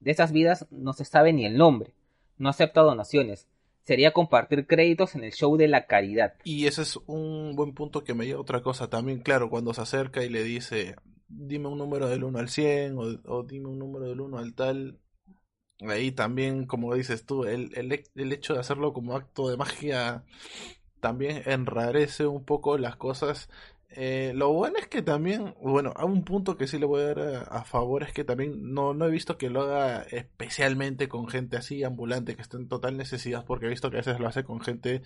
De 0.00 0.10
esas 0.10 0.32
vidas 0.32 0.66
no 0.70 0.92
se 0.92 1.04
sabe 1.04 1.32
ni 1.32 1.46
el 1.46 1.56
nombre, 1.56 1.92
no 2.36 2.48
acepta 2.48 2.80
donaciones, 2.80 3.46
sería 3.84 4.12
compartir 4.12 4.66
créditos 4.66 5.14
en 5.14 5.24
el 5.24 5.32
show 5.32 5.56
de 5.56 5.68
la 5.68 5.86
caridad. 5.86 6.34
Y 6.44 6.66
ese 6.66 6.82
es 6.82 6.96
un 7.06 7.54
buen 7.54 7.72
punto 7.74 8.02
que 8.02 8.14
me 8.14 8.26
lleva 8.26 8.40
otra 8.40 8.62
cosa 8.62 8.88
también, 8.90 9.20
claro, 9.20 9.48
cuando 9.48 9.72
se 9.74 9.82
acerca 9.82 10.24
y 10.24 10.28
le 10.28 10.42
dice, 10.42 10.96
dime 11.28 11.68
un 11.68 11.78
número 11.78 12.08
del 12.08 12.24
1 12.24 12.38
al 12.40 12.48
100 12.48 12.98
o, 12.98 13.02
o 13.26 13.42
dime 13.44 13.68
un 13.68 13.78
número 13.78 14.06
del 14.08 14.20
1 14.20 14.38
al 14.38 14.54
tal. 14.54 14.98
Ahí 15.80 16.12
también, 16.12 16.66
como 16.66 16.94
dices 16.94 17.26
tú, 17.26 17.44
el, 17.44 17.70
el, 17.76 18.04
el 18.14 18.32
hecho 18.32 18.54
de 18.54 18.60
hacerlo 18.60 18.92
como 18.92 19.16
acto 19.16 19.48
de 19.50 19.56
magia 19.56 20.24
también 21.00 21.42
enrarece 21.46 22.26
un 22.26 22.44
poco 22.44 22.78
las 22.78 22.96
cosas. 22.96 23.50
Eh, 23.94 24.32
lo 24.34 24.52
bueno 24.52 24.78
es 24.78 24.88
que 24.88 25.02
también, 25.02 25.54
bueno, 25.60 25.92
a 25.96 26.06
un 26.06 26.24
punto 26.24 26.56
que 26.56 26.66
sí 26.66 26.78
le 26.78 26.86
voy 26.86 27.02
a 27.02 27.14
dar 27.14 27.48
a, 27.50 27.64
favor 27.64 28.02
es 28.02 28.12
que 28.12 28.24
también 28.24 28.72
no, 28.72 28.94
no 28.94 29.06
he 29.06 29.10
visto 29.10 29.36
que 29.36 29.50
lo 29.50 29.62
haga 29.62 30.02
especialmente 30.04 31.08
con 31.08 31.28
gente 31.28 31.58
así 31.58 31.84
ambulante 31.84 32.34
que 32.34 32.42
esté 32.42 32.56
en 32.56 32.68
total 32.68 32.96
necesidad, 32.96 33.44
porque 33.44 33.66
he 33.66 33.68
visto 33.68 33.90
que 33.90 33.98
a 33.98 34.00
veces 34.00 34.18
lo 34.18 34.28
hace 34.28 34.44
con 34.44 34.60
gente, 34.60 35.02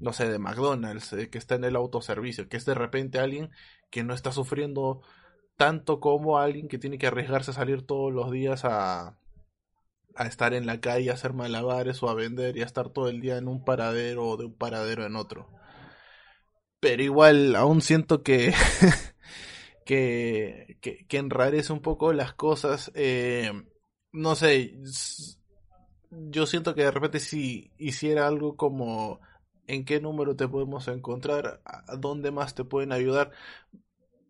no 0.00 0.12
sé, 0.12 0.28
de 0.28 0.38
McDonald's, 0.38 1.12
eh, 1.14 1.30
que 1.30 1.38
está 1.38 1.54
en 1.54 1.64
el 1.64 1.76
autoservicio, 1.76 2.48
que 2.48 2.58
es 2.58 2.66
de 2.66 2.74
repente 2.74 3.18
alguien 3.18 3.50
que 3.90 4.04
no 4.04 4.14
está 4.14 4.32
sufriendo 4.32 5.02
tanto 5.56 6.00
como 6.00 6.38
alguien 6.38 6.68
que 6.68 6.78
tiene 6.78 6.98
que 6.98 7.06
arriesgarse 7.08 7.52
a 7.52 7.54
salir 7.54 7.86
todos 7.86 8.12
los 8.12 8.30
días 8.30 8.64
a, 8.64 9.18
a 10.16 10.26
estar 10.26 10.52
en 10.54 10.66
la 10.66 10.80
calle, 10.80 11.10
a 11.10 11.14
hacer 11.14 11.32
malabares 11.32 12.02
o 12.02 12.10
a 12.10 12.14
vender 12.14 12.56
y 12.56 12.62
a 12.62 12.66
estar 12.66 12.90
todo 12.90 13.08
el 13.08 13.20
día 13.20 13.38
en 13.38 13.48
un 13.48 13.64
paradero 13.64 14.26
o 14.28 14.36
de 14.36 14.46
un 14.46 14.54
paradero 14.54 15.06
en 15.06 15.16
otro. 15.16 15.48
Pero 16.80 17.02
igual 17.02 17.56
aún 17.56 17.80
siento 17.82 18.22
que, 18.22 18.54
que, 19.84 20.76
que, 20.80 21.16
enrarece 21.16 21.72
un 21.72 21.80
poco 21.80 22.12
las 22.12 22.34
cosas. 22.34 22.92
Eh, 22.94 23.50
no 24.12 24.34
sé, 24.36 24.78
yo 26.10 26.46
siento 26.46 26.74
que 26.74 26.84
de 26.84 26.90
repente 26.90 27.20
si 27.20 27.72
hiciera 27.78 28.26
algo 28.26 28.56
como 28.56 29.20
en 29.66 29.84
qué 29.84 30.00
número 30.00 30.36
te 30.36 30.48
podemos 30.48 30.88
encontrar, 30.88 31.60
a 31.64 31.96
dónde 31.96 32.30
más 32.30 32.54
te 32.54 32.64
pueden 32.64 32.92
ayudar, 32.92 33.32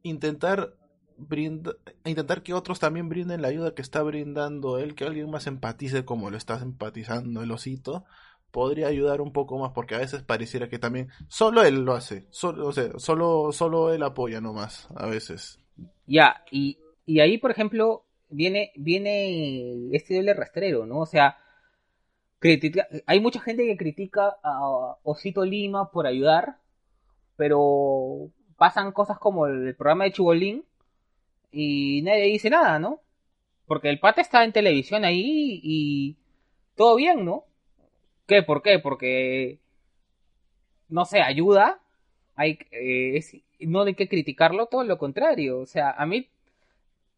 intentar 0.03 0.75
brinda, 1.17 1.75
intentar 2.05 2.43
que 2.43 2.55
otros 2.55 2.79
también 2.79 3.09
brinden 3.09 3.43
la 3.43 3.49
ayuda 3.49 3.75
que 3.75 3.83
está 3.83 4.03
brindando 4.03 4.79
él, 4.79 4.95
que 4.95 5.05
alguien 5.05 5.31
más 5.31 5.47
empatice 5.47 6.05
como 6.05 6.31
lo 6.31 6.37
está 6.37 6.59
empatizando 6.61 7.43
el 7.43 7.51
osito, 7.51 8.05
podría 8.51 8.89
ayudar 8.89 9.21
un 9.21 9.33
poco 9.33 9.59
más, 9.59 9.73
porque 9.73 9.95
a 9.95 9.99
veces 9.99 10.23
pareciera 10.23 10.69
que 10.69 10.79
también 10.79 11.09
solo 11.29 11.63
él 11.65 11.85
lo 11.85 11.95
hace, 11.95 12.27
solo, 12.31 12.67
o 12.67 12.73
sea, 12.73 12.99
solo, 12.99 13.53
solo 13.53 13.93
él 13.93 14.03
apoya 14.03 14.41
nomás, 14.41 14.89
a 14.97 15.07
veces. 15.07 15.61
Ya, 16.07 16.43
y, 16.51 16.79
y 17.07 17.21
ahí, 17.21 17.39
por 17.39 17.51
ejemplo, 17.51 18.05
viene, 18.31 18.73
viene 18.77 19.89
este 19.93 20.17
doble 20.17 20.35
rastrero, 20.35 20.87
¿no? 20.87 21.01
O 21.01 21.07
sea, 21.07 21.39
hay 23.07 23.21
mucha 23.21 23.41
gente 23.41 23.67
que 23.67 23.77
critica 23.77 24.37
a 24.43 24.97
Osito 25.03 25.45
Lima 25.45 25.91
por 25.91 26.07
ayudar, 26.07 26.59
pero 27.37 28.31
pasan 28.57 28.93
cosas 28.93 29.19
como 29.19 29.47
el 29.47 29.75
programa 29.77 30.05
de 30.05 30.13
Chubolín, 30.13 30.65
y 31.51 32.03
nadie 32.03 32.25
dice 32.25 32.51
nada, 32.51 32.79
¿no? 32.79 33.01
Porque 33.67 33.89
el 33.91 34.01
pata 34.01 34.21
está 34.21 34.45
en 34.45 34.53
televisión 34.53 35.05
ahí 35.05 35.61
y 35.63 36.17
todo 36.77 36.97
bien, 36.97 37.25
¿no? 37.25 37.45
¿Qué? 38.29 38.45
¿Por 38.45 38.63
qué? 38.63 38.79
Porque 38.79 39.59
no 40.89 41.05
sé, 41.05 41.21
ayuda. 41.21 41.81
Hay, 42.37 42.59
eh, 42.71 43.17
es, 43.17 43.33
no 43.61 43.83
hay 43.83 43.95
que 43.95 44.09
criticarlo, 44.09 44.67
todo 44.67 44.85
lo 44.85 44.99
contrario. 44.99 45.59
O 45.59 45.67
sea, 45.67 45.91
a 45.91 46.07
mí 46.07 46.29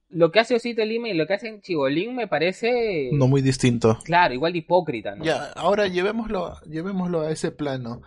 lo 0.09 0.33
que 0.33 0.41
hace 0.41 0.55
Osito 0.55 0.85
Lima 0.85 1.09
y 1.09 1.15
lo 1.15 1.27
que 1.27 1.35
hace 1.35 1.61
Chibolín 1.61 2.15
me 2.15 2.27
parece... 2.27 3.11
No 3.13 3.29
muy 3.29 3.43
distinto. 3.43 3.99
Claro, 4.05 4.35
igual 4.35 4.53
de 4.53 4.59
hipócrita, 4.59 5.15
¿no? 5.15 5.25
Ya, 5.25 5.51
ahora 5.57 5.87
llevémoslo, 5.89 6.61
llevémoslo 6.63 7.21
a 7.23 7.31
ese 7.31 7.51
plano. 7.51 8.03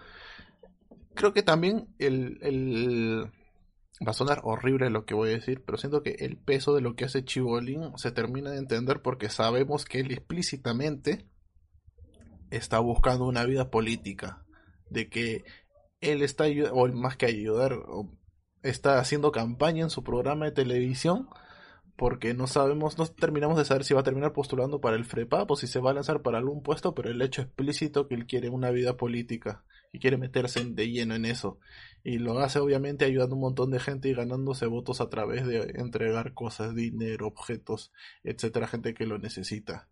Creo 1.14 1.34
que 1.34 1.43
también 1.43 1.88
el, 1.99 2.39
el, 2.41 3.32
va 4.06 4.12
a 4.12 4.14
sonar 4.14 4.41
horrible 4.43 4.89
lo 4.89 5.06
que 5.06 5.14
voy 5.14 5.30
a 5.30 5.34
decir, 5.34 5.62
pero 5.66 5.78
siento 5.78 6.04
que 6.04 6.16
el 6.20 6.38
peso 6.38 6.74
de 6.74 6.82
lo 6.82 6.95
que 6.95 7.06
hace 7.06 7.24
Chibolín 7.24 7.91
se 7.97 8.12
termina 8.12 8.51
de 8.51 8.58
entender 8.58 9.01
porque 9.01 9.30
sabemos 9.30 9.86
que 9.86 9.99
él 9.99 10.12
explícitamente 10.12 11.26
está 12.56 12.80
buscando 12.80 13.26
una 13.26 13.45
vida 13.45 13.70
política, 13.70 14.45
de 14.89 15.10
que 15.10 15.43
él 16.01 16.22
está, 16.22 16.45
o 16.72 16.88
más 16.88 17.18
que 17.18 17.26
ayudar, 17.26 17.80
está 18.62 18.99
haciendo 18.99 19.32
campaña 19.32 19.84
en 19.84 19.89
su 19.89 20.04
programa 20.04 20.45
de 20.45 20.51
televisión 20.51 21.28
porque 21.95 22.34
no 22.34 22.47
sabemos, 22.47 22.97
no 22.97 23.06
terminamos 23.06 23.58
de 23.58 23.66
saber 23.66 23.84
si 23.84 23.93
va 23.93 24.01
a 24.01 24.04
terminar 24.04 24.34
postulando 24.34 24.82
para 24.82 24.95
el 24.95 25.06
FREPAP 25.06 25.51
o 25.51 25.56
si 25.56 25.68
se 25.68 25.80
va 25.80 25.91
a 25.91 25.93
lanzar 25.93 26.22
para 26.22 26.39
algún 26.39 26.64
puesto, 26.64 26.95
pero 26.95 27.10
el 27.10 27.22
hecho 27.22 27.43
explícito 27.43 28.08
que 28.08 28.16
él 28.16 28.26
quiere 28.26 28.49
una 28.49 28.72
vida 28.72 28.97
política 28.97 29.64
y 29.91 29.99
quiere 29.99 30.18
meterse 30.18 30.66
de 30.66 30.89
lleno 30.89 31.14
en 31.14 31.26
eso. 31.26 31.60
Y 32.04 32.18
lo 32.18 32.39
hace 32.39 32.60
obviamente 32.60 33.06
ayudando 33.06 33.36
a 33.36 33.38
un 33.38 33.41
montón 33.41 33.70
de 33.70 33.80
gente 33.80 34.10
y 34.10 34.16
ganándose 34.16 34.66
votos 34.66 35.01
a 35.01 35.10
través 35.10 35.45
de 35.45 35.74
entregar 35.76 36.34
cosas, 36.34 36.74
dinero, 36.74 37.28
objetos, 37.28 37.91
etcétera, 38.24 38.68
gente 38.68 38.95
que 38.95 39.06
lo 39.06 39.20
necesita. 39.20 39.88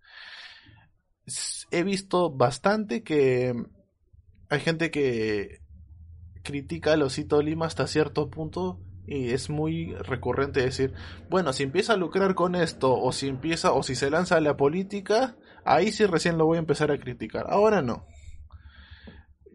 He 1.72 1.84
visto 1.84 2.32
bastante 2.32 3.04
que 3.04 3.54
hay 4.50 4.60
gente 4.60 4.92
que 4.92 5.62
critica 6.44 6.94
al 6.94 7.04
Osito 7.04 7.42
Lima 7.42 7.68
hasta 7.68 7.88
cierto 7.88 8.30
punto 8.30 8.80
y 9.08 9.32
es 9.32 9.50
muy 9.50 9.94
recurrente 9.96 10.62
decir, 10.62 10.94
bueno, 11.30 11.54
si 11.54 11.64
empieza 11.64 11.94
a 11.94 11.98
lucrar 11.98 12.36
con 12.36 12.56
esto, 12.56 12.94
o 12.94 13.12
si 13.12 13.28
empieza, 13.28 13.74
o 13.74 13.84
si 13.84 13.96
se 13.96 14.10
lanza 14.10 14.38
a 14.38 14.42
la 14.42 14.58
política, 14.58 15.36
ahí 15.66 15.92
sí 15.92 16.06
recién 16.06 16.38
lo 16.38 16.46
voy 16.46 16.58
a 16.58 16.60
empezar 16.60 16.92
a 16.92 17.00
criticar. 17.00 17.48
Ahora 17.50 17.82
no. 17.82 18.06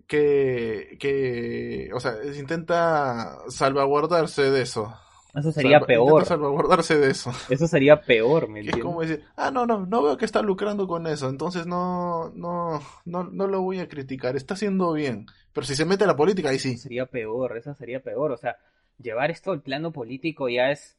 Que, 0.07 0.97
que, 1.01 1.91
o 1.95 2.01
sea, 2.01 2.15
intenta 2.39 3.39
salvaguardarse 3.49 4.51
de 4.51 4.63
eso. 4.63 4.95
Eso 5.37 5.53
sería 5.53 5.73
Salva, 5.73 5.87
peor. 5.87 6.09
Intenta 6.09 6.29
salvaguardarse 6.29 6.99
de 6.99 7.11
eso. 7.11 7.31
Eso 7.51 7.67
sería 7.67 8.01
peor, 8.01 8.49
¿me 8.49 8.61
es 8.61 8.77
como 8.79 9.03
decir, 9.03 9.23
ah, 9.37 9.51
no, 9.51 9.67
no, 9.67 9.85
no 9.85 10.03
veo 10.03 10.17
que 10.17 10.25
está 10.25 10.41
lucrando 10.41 10.87
con 10.89 11.07
eso, 11.07 11.29
entonces 11.29 11.67
no, 11.67 12.31
no, 12.35 12.81
no, 13.05 13.25
no 13.25 13.47
lo 13.47 13.61
voy 13.61 13.81
a 13.81 13.89
criticar, 13.89 14.35
está 14.37 14.55
haciendo 14.55 14.93
bien. 14.93 15.27
Pero 15.53 15.67
si 15.67 15.75
se 15.75 15.85
mete 15.85 16.05
a 16.05 16.07
la 16.07 16.17
política, 16.17 16.51
ahí 16.51 16.59
sí. 16.59 16.73
Eso 16.73 16.83
sería 16.85 17.07
peor, 17.07 17.57
eso 17.57 17.75
sería 17.75 18.01
peor. 18.03 18.33
O 18.33 18.37
sea, 18.37 18.57
llevar 18.99 19.31
esto 19.31 19.53
al 19.53 19.63
plano 19.63 19.93
político 19.93 20.49
ya 20.49 20.71
es 20.71 20.97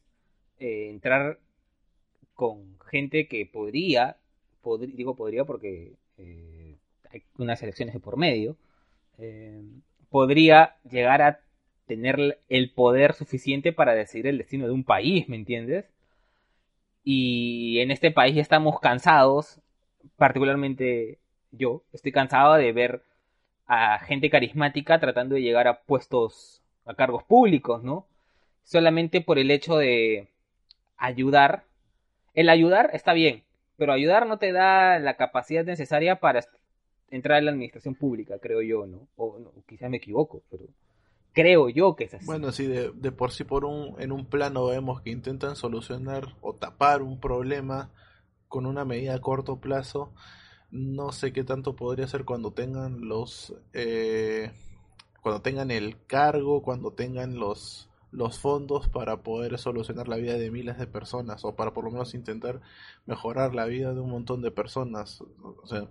eh, 0.60 0.90
entrar 0.90 1.40
con 2.34 2.78
gente 2.90 3.28
que 3.28 3.46
podría, 3.46 4.18
pod 4.62 4.82
digo 4.82 5.16
podría 5.16 5.46
porque 5.46 5.94
eh, 6.18 6.78
hay 7.12 7.24
unas 7.38 7.62
elecciones 7.64 7.94
de 7.94 8.00
por 8.00 8.18
medio, 8.18 8.56
eh, 9.18 9.64
podría 10.10 10.76
llegar 10.90 11.22
a 11.22 11.40
tener 11.88 12.40
el 12.50 12.72
poder 12.72 13.14
suficiente 13.14 13.74
para 13.74 13.96
decidir 13.96 14.28
el 14.28 14.38
destino 14.38 14.68
de 14.68 14.74
un 14.74 14.84
país, 14.84 15.28
¿me 15.30 15.38
entiendes? 15.38 15.86
Y 17.04 17.80
en 17.80 17.92
este 17.92 18.12
país 18.12 18.38
estamos 18.38 18.80
cansados, 18.80 19.62
particularmente 20.18 21.20
yo, 21.52 21.84
estoy 21.94 22.12
cansado 22.12 22.56
de 22.56 22.72
ver 22.74 23.02
a 23.66 24.00
gente 24.00 24.30
carismática 24.30 25.00
tratando 25.00 25.36
de 25.36 25.42
llegar 25.42 25.68
a 25.68 25.82
puestos, 25.82 26.62
a 26.86 26.94
cargos 26.96 27.24
públicos, 27.24 27.84
¿no? 27.84 28.06
Solamente 28.64 29.22
por 29.22 29.40
el 29.40 29.52
hecho 29.52 29.78
de 29.78 30.28
ayudar. 30.98 31.64
El 32.34 32.50
ayudar 32.50 32.90
está 32.94 33.14
bien, 33.14 33.44
pero 33.78 33.94
ayudar 33.94 34.28
no 34.28 34.38
te 34.38 34.52
da 34.52 35.00
la 35.00 35.16
capacidad 35.16 35.64
necesaria 35.64 36.20
para 36.20 36.44
entrar 37.10 37.40
en 37.40 37.46
la 37.46 37.52
administración 37.52 37.96
pública, 37.96 38.38
creo 38.40 38.62
yo, 38.62 38.86
¿no? 38.86 39.08
O 39.16 39.40
no, 39.40 39.52
quizás 39.66 39.90
me 39.90 39.98
equivoco, 39.98 40.42
pero 40.52 40.66
creo 41.38 41.70
yo 41.70 41.96
que 41.96 42.06
es 42.06 42.14
así. 42.16 42.26
Bueno, 42.26 42.52
sí, 42.52 42.66
de, 42.66 42.92
de, 42.92 43.12
por 43.12 43.32
sí 43.32 43.44
por 43.44 43.64
un, 43.64 43.94
en 44.00 44.12
un 44.12 44.26
plano 44.26 44.66
vemos 44.66 45.02
que 45.02 45.12
intentan 45.12 45.56
solucionar 45.56 46.36
o 46.42 46.54
tapar 46.54 47.04
un 47.04 47.20
problema 47.20 47.92
con 48.48 48.66
una 48.66 48.86
medida 48.86 49.14
a 49.14 49.22
corto 49.22 49.58
plazo. 49.58 50.12
No 50.72 51.12
sé 51.12 51.34
qué 51.34 51.44
tanto 51.44 51.76
podría 51.76 52.08
ser 52.08 52.26
cuando 52.26 52.54
tengan 52.54 53.08
los 53.08 53.54
eh, 53.74 54.52
cuando 55.22 55.44
tengan 55.44 55.70
el 55.70 56.04
cargo, 56.08 56.64
cuando 56.64 56.92
tengan 56.92 57.38
los 57.38 57.88
los 58.12 58.40
fondos 58.40 58.88
para 58.88 59.18
poder 59.22 59.60
solucionar 59.60 60.08
la 60.08 60.16
vida 60.16 60.34
de 60.40 60.50
miles 60.50 60.80
de 60.80 60.88
personas 60.88 61.46
o 61.46 61.56
para 61.56 61.72
por 61.72 61.84
lo 61.84 61.92
menos 61.92 62.16
intentar 62.16 62.62
mejorar 63.06 63.54
la 63.54 63.66
vida 63.66 63.94
de 63.94 64.00
un 64.00 64.10
montón 64.10 64.42
de 64.42 64.50
personas. 64.50 65.22
O 65.62 65.68
sea, 65.68 65.88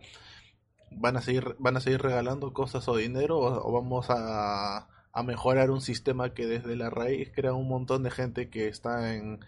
van 0.91 1.17
a 1.17 1.21
seguir 1.23 1.55
van 1.61 1.77
a 1.77 1.81
seguir 1.81 2.03
regalando 2.03 2.53
cosas 2.53 2.89
o 2.89 2.97
dinero 2.97 3.39
o, 3.39 3.69
o 3.69 3.73
vamos 3.73 4.07
a 4.09 4.89
a 5.17 5.23
mejorar 5.23 5.71
un 5.71 5.81
sistema 5.81 6.35
que 6.35 6.45
desde 6.45 6.77
la 6.77 6.91
raíz 6.91 7.33
crea 7.35 7.55
un 7.55 7.67
montón 7.67 8.03
de 8.03 8.11
gente 8.11 8.51
que 8.51 8.69
está 8.69 9.15
en, 9.15 9.41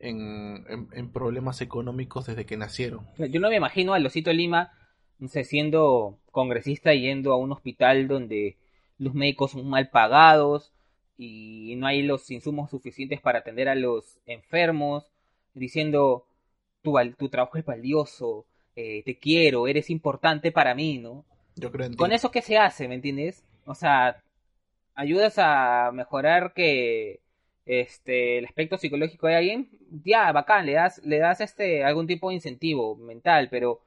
en, 0.00 0.66
en, 0.68 0.88
en, 0.90 1.12
problemas 1.12 1.60
económicos 1.60 2.26
desde 2.26 2.44
que 2.44 2.56
nacieron. 2.56 3.06
Yo 3.16 3.38
no 3.38 3.48
me 3.48 3.54
imagino 3.54 3.94
a 3.94 4.00
Losito 4.00 4.32
Lima, 4.32 4.72
no 5.20 5.28
sé, 5.28 5.44
siendo 5.44 6.18
congresista 6.32 6.92
yendo 6.92 7.32
a 7.32 7.36
un 7.36 7.52
hospital 7.52 8.08
donde 8.08 8.56
los 8.98 9.14
médicos 9.14 9.52
son 9.52 9.68
mal 9.68 9.90
pagados 9.90 10.72
y 11.16 11.76
no 11.76 11.86
hay 11.86 12.02
los 12.02 12.28
insumos 12.32 12.70
suficientes 12.70 13.20
para 13.20 13.38
atender 13.38 13.68
a 13.68 13.76
los 13.76 14.18
enfermos, 14.26 15.06
diciendo 15.54 16.26
tu, 16.82 16.94
tu 17.16 17.28
trabajo 17.28 17.58
es 17.58 17.64
valioso, 17.64 18.44
eh, 18.74 19.04
te 19.04 19.20
quiero, 19.20 19.68
eres 19.68 19.88
importante 19.88 20.50
para 20.50 20.74
mí, 20.74 20.98
¿no? 20.98 21.24
Yo 21.54 21.70
creo 21.70 21.86
en 21.86 21.92
ti. 21.92 21.96
Con 21.98 22.10
eso 22.10 22.32
qué 22.32 22.42
se 22.42 22.58
hace, 22.58 22.88
¿me 22.88 22.96
entiendes? 22.96 23.44
O 23.66 23.76
sea, 23.76 24.20
ayudas 24.94 25.34
a 25.38 25.90
mejorar 25.92 26.52
que 26.54 27.20
este, 27.64 28.38
el 28.38 28.44
aspecto 28.44 28.76
psicológico 28.76 29.26
de 29.26 29.36
alguien, 29.36 29.70
ya, 30.04 30.32
bacán, 30.32 30.66
le 30.66 30.72
das, 30.72 31.00
le 31.04 31.18
das 31.18 31.40
este, 31.40 31.84
algún 31.84 32.06
tipo 32.06 32.28
de 32.28 32.36
incentivo 32.36 32.96
mental, 32.96 33.48
pero 33.50 33.80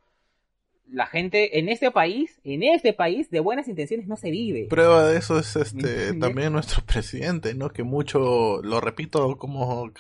la 0.88 1.08
gente 1.08 1.60
en 1.60 1.70
este 1.70 1.92
país, 1.92 2.40
en 2.44 2.64
este 2.64 2.94
país, 2.94 3.30
de 3.32 3.40
buenas 3.40 3.68
intenciones 3.68 4.08
no 4.08 4.16
se 4.18 4.30
vive. 4.30 4.68
Prueba 4.70 5.08
de 5.08 5.18
eso 5.18 5.40
es 5.40 5.56
este 5.56 6.14
también 6.14 6.54
nuestro 6.54 6.84
presidente, 6.86 7.54
¿no? 7.56 7.70
Que 7.70 7.84
mucho, 7.84 8.62
lo 8.62 8.80
repito 8.82 9.38
como 9.38 9.92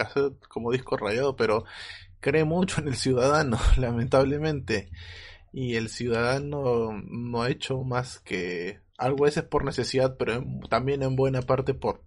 como 0.48 0.72
disco 0.72 0.98
rayado, 0.98 1.36
pero 1.36 1.66
cree 2.20 2.44
mucho 2.44 2.82
en 2.82 2.88
el 2.88 2.96
ciudadano, 2.96 3.58
lamentablemente. 3.78 4.90
Y 5.52 5.76
el 5.76 5.90
ciudadano 5.90 6.92
no 7.08 7.42
ha 7.42 7.50
hecho 7.50 7.82
más 7.84 8.20
que 8.20 8.80
algo 8.98 9.26
veces 9.26 9.44
por 9.44 9.66
necesidad, 9.66 10.18
pero 10.18 10.44
también 10.70 11.04
en 11.04 11.16
buena 11.16 11.42
parte 11.42 11.74
por 11.74 12.02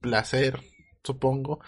placer, 0.00 0.60
supongo, 1.02 1.60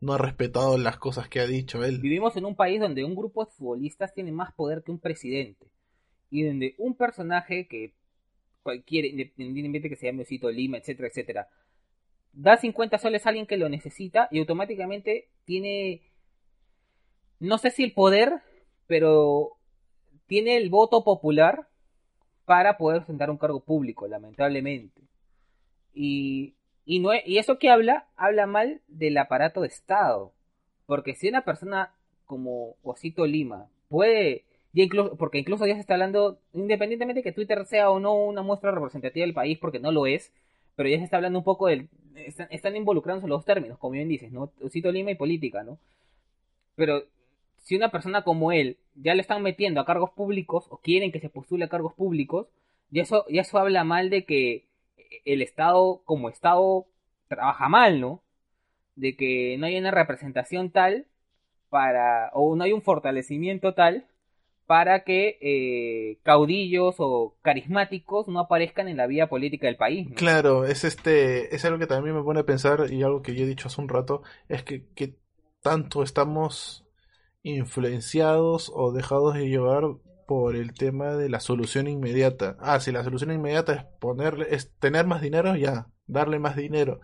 no 0.00 0.12
ha 0.12 0.18
respetado 0.18 0.78
las 0.78 0.98
cosas 0.98 1.28
que 1.28 1.40
ha 1.40 1.46
dicho 1.46 1.84
él. 1.84 2.00
Vivimos 2.00 2.36
en 2.36 2.44
un 2.44 2.54
país 2.54 2.80
donde 2.80 3.04
un 3.04 3.16
grupo 3.16 3.44
de 3.44 3.50
futbolistas 3.50 4.14
tiene 4.14 4.32
más 4.32 4.52
poder 4.52 4.82
que 4.82 4.90
un 4.90 4.98
presidente. 4.98 5.66
Y 6.30 6.44
donde 6.44 6.74
un 6.78 6.94
personaje 6.94 7.66
que 7.66 7.94
cualquier, 8.62 9.06
independientemente 9.06 9.88
que 9.88 9.96
se 9.96 10.06
llame 10.06 10.22
Osito 10.22 10.50
Lima, 10.50 10.76
etcétera, 10.76 11.08
etcétera, 11.08 11.48
da 12.32 12.56
50 12.56 12.98
soles 12.98 13.24
a 13.24 13.30
alguien 13.30 13.46
que 13.46 13.56
lo 13.56 13.68
necesita 13.68 14.28
y 14.30 14.38
automáticamente 14.38 15.28
tiene, 15.44 16.02
no 17.40 17.58
sé 17.58 17.70
si 17.70 17.82
el 17.82 17.94
poder, 17.94 18.42
pero 18.86 19.56
tiene 20.26 20.56
el 20.56 20.68
voto 20.68 21.02
popular 21.02 21.67
para 22.48 22.76
poder 22.76 23.04
sentar 23.04 23.30
un 23.30 23.38
cargo 23.38 23.60
público, 23.60 24.08
lamentablemente. 24.08 25.02
Y 25.94 26.54
y, 26.88 27.00
no, 27.00 27.10
y 27.12 27.36
eso 27.36 27.58
que 27.58 27.68
habla, 27.68 28.06
habla 28.16 28.46
mal 28.46 28.80
del 28.88 29.18
aparato 29.18 29.60
de 29.60 29.66
Estado. 29.66 30.32
Porque 30.86 31.14
si 31.14 31.28
una 31.28 31.44
persona 31.44 31.92
como 32.24 32.76
Osito 32.82 33.26
Lima 33.26 33.68
puede, 33.90 34.46
incluso, 34.72 35.14
porque 35.18 35.36
incluso 35.36 35.66
ya 35.66 35.74
se 35.74 35.80
está 35.80 35.92
hablando, 35.92 36.40
independientemente 36.54 37.18
de 37.18 37.24
que 37.24 37.32
Twitter 37.32 37.66
sea 37.66 37.90
o 37.90 38.00
no 38.00 38.14
una 38.14 38.40
muestra 38.40 38.70
representativa 38.70 39.26
del 39.26 39.34
país, 39.34 39.58
porque 39.58 39.80
no 39.80 39.92
lo 39.92 40.06
es, 40.06 40.32
pero 40.76 40.88
ya 40.88 40.96
se 40.96 41.04
está 41.04 41.18
hablando 41.18 41.40
un 41.40 41.44
poco 41.44 41.66
del, 41.66 41.90
están, 42.14 42.48
están 42.50 42.74
involucrándose 42.74 43.28
los 43.28 43.44
términos, 43.44 43.76
como 43.76 43.92
bien 43.92 44.08
dices, 44.08 44.32
¿no? 44.32 44.50
Osito 44.62 44.90
Lima 44.90 45.10
y 45.10 45.16
política, 45.16 45.62
¿no? 45.64 45.78
Pero 46.74 47.04
si 47.58 47.76
una 47.76 47.90
persona 47.90 48.24
como 48.24 48.50
él 48.50 48.78
ya 49.00 49.14
le 49.14 49.20
están 49.20 49.42
metiendo 49.42 49.80
a 49.80 49.86
cargos 49.86 50.10
públicos 50.10 50.66
o 50.70 50.78
quieren 50.78 51.12
que 51.12 51.20
se 51.20 51.30
postule 51.30 51.64
a 51.64 51.68
cargos 51.68 51.94
públicos, 51.94 52.48
y 52.90 53.00
eso, 53.00 53.24
y 53.28 53.38
eso 53.38 53.58
habla 53.58 53.84
mal 53.84 54.10
de 54.10 54.24
que 54.24 54.66
el 55.24 55.42
Estado 55.42 56.02
como 56.04 56.28
Estado 56.28 56.86
trabaja 57.28 57.68
mal, 57.68 58.00
¿no? 58.00 58.22
De 58.96 59.16
que 59.16 59.56
no 59.58 59.66
hay 59.66 59.78
una 59.78 59.90
representación 59.90 60.70
tal 60.70 61.06
para, 61.68 62.30
o 62.32 62.56
no 62.56 62.64
hay 62.64 62.72
un 62.72 62.82
fortalecimiento 62.82 63.74
tal 63.74 64.06
para 64.66 65.02
que 65.02 65.38
eh, 65.40 66.18
caudillos 66.24 66.96
o 66.98 67.36
carismáticos 67.40 68.28
no 68.28 68.40
aparezcan 68.40 68.88
en 68.88 68.98
la 68.98 69.06
vía 69.06 69.28
política 69.28 69.66
del 69.66 69.76
país. 69.76 70.08
Claro, 70.14 70.66
es 70.66 70.84
este, 70.84 71.54
es 71.54 71.64
algo 71.64 71.78
que 71.78 71.86
también 71.86 72.14
me 72.14 72.22
pone 72.22 72.40
a 72.40 72.46
pensar 72.46 72.92
y 72.92 73.02
algo 73.02 73.22
que 73.22 73.34
yo 73.34 73.44
he 73.44 73.48
dicho 73.48 73.68
hace 73.68 73.80
un 73.80 73.88
rato, 73.88 74.22
es 74.48 74.62
que, 74.62 74.84
que 74.94 75.14
tanto 75.62 76.02
estamos 76.02 76.87
influenciados 77.48 78.70
o 78.74 78.92
dejados 78.92 79.34
de 79.34 79.48
llevar 79.48 79.84
por 80.26 80.56
el 80.56 80.74
tema 80.74 81.14
de 81.16 81.28
la 81.28 81.40
solución 81.40 81.88
inmediata. 81.88 82.56
Ah, 82.60 82.80
si 82.80 82.92
la 82.92 83.02
solución 83.02 83.32
inmediata 83.32 83.72
es 83.72 83.84
ponerle, 83.98 84.46
es 84.50 84.70
tener 84.78 85.06
más 85.06 85.22
dinero, 85.22 85.56
ya, 85.56 85.88
darle 86.06 86.38
más 86.38 86.54
dinero. 86.56 87.00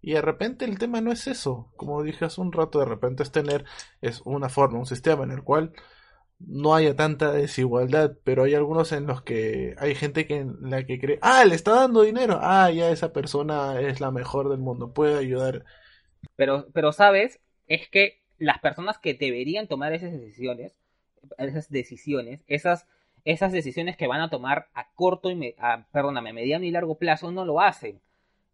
Y 0.00 0.12
de 0.12 0.22
repente 0.22 0.64
el 0.64 0.78
tema 0.78 1.00
no 1.00 1.10
es 1.10 1.26
eso. 1.26 1.72
Como 1.76 2.02
dije 2.02 2.24
hace 2.24 2.40
un 2.40 2.52
rato, 2.52 2.78
de 2.78 2.84
repente 2.84 3.22
es 3.22 3.32
tener, 3.32 3.64
es 4.00 4.22
una 4.24 4.48
forma, 4.48 4.78
un 4.78 4.86
sistema 4.86 5.24
en 5.24 5.32
el 5.32 5.42
cual 5.42 5.72
no 6.38 6.74
haya 6.74 6.94
tanta 6.94 7.32
desigualdad, 7.32 8.16
pero 8.24 8.44
hay 8.44 8.54
algunos 8.54 8.92
en 8.92 9.06
los 9.06 9.22
que 9.22 9.74
hay 9.78 9.94
gente 9.94 10.26
que 10.26 10.36
en 10.36 10.56
la 10.70 10.86
que 10.86 11.00
cree, 11.00 11.18
ah, 11.20 11.44
le 11.44 11.54
está 11.54 11.72
dando 11.72 12.02
dinero, 12.02 12.38
ah, 12.40 12.70
ya 12.70 12.90
esa 12.90 13.12
persona 13.12 13.80
es 13.80 14.00
la 14.00 14.12
mejor 14.12 14.48
del 14.48 14.60
mundo, 14.60 14.92
puede 14.92 15.18
ayudar. 15.18 15.64
Pero, 16.36 16.66
pero 16.72 16.92
sabes, 16.92 17.40
es 17.66 17.88
que 17.90 18.22
las 18.38 18.58
personas 18.58 18.98
que 18.98 19.14
deberían 19.14 19.66
tomar 19.66 19.92
esas 19.92 20.12
decisiones 20.12 20.74
esas 21.38 21.70
decisiones, 21.70 22.44
esas, 22.48 22.86
esas 23.24 23.52
decisiones 23.52 23.96
que 23.96 24.06
van 24.06 24.20
a 24.20 24.30
tomar 24.30 24.68
a 24.74 24.90
corto 24.94 25.30
y, 25.30 25.54
a, 25.58 25.86
perdóname, 25.92 26.32
mediano 26.32 26.64
y 26.64 26.70
largo 26.70 26.96
plazo 26.96 27.30
no 27.30 27.44
lo 27.44 27.60
hacen. 27.60 28.00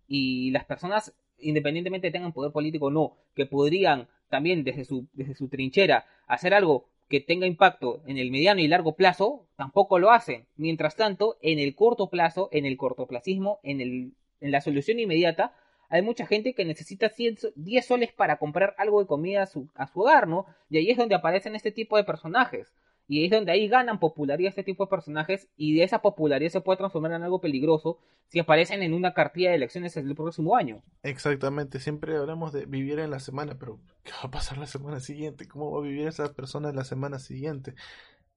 Y 0.06 0.50
las 0.50 0.64
personas, 0.64 1.14
independientemente 1.38 2.10
tengan 2.10 2.32
poder 2.32 2.52
político 2.52 2.86
o 2.86 2.90
no, 2.90 3.16
que 3.34 3.46
podrían 3.46 4.08
también 4.28 4.64
desde 4.64 4.84
su, 4.84 5.06
desde 5.12 5.34
su 5.34 5.48
trinchera 5.48 6.06
hacer 6.26 6.54
algo 6.54 6.88
que 7.08 7.20
tenga 7.20 7.46
impacto 7.46 8.02
en 8.06 8.18
el 8.18 8.30
mediano 8.30 8.60
y 8.60 8.68
largo 8.68 8.96
plazo, 8.96 9.46
tampoco 9.56 9.98
lo 9.98 10.10
hacen. 10.10 10.46
Mientras 10.56 10.96
tanto, 10.96 11.36
en 11.42 11.58
el 11.58 11.74
corto 11.74 12.08
plazo, 12.08 12.48
en 12.50 12.64
el 12.64 12.76
cortoplacismo, 12.76 13.60
en, 13.62 13.80
el, 13.80 14.12
en 14.40 14.50
la 14.50 14.60
solución 14.60 14.98
inmediata, 14.98 15.54
hay 15.88 16.02
mucha 16.02 16.26
gente 16.26 16.54
que 16.54 16.64
necesita 16.64 17.12
10 17.16 17.86
soles 17.86 18.12
para 18.12 18.38
comprar 18.38 18.74
algo 18.78 19.00
de 19.00 19.06
comida 19.06 19.42
a 19.42 19.46
su, 19.46 19.68
a 19.74 19.86
su 19.86 20.00
hogar, 20.00 20.28
¿no? 20.28 20.46
Y 20.68 20.78
ahí 20.78 20.90
es 20.90 20.96
donde 20.96 21.14
aparecen 21.14 21.54
este 21.54 21.72
tipo 21.72 21.96
de 21.96 22.04
personajes. 22.04 22.72
Y 23.06 23.24
es 23.24 23.30
donde 23.30 23.52
ahí 23.52 23.68
ganan 23.68 24.00
popularidad 24.00 24.48
este 24.48 24.64
tipo 24.64 24.84
de 24.84 24.90
personajes 24.90 25.48
y 25.56 25.76
de 25.76 25.84
esa 25.84 26.00
popularidad 26.00 26.50
se 26.50 26.60
puede 26.62 26.78
transformar 26.78 27.12
en 27.12 27.22
algo 27.22 27.40
peligroso 27.40 27.98
si 28.28 28.38
aparecen 28.38 28.82
en 28.82 28.94
una 28.94 29.12
cartilla 29.12 29.50
de 29.50 29.56
elecciones 29.56 29.96
el 29.96 30.14
próximo 30.14 30.56
año. 30.56 30.82
Exactamente, 31.02 31.80
siempre 31.80 32.16
hablamos 32.16 32.52
de 32.52 32.64
vivir 32.64 32.98
en 32.98 33.10
la 33.10 33.20
semana, 33.20 33.58
pero 33.58 33.78
¿qué 34.02 34.12
va 34.12 34.22
a 34.22 34.30
pasar 34.30 34.56
la 34.58 34.66
semana 34.66 35.00
siguiente? 35.00 35.46
¿Cómo 35.46 35.70
va 35.70 35.80
a 35.80 35.82
vivir 35.82 36.08
esa 36.08 36.32
persona 36.32 36.72
la 36.72 36.84
semana 36.84 37.18
siguiente? 37.18 37.74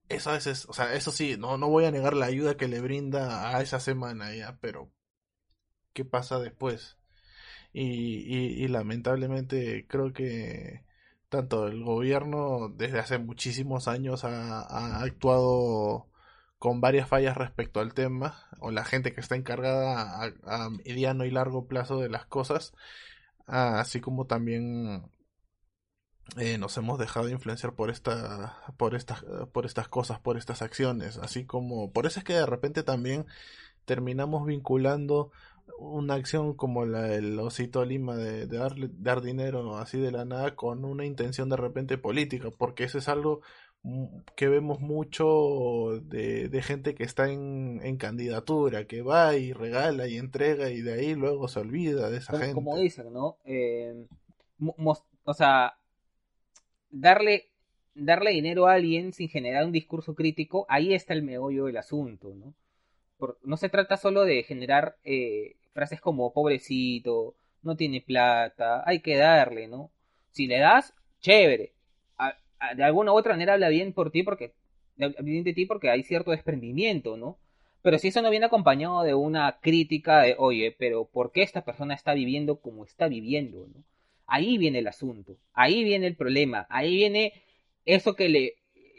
Eso 0.10 0.30
a 0.30 0.34
veces, 0.34 0.66
o 0.68 0.74
sea, 0.74 0.94
eso 0.94 1.12
sí, 1.12 1.36
no, 1.38 1.58
no 1.58 1.70
voy 1.70 1.86
a 1.86 1.92
negar 1.92 2.14
la 2.14 2.26
ayuda 2.26 2.58
que 2.58 2.68
le 2.68 2.82
brinda 2.82 3.56
a 3.56 3.62
esa 3.62 3.80
semana 3.80 4.34
ya, 4.36 4.58
pero 4.62 4.90
¿qué 5.94 6.06
pasa 6.06 6.40
después? 6.40 6.98
Y, 7.80 8.68
lamentablemente 8.68 9.86
creo 9.88 10.12
que 10.14 10.84
tanto 11.30 11.68
el 11.68 11.84
gobierno 11.84 12.70
desde 12.70 13.00
hace 13.00 13.18
muchísimos 13.20 13.88
años 13.88 14.24
ha, 14.24 15.02
actuado 15.02 16.08
con 16.58 16.82
varias 16.82 17.08
fallas 17.08 17.38
respecto 17.38 17.80
al 17.80 17.94
tema, 17.94 18.48
o 18.60 18.72
la 18.72 18.84
gente 18.84 19.14
que 19.14 19.22
está 19.22 19.36
encargada 19.36 20.24
a, 20.46 20.70
mediano 20.70 21.26
y 21.26 21.32
largo 21.32 21.68
plazo 21.68 22.00
de 22.00 22.10
las 22.10 22.26
cosas, 22.26 22.74
así 23.46 24.02
como 24.02 24.26
también 24.26 25.12
eh, 26.38 26.58
nos 26.58 26.76
hemos 26.78 26.98
dejado 26.98 27.30
influenciar 27.30 27.74
por 27.76 27.92
esta, 27.92 28.58
por 28.78 28.96
estas, 28.96 29.24
por 29.54 29.66
estas 29.66 29.88
cosas, 29.88 30.20
por 30.20 30.38
estas 30.38 30.62
acciones, 30.64 31.18
así 31.18 31.46
como 31.46 31.92
por 31.94 32.08
eso 32.08 32.20
es 32.20 32.26
que 32.26 32.34
de 32.34 32.46
repente 32.46 32.84
también 32.84 33.28
terminamos 33.86 34.46
vinculando 34.46 35.32
una 35.80 36.16
acción 36.16 36.54
como 36.54 36.86
la 36.86 37.04
del 37.04 37.40
Osito 37.40 37.86
Lima 37.86 38.16
de, 38.16 38.48
darle, 38.48 38.90
dar 38.92 39.22
dinero 39.22 39.78
así 39.78 40.00
de 40.00 40.12
la 40.12 40.26
nada 40.26 40.56
con 40.56 40.86
una 40.86 41.06
intención 41.06 41.50
de 41.50 41.58
repente 41.58 41.98
política, 41.98 42.50
porque 42.52 42.84
eso 42.86 42.98
es 42.98 43.08
algo 43.08 43.42
que 44.36 44.48
vemos 44.48 44.82
mucho 44.82 46.02
de, 46.02 46.62
gente 46.62 46.94
que 46.94 47.04
está 47.04 47.32
en, 47.32 47.80
en, 47.84 47.98
candidatura, 47.98 48.86
que 48.86 49.02
va 49.02 49.36
y 49.38 49.54
regala 49.54 50.08
y 50.08 50.18
entrega 50.18 50.70
y 50.70 50.82
de 50.82 50.94
ahí 50.94 51.16
luego 51.16 51.48
se 51.48 51.60
olvida 51.60 52.10
de 52.10 52.18
esa 52.18 52.34
como, 52.34 52.42
gente. 52.42 52.56
Como 52.56 52.78
dicen, 52.78 53.14
¿no? 53.14 53.38
Eh, 53.46 54.08
o 55.24 55.34
sea, 55.34 55.78
darle, 56.90 57.52
darle 57.94 58.32
dinero 58.32 58.68
a 58.68 58.74
alguien 58.74 59.14
sin 59.14 59.30
generar 59.30 59.66
un 59.66 59.72
discurso 59.72 60.16
crítico, 60.16 60.66
ahí 60.70 60.94
está 60.94 61.14
el 61.14 61.24
meollo 61.24 61.66
del 61.66 61.78
asunto, 61.78 62.34
¿no? 62.36 62.54
No 63.44 63.58
se 63.58 63.70
trata 63.70 63.98
solo 63.98 64.24
de 64.24 64.44
generar 64.44 64.98
eh, 65.04 65.56
frases 65.74 66.02
como 66.02 66.34
pobrecito, 66.34 67.36
no 67.62 67.76
tiene 67.76 68.02
plata, 68.02 68.84
hay 68.86 69.02
que 69.02 69.16
darle, 69.16 69.68
¿no? 69.68 69.92
Si 70.32 70.48
le 70.48 70.60
das, 70.60 70.94
chévere. 71.20 71.74
de 72.76 72.84
alguna 72.84 73.14
u 73.14 73.18
otra 73.18 73.34
manera 73.34 73.54
habla 73.54 73.70
bien 73.70 73.94
por 73.94 74.12
ti 74.12 74.24
porque 74.24 74.54
bien 75.20 75.44
de 75.44 75.54
ti 75.54 75.66
porque 75.66 75.90
hay 75.90 76.04
cierto 76.04 76.32
desprendimiento, 76.32 77.18
¿no? 77.18 77.38
Pero 77.82 78.00
si 78.00 78.10
eso 78.10 78.22
no 78.22 78.30
viene 78.30 78.48
acompañado 78.48 79.04
de 79.04 79.14
una 79.14 79.60
crítica 79.62 80.22
de, 80.22 80.36
oye, 80.38 80.76
pero 80.78 81.06
¿por 81.06 81.32
qué 81.32 81.44
esta 81.44 81.64
persona 81.64 81.94
está 81.94 82.14
viviendo 82.14 82.60
como 82.60 82.84
está 82.84 83.08
viviendo, 83.08 83.68
¿no? 83.68 83.84
Ahí 84.26 84.58
viene 84.58 84.80
el 84.80 84.88
asunto, 84.88 85.38
ahí 85.54 85.84
viene 85.84 86.08
el 86.08 86.16
problema, 86.16 86.68
ahí 86.70 86.96
viene 86.96 87.34
eso 87.86 88.16
que 88.16 88.28
le, 88.28 88.56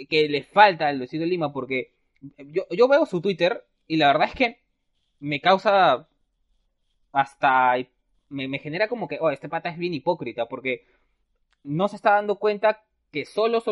que 0.08 0.28
le 0.28 0.42
falta 0.42 0.88
al 0.88 0.98
Lucido 0.98 1.26
Lima, 1.26 1.52
porque 1.52 1.92
yo, 2.38 2.66
yo 2.70 2.88
veo 2.88 3.04
su 3.04 3.20
Twitter 3.20 3.62
y 3.88 3.96
la 3.96 4.08
verdad 4.08 4.28
es 4.28 4.34
que 4.34 4.60
me 5.18 5.40
causa 5.40 6.06
hasta... 7.10 7.74
Me, 8.28 8.58
genera 8.58 8.88
como 8.88 9.08
que, 9.08 9.18
oh, 9.20 9.30
este 9.30 9.48
pata 9.48 9.70
es 9.70 9.78
bien 9.78 9.94
hipócrita, 9.94 10.46
porque 10.46 10.84
no 11.64 11.88
se 11.88 11.96
está 11.96 12.12
dando 12.12 12.38
cuenta 12.38 12.84
que 13.10 13.24
solo, 13.24 13.62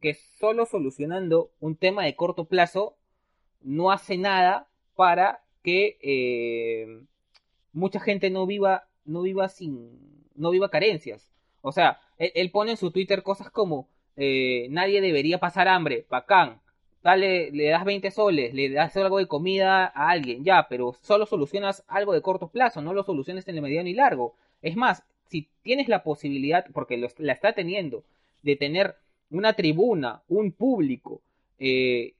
que 0.00 0.14
solo 0.40 0.64
solucionando 0.64 1.52
un 1.60 1.76
tema 1.76 2.04
de 2.04 2.16
corto 2.16 2.46
plazo 2.46 2.96
no 3.60 3.90
hace 3.90 4.16
nada 4.16 4.68
para 4.94 5.44
que 5.62 5.98
eh, 6.00 7.02
mucha 7.74 8.00
gente 8.00 8.30
no 8.30 8.46
viva, 8.46 8.88
no 9.04 9.20
viva 9.20 9.50
sin, 9.50 10.24
no 10.34 10.50
viva 10.50 10.70
carencias. 10.70 11.28
O 11.60 11.72
sea, 11.72 12.00
él, 12.16 12.50
pone 12.50 12.70
en 12.70 12.76
su 12.78 12.90
Twitter 12.90 13.22
cosas 13.22 13.50
como, 13.50 13.90
eh, 14.16 14.68
nadie 14.70 15.02
debería 15.02 15.38
pasar 15.38 15.68
hambre, 15.68 16.06
bacán, 16.08 16.62
dale, 17.06 17.52
le 17.52 17.68
das 17.68 17.84
20 17.84 18.10
soles, 18.10 18.52
le 18.52 18.68
das 18.68 18.96
algo 18.96 19.18
de 19.18 19.28
comida 19.28 19.86
a 19.94 20.10
alguien, 20.10 20.42
ya, 20.42 20.66
pero 20.68 20.92
solo 21.02 21.24
solucionas 21.24 21.84
algo 21.86 22.12
de 22.12 22.20
corto 22.20 22.48
plazo, 22.48 22.82
no 22.82 22.92
lo 22.92 23.04
soluciones 23.04 23.46
en 23.46 23.54
el 23.54 23.62
mediano 23.62 23.88
y 23.88 23.94
largo. 23.94 24.34
Es 24.60 24.74
más, 24.74 25.04
si 25.28 25.48
tienes 25.62 25.88
la 25.88 26.02
posibilidad, 26.02 26.66
porque 26.74 26.96
la 26.96 27.32
está 27.32 27.52
teniendo, 27.52 28.02
de 28.42 28.56
tener 28.56 28.96
una 29.30 29.52
tribuna, 29.52 30.22
un 30.28 30.50
público, 30.50 31.20
eh, 31.60 32.14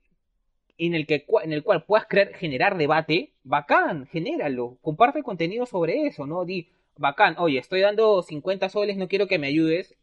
en 0.79 0.95
el, 0.95 1.07
que, 1.07 1.27
en 1.43 1.53
el 1.53 1.65
cual 1.65 1.85
puedas 1.85 2.07
crear, 2.07 2.33
generar 2.35 2.77
debate, 2.77 3.33
bacán, 3.43 4.07
genéralo, 4.07 4.79
comparte 4.83 5.25
contenido 5.25 5.67
sobre 5.67 6.07
eso, 6.07 6.27
¿no? 6.27 6.45
Di, 6.45 6.69
bacán, 6.97 7.35
oye, 7.39 7.59
estoy 7.59 7.81
dando 7.81 8.23
50 8.23 8.69
soles, 8.69 8.97
no 8.97 9.09
quiero 9.09 9.27
que 9.27 9.41
me 9.41 9.49
ayudes, 9.49 9.97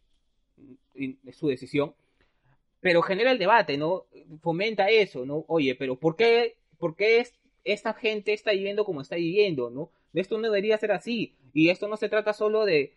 es 0.95 1.37
su 1.37 1.47
decisión, 1.47 1.93
pero 2.83 3.01
genera 3.01 3.31
el 3.31 3.39
debate, 3.39 3.77
¿no? 3.77 4.05
Fomenta 4.41 4.89
eso, 4.89 5.25
¿no? 5.25 5.45
Oye, 5.47 5.73
pero 5.73 5.95
¿por 5.95 6.17
qué, 6.17 6.57
por 6.77 6.97
qué 6.97 7.25
esta 7.63 7.93
gente 7.93 8.33
está 8.33 8.51
viviendo 8.51 8.83
como 8.83 8.99
está 9.01 9.15
viviendo, 9.15 9.69
¿no? 9.69 9.89
Esto 10.13 10.37
no 10.37 10.43
debería 10.43 10.77
ser 10.77 10.91
así, 10.91 11.37
y 11.53 11.69
esto 11.69 11.87
no 11.87 11.95
se 11.95 12.09
trata 12.09 12.33
solo 12.33 12.65
de, 12.65 12.93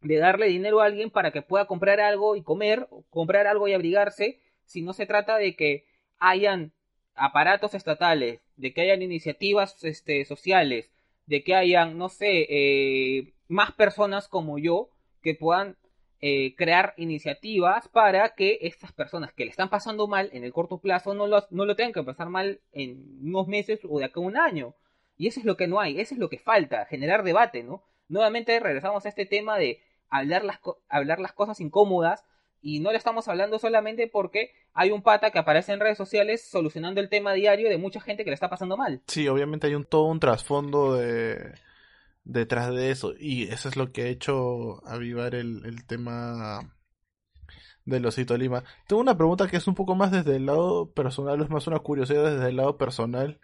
de 0.00 0.16
darle 0.16 0.46
dinero 0.46 0.80
a 0.80 0.86
alguien 0.86 1.10
para 1.10 1.32
que 1.32 1.42
pueda 1.42 1.66
comprar 1.66 2.00
algo 2.00 2.34
y 2.34 2.42
comer, 2.42 2.88
comprar 3.10 3.46
algo 3.46 3.68
y 3.68 3.74
abrigarse, 3.74 4.40
si 4.64 4.80
no 4.80 4.94
se 4.94 5.04
trata 5.04 5.36
de 5.36 5.54
que 5.54 5.84
hayan 6.18 6.72
aparatos 7.14 7.74
estatales, 7.74 8.40
de 8.56 8.72
que 8.72 8.80
hayan 8.80 9.02
iniciativas 9.02 9.84
este, 9.84 10.24
sociales, 10.24 10.90
de 11.26 11.44
que 11.44 11.54
hayan, 11.54 11.98
no 11.98 12.08
sé, 12.08 12.46
eh, 12.48 13.34
más 13.48 13.72
personas 13.72 14.28
como 14.28 14.58
yo 14.58 14.88
que 15.22 15.34
puedan 15.34 15.76
eh, 16.20 16.56
crear 16.56 16.94
iniciativas 16.96 17.86
para 17.88 18.30
que 18.30 18.58
estas 18.62 18.92
personas 18.92 19.32
que 19.32 19.44
le 19.44 19.50
están 19.50 19.70
pasando 19.70 20.08
mal 20.08 20.30
en 20.32 20.42
el 20.42 20.52
corto 20.52 20.78
plazo 20.78 21.14
no 21.14 21.26
lo, 21.28 21.44
no 21.50 21.64
lo 21.64 21.76
tengan 21.76 21.92
que 21.92 22.02
pasar 22.02 22.28
mal 22.28 22.60
en 22.72 23.20
unos 23.22 23.46
meses 23.46 23.80
o 23.88 23.98
de 23.98 24.06
acá 24.06 24.20
a 24.20 24.24
un 24.24 24.36
año. 24.36 24.74
Y 25.16 25.28
eso 25.28 25.40
es 25.40 25.46
lo 25.46 25.56
que 25.56 25.68
no 25.68 25.80
hay, 25.80 26.00
eso 26.00 26.14
es 26.14 26.20
lo 26.20 26.28
que 26.28 26.38
falta, 26.38 26.86
generar 26.86 27.22
debate, 27.22 27.62
¿no? 27.62 27.82
Nuevamente 28.08 28.58
regresamos 28.58 29.04
a 29.04 29.08
este 29.08 29.26
tema 29.26 29.58
de 29.58 29.80
hablar 30.08 30.44
las, 30.44 30.58
hablar 30.88 31.20
las 31.20 31.32
cosas 31.32 31.60
incómodas 31.60 32.24
y 32.60 32.80
no 32.80 32.90
le 32.90 32.98
estamos 32.98 33.28
hablando 33.28 33.58
solamente 33.58 34.08
porque 34.08 34.50
hay 34.74 34.90
un 34.90 35.02
pata 35.02 35.30
que 35.30 35.38
aparece 35.38 35.72
en 35.72 35.80
redes 35.80 35.98
sociales 35.98 36.42
solucionando 36.44 37.00
el 37.00 37.08
tema 37.08 37.32
diario 37.32 37.68
de 37.68 37.78
mucha 37.78 38.00
gente 38.00 38.24
que 38.24 38.30
le 38.30 38.34
está 38.34 38.50
pasando 38.50 38.76
mal. 38.76 39.02
Sí, 39.06 39.28
obviamente 39.28 39.68
hay 39.68 39.74
un 39.74 39.84
todo 39.84 40.06
un 40.06 40.20
trasfondo 40.20 40.94
de 40.94 41.52
detrás 42.24 42.72
de 42.74 42.90
eso 42.90 43.14
y 43.18 43.44
eso 43.44 43.68
es 43.68 43.76
lo 43.76 43.92
que 43.92 44.02
ha 44.02 44.08
hecho 44.08 44.86
avivar 44.86 45.34
el, 45.34 45.64
el 45.64 45.86
tema 45.86 46.74
del 47.88 48.06
osito 48.06 48.36
Lima. 48.36 48.64
Tengo 48.86 49.00
una 49.00 49.16
pregunta 49.16 49.48
que 49.48 49.56
es 49.56 49.66
un 49.66 49.74
poco 49.74 49.94
más 49.94 50.12
desde 50.12 50.36
el 50.36 50.46
lado 50.46 50.92
personal, 50.92 51.40
es 51.40 51.50
más 51.50 51.66
una 51.66 51.78
curiosidad 51.78 52.30
desde 52.30 52.48
el 52.48 52.56
lado 52.56 52.76
personal. 52.76 53.40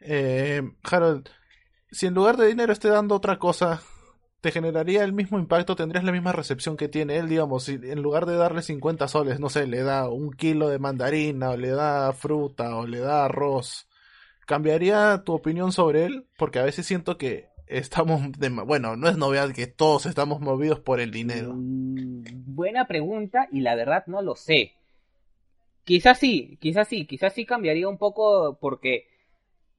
Eh, 0.00 0.62
Harold, 0.82 1.28
si 1.90 2.06
en 2.06 2.14
lugar 2.14 2.36
de 2.36 2.46
dinero 2.46 2.72
esté 2.72 2.88
dando 2.88 3.14
otra 3.14 3.38
cosa, 3.38 3.82
te 4.40 4.50
generaría 4.52 5.04
el 5.04 5.12
mismo 5.12 5.38
impacto, 5.38 5.76
tendrías 5.76 6.04
la 6.04 6.12
misma 6.12 6.32
recepción 6.32 6.76
que 6.76 6.88
tiene 6.88 7.16
él, 7.16 7.28
digamos, 7.28 7.64
si 7.64 7.74
en 7.74 8.02
lugar 8.02 8.26
de 8.26 8.36
darle 8.36 8.62
50 8.62 9.08
soles, 9.08 9.40
no 9.40 9.48
sé, 9.48 9.66
le 9.66 9.82
da 9.82 10.08
un 10.08 10.32
kilo 10.32 10.68
de 10.68 10.78
mandarina, 10.78 11.50
o 11.50 11.56
le 11.56 11.70
da 11.70 12.12
fruta, 12.12 12.76
o 12.76 12.86
le 12.86 13.00
da 13.00 13.24
arroz, 13.24 13.88
¿cambiaría 14.46 15.22
tu 15.24 15.32
opinión 15.32 15.72
sobre 15.72 16.04
él? 16.04 16.28
Porque 16.36 16.58
a 16.58 16.64
veces 16.64 16.86
siento 16.86 17.16
que 17.16 17.48
estamos, 17.66 18.32
de, 18.38 18.48
bueno, 18.48 18.96
no 18.96 19.08
es 19.08 19.16
novedad 19.16 19.52
que 19.52 19.66
todos 19.66 20.06
estamos 20.06 20.40
movidos 20.40 20.80
por 20.80 21.00
el 21.00 21.10
dinero. 21.10 21.52
Mm, 21.54 22.24
buena 22.54 22.86
pregunta 22.86 23.48
y 23.50 23.60
la 23.60 23.74
verdad 23.74 24.04
no 24.06 24.22
lo 24.22 24.36
sé. 24.36 24.72
Quizás 25.84 26.18
sí, 26.18 26.58
quizás 26.60 26.88
sí, 26.88 27.06
quizás 27.06 27.34
sí 27.34 27.44
cambiaría 27.44 27.88
un 27.88 27.98
poco 27.98 28.58
porque, 28.60 29.06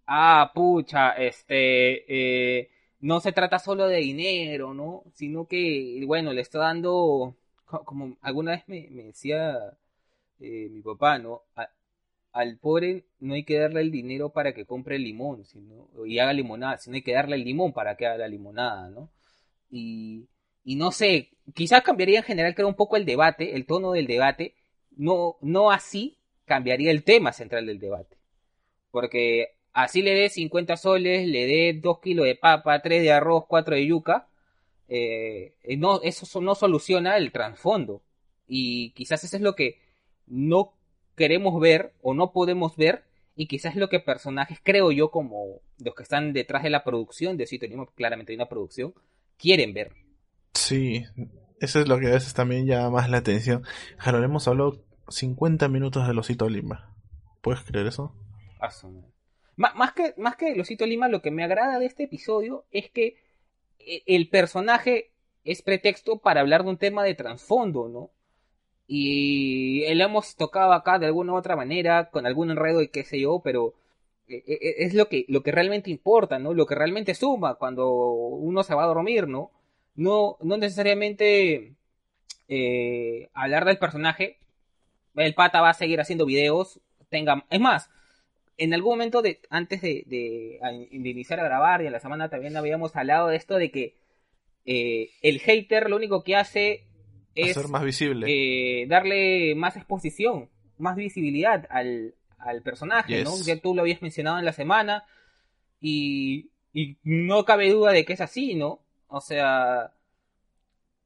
ah, 0.05 0.51
pucha, 0.53 1.11
este, 1.11 2.59
eh, 2.59 2.69
no 2.99 3.19
se 3.19 3.31
trata 3.31 3.59
solo 3.59 3.87
de 3.87 3.97
dinero, 3.97 4.73
¿no? 4.73 5.03
Sino 5.13 5.47
que, 5.47 6.03
bueno, 6.05 6.33
le 6.33 6.41
está 6.41 6.59
dando, 6.59 7.35
como 7.65 8.17
alguna 8.21 8.51
vez 8.51 8.63
me, 8.67 8.87
decía 8.89 9.57
eh, 10.39 10.69
mi 10.71 10.81
papá, 10.81 11.17
¿no? 11.19 11.43
Al 12.35 12.57
pobre 12.57 13.05
no 13.21 13.33
hay 13.33 13.45
que 13.45 13.57
darle 13.57 13.79
el 13.79 13.91
dinero 13.91 14.29
para 14.33 14.53
que 14.53 14.65
compre 14.65 14.97
el 14.97 15.03
limón 15.03 15.45
sino, 15.45 15.87
y 16.05 16.19
haga 16.19 16.33
limonada, 16.33 16.77
sino 16.77 16.97
hay 16.97 17.01
que 17.01 17.13
darle 17.13 17.37
el 17.37 17.45
limón 17.45 17.71
para 17.71 17.95
que 17.95 18.05
haga 18.05 18.17
la 18.17 18.27
limonada, 18.27 18.89
¿no? 18.89 19.09
Y, 19.71 20.27
y 20.65 20.75
no 20.75 20.91
sé, 20.91 21.29
quizás 21.53 21.81
cambiaría 21.81 22.19
en 22.19 22.25
general, 22.25 22.53
creo, 22.53 22.67
un 22.67 22.75
poco 22.75 22.97
el 22.97 23.05
debate, 23.05 23.55
el 23.55 23.65
tono 23.65 23.93
del 23.93 24.05
debate, 24.05 24.53
no, 24.97 25.37
no 25.39 25.71
así 25.71 26.17
cambiaría 26.43 26.91
el 26.91 27.05
tema 27.05 27.31
central 27.31 27.67
del 27.67 27.79
debate. 27.79 28.17
Porque 28.91 29.55
así 29.71 30.01
le 30.01 30.13
dé 30.13 30.29
50 30.29 30.75
soles, 30.75 31.27
le 31.27 31.47
dé 31.47 31.79
2 31.81 31.99
kilos 32.01 32.25
de 32.25 32.35
papa, 32.35 32.81
3 32.81 33.01
de 33.01 33.13
arroz, 33.13 33.45
4 33.47 33.75
de 33.75 33.87
yuca, 33.87 34.27
eh, 34.89 35.53
no, 35.77 36.01
eso 36.01 36.41
no 36.41 36.53
soluciona 36.53 37.15
el 37.15 37.31
trasfondo. 37.31 38.01
Y 38.45 38.91
quizás 38.91 39.23
eso 39.23 39.37
es 39.37 39.41
lo 39.41 39.55
que 39.55 39.79
no 40.27 40.74
queremos 41.15 41.59
ver 41.59 41.93
o 42.01 42.13
no 42.13 42.31
podemos 42.31 42.75
ver 42.75 43.03
y 43.35 43.47
quizás 43.47 43.75
lo 43.75 43.89
que 43.89 43.99
personajes, 43.99 44.59
creo 44.63 44.91
yo, 44.91 45.11
como 45.11 45.61
los 45.77 45.93
que 45.95 46.03
están 46.03 46.33
detrás 46.33 46.63
de 46.63 46.69
la 46.69 46.83
producción 46.83 47.37
de 47.37 47.43
Osito 47.43 47.67
Lima, 47.67 47.85
claramente 47.95 48.31
hay 48.31 48.37
una 48.37 48.47
producción, 48.47 48.93
quieren 49.37 49.73
ver. 49.73 49.91
Sí, 50.53 51.03
eso 51.59 51.81
es 51.81 51.87
lo 51.87 51.99
que 51.99 52.07
a 52.07 52.11
veces 52.11 52.33
también 52.33 52.65
llama 52.65 52.91
más 52.91 53.09
la 53.09 53.17
atención. 53.17 53.63
Harold, 53.97 54.23
hemos 54.23 54.47
hablado 54.47 54.83
50 55.09 55.67
minutos 55.67 56.07
de 56.07 56.17
Osito 56.17 56.47
Lima. 56.49 56.95
¿Puedes 57.41 57.61
creer 57.61 57.87
eso? 57.87 58.15
Más 59.57 59.93
que, 59.93 60.13
más 60.17 60.35
que 60.35 60.55
Losito 60.55 60.85
Lima, 60.85 61.07
lo 61.07 61.21
que 61.21 61.31
me 61.31 61.43
agrada 61.43 61.79
de 61.79 61.85
este 61.85 62.03
episodio 62.03 62.65
es 62.71 62.89
que 62.89 63.17
eh, 63.79 64.03
el 64.05 64.29
personaje 64.29 65.11
es 65.43 65.61
pretexto 65.61 66.19
para 66.19 66.41
hablar 66.41 66.63
de 66.63 66.69
un 66.69 66.77
tema 66.77 67.03
de 67.03 67.15
trasfondo, 67.15 67.87
¿no? 67.87 68.11
Y 68.87 69.93
lo 69.95 70.05
hemos 70.05 70.35
tocado 70.35 70.73
acá 70.73 70.99
de 70.99 71.07
alguna 71.07 71.33
u 71.33 71.37
otra 71.37 71.55
manera, 71.55 72.09
con 72.11 72.25
algún 72.25 72.51
enredo 72.51 72.81
y 72.81 72.89
qué 72.89 73.03
sé 73.03 73.19
yo, 73.19 73.41
pero 73.43 73.73
eh, 74.27 74.43
eh, 74.47 74.75
es 74.79 74.93
lo 74.93 75.09
que, 75.09 75.25
lo 75.27 75.41
que 75.43 75.51
realmente 75.51 75.89
importa, 75.89 76.39
¿no? 76.39 76.53
Lo 76.53 76.65
que 76.65 76.75
realmente 76.75 77.15
suma 77.15 77.55
cuando 77.55 77.91
uno 77.91 78.63
se 78.63 78.75
va 78.75 78.83
a 78.83 78.87
dormir, 78.87 79.27
¿no? 79.27 79.51
No, 79.95 80.37
no 80.41 80.57
necesariamente 80.57 81.73
hablar 83.33 83.65
del 83.65 83.79
personaje. 83.79 84.37
El 85.15 85.33
pata 85.33 85.61
va 85.61 85.69
a 85.69 85.73
seguir 85.73 85.99
haciendo 85.99 86.25
videos. 86.25 86.79
Tenga, 87.09 87.45
es 87.49 87.59
más, 87.59 87.89
en 88.57 88.73
algún 88.73 88.93
momento 88.93 89.21
de 89.21 89.39
antes 89.49 89.81
de, 89.81 90.59
iniciar 90.91 91.39
a 91.39 91.45
grabar 91.45 91.81
y 91.81 91.87
en 91.87 91.91
la 91.91 91.99
semana 91.99 92.29
también 92.29 92.55
habíamos 92.57 92.95
hablado 92.95 93.27
de 93.27 93.35
esto 93.35 93.55
de 93.55 93.71
que 93.71 93.95
eh, 94.65 95.09
el 95.21 95.39
hater 95.39 95.89
lo 95.89 95.95
único 95.95 96.23
que 96.23 96.35
hace 96.35 96.83
es 97.35 97.69
más 97.69 97.83
visible. 97.83 98.25
Eh, 98.29 98.87
darle 98.87 99.55
más 99.55 99.75
exposición, 99.75 100.49
más 100.77 100.95
visibilidad 100.95 101.67
al, 101.69 102.13
personaje, 102.63 103.23
¿no? 103.23 103.35
Ya 103.41 103.59
tú 103.59 103.73
lo 103.73 103.81
habías 103.81 104.01
mencionado 104.01 104.37
en 104.39 104.45
la 104.45 104.53
semana 104.53 105.03
y, 105.81 106.49
y 106.73 106.97
no 107.03 107.43
cabe 107.43 107.71
duda 107.71 107.91
de 107.91 108.05
que 108.05 108.13
es 108.13 108.21
así, 108.21 108.55
¿no? 108.55 108.81
O 109.07 109.21
sea, 109.21 109.93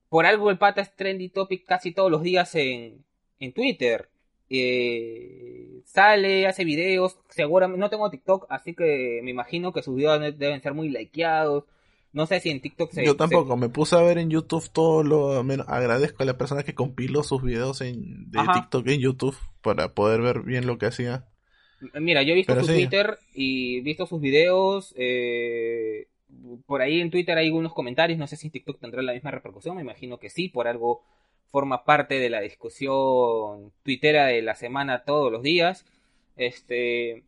por 0.10 0.26
algo 0.26 0.50
el 0.50 0.58
pata 0.58 0.82
es 0.82 0.96
trendy 0.96 1.30
topic 1.30 1.66
casi 1.66 1.92
todos 1.92 2.12
los 2.12 2.24
días 2.24 2.54
en, 2.56 3.06
en 3.40 3.54
Twitter. 3.54 4.10
Eh, 4.50 5.82
sale, 5.86 6.48
hace 6.48 6.66
videos, 6.66 7.20
seguramente, 7.30 7.80
no 7.80 7.90
tengo 7.90 8.10
TikTok, 8.10 8.48
así 8.50 8.74
que 8.74 9.22
me 9.24 9.30
imagino 9.30 9.72
que 9.72 9.84
sus 9.84 9.96
videos 9.96 10.20
deben 10.38 10.62
ser 10.62 10.74
muy 10.74 10.90
likeados. 10.90 11.66
No 12.12 12.26
sé 12.26 12.40
si 12.40 12.50
en 12.50 12.62
TikTok 12.62 12.92
se... 12.92 13.06
Yo 13.06 13.16
tampoco, 13.16 13.56
me 13.56 13.70
puse 13.70 13.96
a 13.96 14.02
ver 14.02 14.18
en 14.18 14.30
YouTube 14.30 14.70
todo 14.72 15.04
lo... 15.04 15.44
Menos, 15.44 15.68
agradezco 15.70 16.24
a 16.24 16.26
la 16.26 16.38
persona 16.38 16.64
que 16.64 16.74
compiló 16.74 17.24
sus 17.24 17.44
videos 17.44 17.82
en, 17.82 18.32
de 18.32 18.40
TikTok 18.54 18.88
en 18.88 19.00
YouTube 19.00 19.38
para 19.62 19.94
poder 19.94 20.22
ver 20.22 20.42
bien 20.42 20.66
lo 20.66 20.78
que 20.78 20.88
hacía. 20.88 21.26
Mira, 21.94 22.24
yo 22.24 22.34
he 22.34 22.36
visto 22.36 22.60
su 22.60 22.66
Twitter 22.66 23.20
y 23.34 23.78
he 23.78 23.82
visto 23.82 24.06
sus 24.06 24.20
videos. 24.20 24.94
Eh, 24.98 26.08
por 26.66 26.82
ahí 26.82 27.00
en 27.00 27.12
Twitter 27.12 27.38
hay 27.38 27.48
algunos 27.48 27.74
comentarios. 27.74 28.18
No 28.18 28.28
sé 28.28 28.36
si 28.38 28.48
en 28.48 28.52
TikTok 28.52 28.80
tendrá 28.80 29.02
la 29.02 29.14
misma 29.14 29.32
repercusión. 29.32 29.76
Me 29.76 29.82
imagino 29.82 30.18
que 30.18 30.30
sí, 30.30 30.50
por 30.50 30.68
algo 30.68 31.04
forma 31.52 31.84
parte 31.84 32.20
de 32.20 32.30
la 32.30 32.42
discusión 32.42 33.72
tuitera 33.84 34.28
de 34.28 34.42
la 34.42 34.56
semana 34.56 35.04
todos 35.04 35.32
los 35.32 35.42
días. 35.42 35.86
Este, 36.36 37.24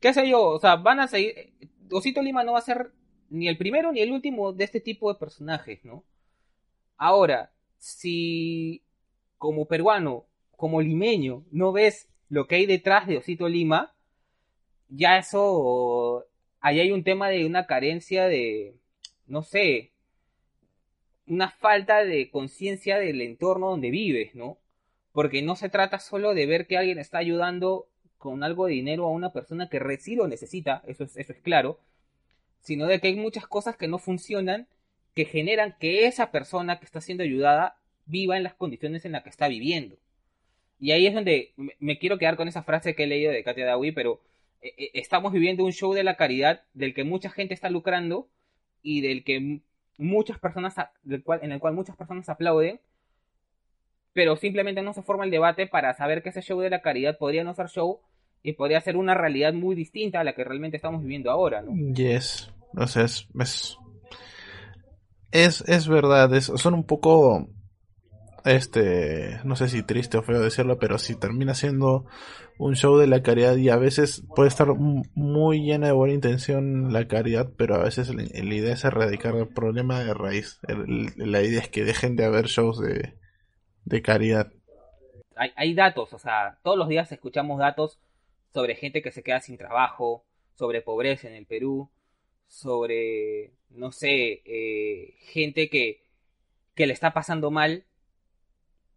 qué 0.00 0.14
sé 0.14 0.28
yo, 0.28 0.42
o 0.42 0.58
sea, 0.58 0.76
van 0.76 1.00
a 1.00 1.08
seguir, 1.08 1.52
Osito 1.90 2.22
Lima 2.22 2.44
no 2.44 2.52
va 2.52 2.58
a 2.58 2.62
ser 2.62 2.90
ni 3.34 3.48
el 3.48 3.58
primero 3.58 3.92
ni 3.92 4.00
el 4.00 4.12
último 4.12 4.52
de 4.52 4.64
este 4.64 4.80
tipo 4.80 5.12
de 5.12 5.18
personajes, 5.18 5.84
¿no? 5.84 6.04
Ahora, 6.96 7.52
si 7.78 8.82
como 9.38 9.66
peruano, 9.66 10.26
como 10.56 10.80
limeño, 10.80 11.44
no 11.50 11.72
ves 11.72 12.08
lo 12.28 12.46
que 12.46 12.54
hay 12.54 12.66
detrás 12.66 13.08
de 13.08 13.18
Osito 13.18 13.48
Lima, 13.48 13.92
ya 14.88 15.18
eso, 15.18 16.26
ahí 16.60 16.78
hay 16.78 16.92
un 16.92 17.02
tema 17.02 17.28
de 17.28 17.44
una 17.44 17.66
carencia 17.66 18.26
de, 18.28 18.76
no 19.26 19.42
sé, 19.42 19.90
una 21.26 21.50
falta 21.50 22.04
de 22.04 22.30
conciencia 22.30 22.98
del 22.98 23.20
entorno 23.20 23.70
donde 23.70 23.90
vives, 23.90 24.36
¿no? 24.36 24.58
Porque 25.12 25.42
no 25.42 25.56
se 25.56 25.68
trata 25.68 25.98
solo 25.98 26.34
de 26.34 26.46
ver 26.46 26.66
que 26.68 26.78
alguien 26.78 26.98
está 27.00 27.18
ayudando 27.18 27.88
con 28.16 28.44
algo 28.44 28.66
de 28.66 28.74
dinero 28.74 29.06
a 29.06 29.10
una 29.10 29.32
persona 29.32 29.68
que 29.68 29.80
sí 29.98 30.14
lo 30.14 30.28
necesita, 30.28 30.82
eso 30.86 31.02
es, 31.02 31.16
eso 31.16 31.32
es 31.32 31.40
claro, 31.40 31.80
sino 32.64 32.86
de 32.86 32.98
que 32.98 33.08
hay 33.08 33.16
muchas 33.16 33.46
cosas 33.46 33.76
que 33.76 33.88
no 33.88 33.98
funcionan 33.98 34.66
que 35.14 35.26
generan 35.26 35.76
que 35.78 36.06
esa 36.06 36.32
persona 36.32 36.80
que 36.80 36.86
está 36.86 37.00
siendo 37.00 37.22
ayudada 37.22 37.76
viva 38.06 38.36
en 38.36 38.42
las 38.42 38.54
condiciones 38.54 39.04
en 39.04 39.12
las 39.12 39.22
que 39.22 39.30
está 39.30 39.46
viviendo. 39.46 39.96
Y 40.80 40.90
ahí 40.90 41.06
es 41.06 41.14
donde 41.14 41.52
me 41.78 41.98
quiero 41.98 42.18
quedar 42.18 42.36
con 42.36 42.48
esa 42.48 42.64
frase 42.64 42.96
que 42.96 43.04
he 43.04 43.06
leído 43.06 43.30
de 43.30 43.44
Katia 43.44 43.64
Dawi, 43.66 43.92
pero 43.92 44.20
eh, 44.60 44.74
eh, 44.76 44.90
estamos 44.94 45.32
viviendo 45.32 45.64
un 45.64 45.72
show 45.72 45.92
de 45.94 46.02
la 46.02 46.16
caridad 46.16 46.62
del 46.74 46.94
que 46.94 47.04
mucha 47.04 47.30
gente 47.30 47.54
está 47.54 47.70
lucrando 47.70 48.28
y 48.82 49.02
del 49.02 49.22
que 49.22 49.60
muchas 49.98 50.38
personas, 50.38 50.74
en 51.04 51.52
el 51.52 51.60
cual 51.60 51.74
muchas 51.74 51.96
personas 51.96 52.28
aplauden, 52.28 52.80
pero 54.12 54.36
simplemente 54.36 54.82
no 54.82 54.92
se 54.92 55.02
forma 55.02 55.24
el 55.24 55.30
debate 55.30 55.66
para 55.66 55.94
saber 55.94 56.22
que 56.22 56.30
ese 56.30 56.42
show 56.42 56.60
de 56.60 56.70
la 56.70 56.82
caridad 56.82 57.18
podría 57.18 57.44
no 57.44 57.54
ser 57.54 57.68
show 57.68 58.00
y 58.44 58.52
podría 58.52 58.80
ser 58.82 58.96
una 58.98 59.14
realidad 59.14 59.54
muy 59.54 59.74
distinta 59.74 60.20
a 60.20 60.24
la 60.24 60.34
que 60.34 60.44
realmente 60.44 60.76
estamos 60.76 61.00
viviendo 61.02 61.30
ahora, 61.30 61.62
¿no? 61.62 61.72
Yes. 61.94 62.52
O 62.76 62.86
sea, 62.86 63.04
es, 63.04 63.26
es, 65.32 65.64
es, 65.66 65.88
verdad, 65.88 66.32
es, 66.34 66.52
son 66.54 66.74
un 66.74 66.84
poco 66.84 67.48
este, 68.44 69.40
no 69.44 69.56
sé 69.56 69.70
si 69.70 69.82
triste 69.82 70.18
o 70.18 70.22
feo 70.22 70.42
decirlo, 70.42 70.78
pero 70.78 70.98
si 70.98 71.18
termina 71.18 71.54
siendo 71.54 72.04
un 72.58 72.76
show 72.76 72.98
de 72.98 73.06
la 73.06 73.22
caridad 73.22 73.56
y 73.56 73.70
a 73.70 73.78
veces 73.78 74.22
puede 74.36 74.48
estar 74.48 74.68
muy 74.74 75.64
llena 75.64 75.86
de 75.86 75.92
buena 75.94 76.12
intención 76.12 76.92
la 76.92 77.08
caridad, 77.08 77.48
pero 77.56 77.76
a 77.76 77.84
veces 77.84 78.14
la, 78.14 78.24
idea 78.24 78.74
es 78.74 78.84
erradicar 78.84 79.34
el 79.36 79.48
problema 79.48 80.00
de 80.00 80.12
raíz. 80.12 80.60
la 81.16 81.40
idea 81.40 81.62
es 81.62 81.70
que 81.70 81.84
dejen 81.84 82.14
de 82.14 82.26
haber 82.26 82.48
shows 82.48 82.78
de, 82.78 83.14
de 83.86 84.02
caridad. 84.02 84.52
Hay, 85.34 85.50
hay 85.56 85.74
datos, 85.74 86.12
o 86.12 86.18
sea, 86.18 86.58
todos 86.62 86.76
los 86.76 86.88
días 86.88 87.10
escuchamos 87.10 87.58
datos 87.58 87.98
sobre 88.54 88.76
gente 88.76 89.02
que 89.02 89.10
se 89.10 89.24
queda 89.24 89.40
sin 89.40 89.58
trabajo, 89.58 90.24
sobre 90.54 90.80
pobreza 90.80 91.28
en 91.28 91.34
el 91.34 91.44
Perú, 91.44 91.90
sobre, 92.46 93.50
no 93.70 93.90
sé, 93.90 94.42
eh, 94.44 95.16
gente 95.18 95.68
que, 95.68 96.00
que 96.76 96.86
le 96.86 96.92
está 96.92 97.12
pasando 97.12 97.50
mal 97.50 97.84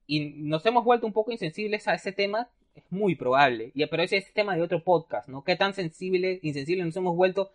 y 0.05 0.29
nos 0.37 0.63
hemos 0.67 0.85
vuelto 0.85 1.07
un 1.07 1.13
poco 1.13 1.31
insensibles 1.31 1.87
a 1.87 1.95
ese 1.95 2.11
tema, 2.11 2.49
es 2.75 2.83
muy 2.91 3.15
probable. 3.15 3.71
Y, 3.73 3.83
pero 3.87 4.03
ese 4.03 4.17
es 4.17 4.31
tema 4.31 4.55
de 4.55 4.61
otro 4.61 4.83
podcast, 4.83 5.27
¿no? 5.27 5.43
¿Qué 5.43 5.55
tan 5.55 5.73
sensibles, 5.73 6.39
insensibles 6.43 6.85
nos 6.85 6.95
hemos 6.95 7.15
vuelto 7.15 7.51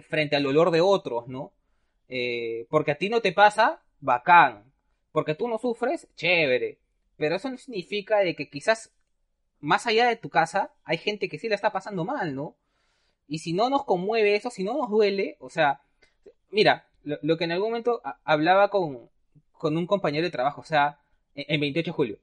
frente 0.00 0.36
al 0.36 0.42
dolor 0.42 0.72
de 0.72 0.80
otros, 0.80 1.28
¿no? 1.28 1.52
Eh, 2.08 2.66
porque 2.68 2.90
a 2.90 2.98
ti 2.98 3.08
no 3.08 3.22
te 3.22 3.32
pasa, 3.32 3.80
bacán. 4.00 4.64
Porque 5.12 5.34
tú 5.34 5.46
no 5.46 5.58
sufres, 5.58 6.08
chévere. 6.16 6.78
Pero 7.16 7.36
eso 7.36 7.48
no 7.48 7.56
significa 7.56 8.18
de 8.18 8.34
que 8.34 8.50
quizás 8.50 8.92
más 9.62 9.86
allá 9.86 10.08
de 10.08 10.16
tu 10.16 10.28
casa 10.28 10.74
hay 10.84 10.98
gente 10.98 11.28
que 11.28 11.38
sí 11.38 11.48
la 11.48 11.54
está 11.54 11.72
pasando 11.72 12.04
mal, 12.04 12.34
¿no? 12.34 12.56
Y 13.28 13.38
si 13.38 13.54
no 13.54 13.70
nos 13.70 13.84
conmueve 13.84 14.34
eso, 14.34 14.50
si 14.50 14.64
no 14.64 14.76
nos 14.76 14.90
duele, 14.90 15.36
o 15.38 15.48
sea, 15.48 15.80
mira, 16.50 16.88
lo, 17.04 17.38
que 17.38 17.44
en 17.44 17.52
algún 17.52 17.70
momento 17.70 18.02
hablaba 18.24 18.68
con, 18.68 19.08
con 19.52 19.76
un 19.76 19.86
compañero 19.86 20.24
de 20.24 20.32
trabajo, 20.32 20.60
o 20.60 20.64
sea, 20.64 20.98
en 21.34 21.60
28 21.60 21.86
de 21.86 21.92
julio. 21.94 22.18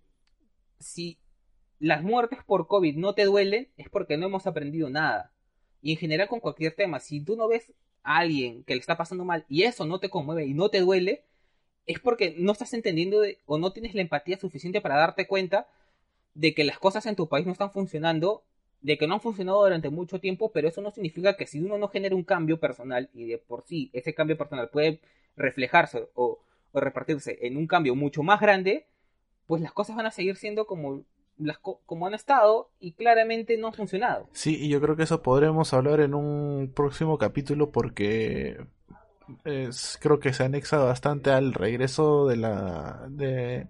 Si 0.79 1.17
las 1.79 2.03
muertes 2.03 2.39
por 2.45 2.67
COVID 2.67 2.97
no 2.97 3.15
te 3.15 3.23
duelen, 3.23 3.69
es 3.77 3.89
porque 3.89 4.17
no 4.17 4.27
hemos 4.27 4.45
aprendido 4.45 4.89
nada. 4.89 5.31
Y 5.81 5.93
en 5.93 5.97
general 5.97 6.27
con 6.27 6.41
cualquier 6.41 6.75
tema, 6.75 6.99
si 6.99 7.21
tú 7.21 7.37
no 7.37 7.47
ves 7.47 7.71
a 8.03 8.17
alguien 8.17 8.65
que 8.65 8.75
le 8.75 8.81
está 8.81 8.97
pasando 8.97 9.23
mal 9.23 9.45
y 9.47 9.63
eso 9.63 9.85
no 9.85 9.99
te 9.99 10.09
conmueve 10.09 10.45
y 10.45 10.53
no 10.53 10.69
te 10.69 10.81
duele, 10.81 11.23
es 11.85 11.99
porque 11.99 12.35
no 12.37 12.51
estás 12.51 12.73
entendiendo 12.73 13.21
o 13.45 13.57
no 13.57 13.71
tienes 13.71 13.95
la 13.95 14.01
empatía 14.01 14.37
suficiente 14.37 14.81
para 14.81 14.97
darte 14.97 15.25
cuenta 15.25 15.67
de 16.39 16.53
que 16.53 16.63
las 16.63 16.79
cosas 16.79 17.05
en 17.05 17.17
tu 17.17 17.27
país 17.27 17.45
no 17.45 17.51
están 17.51 17.71
funcionando, 17.71 18.43
de 18.81 18.97
que 18.97 19.07
no 19.07 19.15
han 19.15 19.19
funcionado 19.19 19.61
durante 19.61 19.89
mucho 19.89 20.21
tiempo, 20.21 20.53
pero 20.53 20.69
eso 20.69 20.81
no 20.81 20.89
significa 20.89 21.35
que 21.35 21.45
si 21.45 21.59
uno 21.59 21.77
no 21.77 21.89
genera 21.89 22.15
un 22.15 22.23
cambio 22.23 22.61
personal 22.61 23.09
y 23.13 23.25
de 23.25 23.37
por 23.37 23.65
sí 23.67 23.89
ese 23.91 24.13
cambio 24.13 24.37
personal 24.37 24.69
puede 24.69 25.01
reflejarse 25.35 26.07
o, 26.15 26.39
repartirse 26.73 27.39
en 27.41 27.57
un 27.57 27.67
cambio 27.67 27.93
mucho 27.93 28.23
más 28.23 28.39
grande, 28.39 28.85
pues 29.47 29.61
las 29.61 29.73
cosas 29.73 29.97
van 29.97 30.05
a 30.05 30.11
seguir 30.11 30.37
siendo 30.37 30.65
como 30.65 31.03
como 31.85 32.05
han 32.05 32.13
estado 32.13 32.69
y 32.81 32.91
claramente 32.91 33.57
no 33.57 33.67
han 33.67 33.73
funcionado. 33.73 34.27
Sí, 34.33 34.57
y 34.59 34.67
yo 34.67 34.81
creo 34.81 34.97
que 34.97 35.03
eso 35.03 35.23
podremos 35.23 35.73
hablar 35.73 36.01
en 36.01 36.13
un 36.13 36.71
próximo 36.75 37.17
capítulo 37.17 37.71
porque 37.71 38.57
creo 39.99 40.19
que 40.19 40.33
se 40.33 40.43
anexa 40.43 40.77
bastante 40.77 41.31
al 41.31 41.53
regreso 41.53 42.27
de 42.27 42.35
la 42.35 43.07
de, 43.09 43.67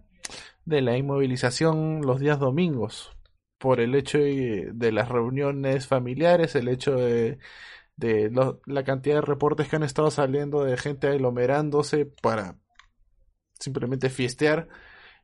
la 0.69 0.97
inmovilización 0.97 2.01
los 2.01 2.19
días 2.19 2.39
domingos 2.39 3.11
por 3.57 3.79
el 3.81 3.95
hecho 3.95 4.19
de, 4.19 4.91
las 4.91 5.09
reuniones 5.09 5.87
familiares, 5.87 6.55
el 6.55 6.69
hecho 6.69 6.95
de, 6.95 7.39
de 7.97 8.31
la 8.65 8.83
cantidad 8.83 9.15
de 9.15 9.21
reportes 9.21 9.67
que 9.67 9.75
han 9.75 9.83
estado 9.83 10.11
saliendo 10.11 10.63
de 10.63 10.77
gente 10.77 11.07
aglomerándose 11.07 12.05
para 12.05 12.57
simplemente 13.59 14.09
fiestear. 14.09 14.69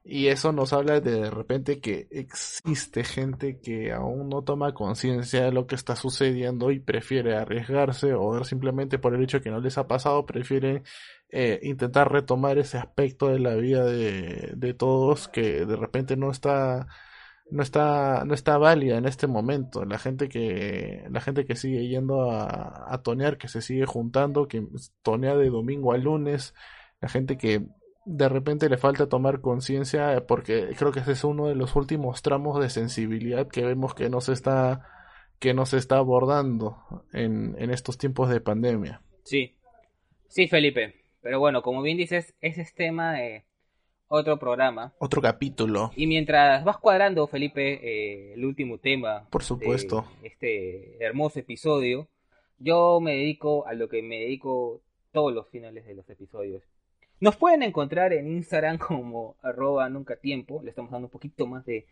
Y 0.08 0.28
eso 0.28 0.52
nos 0.52 0.72
habla 0.72 1.00
de, 1.02 1.32
repente 1.32 1.80
que 1.82 2.08
existe 2.12 3.04
gente 3.04 3.60
que 3.60 3.92
aún 3.92 4.30
no 4.30 4.44
toma 4.44 4.76
conciencia 4.76 5.46
de 5.46 5.52
lo 5.52 5.66
que 5.66 5.74
está 5.74 5.96
sucediendo 5.96 6.70
y 6.70 6.80
prefiere 6.80 7.36
arriesgarse 7.36 8.14
o 8.14 8.44
simplemente 8.44 9.00
por 9.00 9.16
el 9.16 9.24
hecho 9.24 9.42
que 9.42 9.50
no 9.50 9.60
les 9.60 9.80
ha 9.80 9.88
pasado, 9.88 10.24
prefiere 10.28 10.84
eh, 11.30 11.60
intentar 11.64 12.12
retomar 12.12 12.58
ese 12.58 12.78
aspecto 12.78 13.28
de 13.30 13.40
la 13.40 13.56
vida 13.56 13.86
de, 13.86 14.54
de 14.56 14.74
todos 14.74 15.28
que 15.28 15.66
de 15.66 15.76
repente 15.76 16.16
no 16.18 16.32
está 16.32 16.88
no 17.50 17.62
está 17.62 18.24
no 18.26 18.34
está 18.34 18.58
válida 18.58 18.98
en 18.98 19.06
este 19.06 19.28
momento. 19.28 19.86
La 19.86 20.00
gente 20.00 20.30
que 20.30 21.06
la 21.10 21.22
gente 21.22 21.46
que 21.46 21.56
sigue 21.56 21.88
yendo 21.88 22.32
a, 22.32 23.02
tonear 23.04 23.38
que 23.38 23.48
se 23.48 23.62
sigue 23.62 23.86
juntando 23.86 24.48
que 24.48 24.66
tonea 25.04 25.36
de 25.36 25.50
domingo 25.50 25.94
a 25.94 25.98
lunes. 25.98 26.54
La 27.02 27.10
gente 27.10 27.38
que 27.38 27.68
de 28.06 28.30
repente 28.30 28.70
le 28.70 28.78
falta 28.78 29.10
tomar 29.10 29.42
conciencia 29.42 30.26
porque 30.28 30.70
creo 30.78 30.92
que 30.92 31.00
ese 31.00 31.14
es 31.14 31.24
uno 31.24 31.48
de 31.48 31.56
los 31.56 31.76
últimos 31.76 32.22
tramos 32.22 32.60
de 32.60 32.70
sensibilidad 32.70 33.48
que 33.48 33.64
vemos 33.66 33.94
que 33.96 34.10
nos 34.10 34.30
está 34.30 34.88
que 35.40 35.54
nos 35.54 35.74
está 35.74 35.98
abordando 35.98 36.78
en, 37.14 37.56
en 37.60 37.72
estos 37.72 37.98
tiempos 37.98 38.30
de 38.30 38.42
pandemia. 38.42 39.02
Sí, 39.24 39.56
sí 40.30 40.48
Felipe, 40.48 41.05
pero 41.26 41.40
bueno, 41.40 41.64
como 41.64 41.82
bien 41.82 41.98
dices, 41.98 42.36
ese 42.40 42.62
es 42.62 42.76
tema 42.76 43.14
de 43.14 43.46
otro 44.08 44.38
programa. 44.38 44.94
Otro 45.00 45.24
capítulo. 45.24 45.92
Y 45.96 46.06
mientras 46.06 46.64
vas 46.64 46.78
cuadrando, 46.78 47.26
Felipe, 47.26 47.80
eh, 47.82 48.34
el 48.34 48.46
último 48.46 48.78
tema. 48.78 49.28
Por 49.32 49.42
supuesto. 49.42 50.06
este 50.22 51.04
hermoso 51.04 51.40
episodio, 51.40 52.08
yo 52.60 53.00
me 53.02 53.16
dedico 53.16 53.66
a 53.66 53.74
lo 53.74 53.90
que 53.90 54.04
me 54.04 54.20
dedico 54.20 54.84
todos 55.12 55.34
los 55.34 55.50
finales 55.50 55.88
de 55.88 55.96
los 55.96 56.08
episodios 56.12 56.62
nos 57.22 57.38
pueden 57.38 57.64
encontrar 57.64 58.14
en 58.14 58.28
Instagram 58.28 58.78
como 58.78 59.36
arroba 59.42 59.90
nunca 59.90 60.18
tiempo. 60.18 60.62
Le 60.62 60.70
estamos 60.70 60.92
dando 60.92 61.08
un 61.08 61.12
poquito 61.12 61.48
más 61.48 61.66
de 61.66 61.88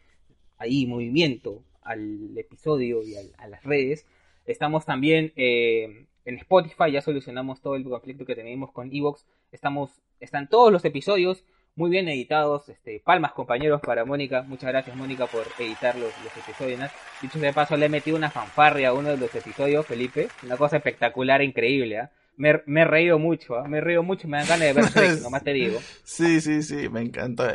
ahí 0.59 0.85
movimiento 0.85 1.63
al 1.81 2.37
episodio 2.37 3.01
y 3.01 3.15
a 3.15 3.47
las 3.47 3.63
redes. 3.63 4.05
Estamos 4.45 4.85
también 4.85 5.33
eh, 5.35 6.05
en 6.25 6.37
Spotify, 6.37 6.91
ya 6.91 7.01
solucionamos 7.01 7.61
todo 7.61 7.75
el 7.75 7.83
conflicto 7.83 8.25
que 8.25 8.35
tenemos 8.35 8.71
con 8.71 8.93
Evox. 8.93 9.25
Estamos, 9.51 10.01
están 10.19 10.47
todos 10.47 10.71
los 10.71 10.85
episodios 10.85 11.43
muy 11.75 11.89
bien 11.89 12.07
editados. 12.07 12.69
Este, 12.69 13.01
palmas 13.03 13.33
compañeros 13.33 13.81
para 13.81 14.05
Mónica. 14.05 14.43
Muchas 14.43 14.69
gracias 14.69 14.95
Mónica 14.95 15.27
por 15.27 15.45
editar 15.59 15.95
los, 15.97 16.11
episodios. 16.37 16.91
Dicho 17.21 17.39
de 17.39 17.53
paso, 17.53 17.77
le 17.77 17.87
he 17.87 17.89
metido 17.89 18.17
una 18.17 18.29
fanfarria 18.29 18.89
a 18.89 18.93
uno 18.93 19.09
de 19.09 19.17
los 19.17 19.33
episodios, 19.35 19.85
Felipe. 19.85 20.29
Una 20.43 20.57
cosa 20.57 20.77
espectacular, 20.77 21.41
increíble. 21.41 21.97
¿eh? 21.97 22.09
me, 22.37 22.81
he 22.81 22.85
reído 22.85 23.19
mucho, 23.19 23.55
¿ah? 23.57 23.67
me 23.67 23.77
he 23.77 23.81
reído 23.81 24.03
mucho, 24.03 24.27
me 24.27 24.37
dan 24.37 24.47
ganas 24.47 24.67
de 24.67 24.73
ver 24.73 24.85
Shrek, 24.91 25.21
nomás 25.21 25.43
te 25.43 25.53
digo. 25.53 25.79
Sí, 26.03 26.41
sí, 26.41 26.63
sí, 26.63 26.89
me 26.89 27.01
encantó, 27.01 27.45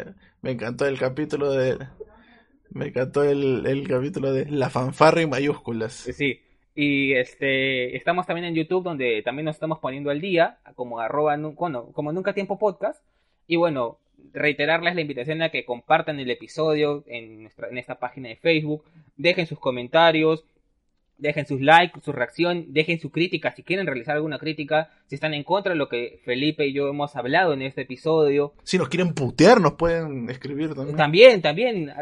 me 0.40 0.52
encantó 0.52 0.86
el 0.86 0.98
capítulo 0.98 1.52
de, 1.52 1.78
me 2.70 2.88
encantó 2.88 3.24
el, 3.24 3.66
el 3.66 3.88
capítulo 3.88 4.32
de 4.32 4.46
la 4.46 4.70
fanfarra 4.70 5.20
en 5.20 5.30
mayúsculas. 5.30 5.92
Sí, 5.92 6.40
y 6.80 7.14
este, 7.14 7.96
estamos 7.96 8.24
también 8.24 8.44
en 8.44 8.54
YouTube 8.54 8.84
donde 8.84 9.20
también 9.24 9.46
nos 9.46 9.56
estamos 9.56 9.80
poniendo 9.80 10.10
al 10.10 10.20
día, 10.20 10.58
como 10.76 11.00
arroba, 11.00 11.36
bueno, 11.36 11.90
como 11.92 12.12
nunca 12.12 12.34
tiempo 12.34 12.56
podcast, 12.56 13.02
y 13.48 13.56
bueno, 13.56 13.98
reiterarles 14.32 14.94
la 14.94 15.00
invitación 15.00 15.42
a 15.42 15.48
que 15.48 15.64
compartan 15.64 16.20
el 16.20 16.30
episodio 16.30 17.02
en, 17.08 17.42
nuestra, 17.42 17.68
en 17.68 17.78
esta 17.78 17.96
página 17.96 18.28
de 18.28 18.36
Facebook, 18.36 18.84
dejen 19.16 19.48
sus 19.48 19.58
comentarios, 19.58 20.44
Dejen 21.16 21.48
sus 21.48 21.60
likes, 21.60 22.00
su 22.00 22.12
reacción, 22.12 22.66
dejen 22.68 23.00
su 23.00 23.10
crítica 23.10 23.52
si 23.52 23.64
quieren 23.64 23.86
realizar 23.86 24.14
alguna 24.14 24.38
crítica, 24.38 24.92
si 25.08 25.16
están 25.16 25.34
en 25.34 25.42
contra 25.42 25.72
de 25.72 25.76
lo 25.76 25.88
que 25.88 26.20
Felipe 26.24 26.64
y 26.64 26.72
yo 26.72 26.86
hemos 26.86 27.16
hablado 27.16 27.54
en 27.54 27.62
este 27.62 27.80
episodio. 27.80 28.52
Si 28.62 28.78
nos 28.78 28.88
quieren 28.88 29.14
putear, 29.14 29.60
nos 29.60 29.72
pueden 29.72 30.30
escribir 30.30 30.76
también. 30.76 30.96
También, 30.96 31.42
también. 31.42 31.92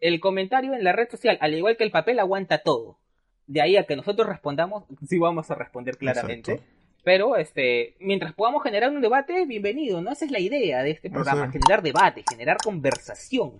El 0.00 0.18
comentario 0.18 0.74
en 0.74 0.82
la 0.82 0.90
red 0.90 1.08
social, 1.08 1.38
al 1.40 1.54
igual 1.54 1.76
que 1.76 1.84
el 1.84 1.92
papel, 1.92 2.18
aguanta 2.18 2.58
todo. 2.58 2.98
De 3.46 3.60
ahí 3.60 3.76
a 3.76 3.84
que 3.84 3.96
nosotros 3.96 4.28
respondamos, 4.28 4.84
sí 5.06 5.18
vamos 5.18 5.50
a 5.50 5.54
responder 5.54 5.96
claramente. 5.96 6.60
Pero 7.02 7.36
este, 7.36 7.94
mientras 8.00 8.32
podamos 8.32 8.62
generar 8.62 8.90
un 8.90 9.02
debate, 9.02 9.44
bienvenido, 9.44 10.00
¿no? 10.00 10.12
Esa 10.12 10.24
es 10.24 10.30
la 10.30 10.40
idea 10.40 10.82
de 10.82 10.90
este 10.90 11.10
programa, 11.10 11.50
generar 11.50 11.82
debate, 11.82 12.24
generar 12.28 12.56
conversación. 12.56 13.58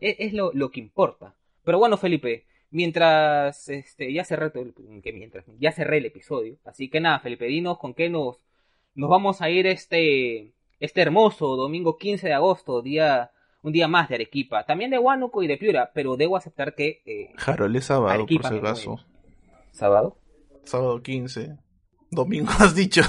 Es, 0.00 0.16
es 0.18 0.32
lo, 0.34 0.52
lo, 0.52 0.70
que 0.70 0.80
importa. 0.80 1.34
Pero 1.64 1.78
bueno, 1.78 1.96
Felipe, 1.96 2.44
mientras 2.70 3.70
este, 3.70 4.12
ya 4.12 4.24
cerré 4.24 4.50
todo 4.50 4.64
el, 4.64 4.74
que 5.02 5.12
mientras 5.14 5.46
ya 5.58 5.72
cerré 5.72 5.98
el 5.98 6.06
episodio. 6.06 6.58
Así 6.66 6.90
que 6.90 7.00
nada, 7.00 7.20
Felipe, 7.20 7.46
dinos 7.46 7.78
con 7.78 7.94
qué 7.94 8.10
nos, 8.10 8.40
nos 8.94 9.08
vamos 9.08 9.40
a 9.40 9.48
ir 9.48 9.66
este, 9.66 10.52
este 10.78 11.00
hermoso 11.00 11.56
domingo 11.56 11.96
15 11.96 12.26
de 12.26 12.34
agosto, 12.34 12.82
día 12.82 13.30
un 13.62 13.72
día 13.72 13.88
más 13.88 14.08
de 14.08 14.16
Arequipa, 14.16 14.64
también 14.64 14.90
de 14.90 14.98
Huánuco 14.98 15.42
y 15.42 15.46
de 15.46 15.56
Piura, 15.56 15.92
pero 15.94 16.16
debo 16.16 16.36
aceptar 16.36 16.74
que... 16.74 17.00
Eh, 17.06 17.30
Harold, 17.46 17.76
es 17.76 17.84
sábado, 17.84 18.26
por 18.26 18.44
si 18.44 18.56
acaso. 18.56 18.98
¿Sábado? 19.72 20.18
Sábado 20.64 21.02
15. 21.02 21.56
Domingo 22.10 22.50
has 22.58 22.74
dicho. 22.74 23.02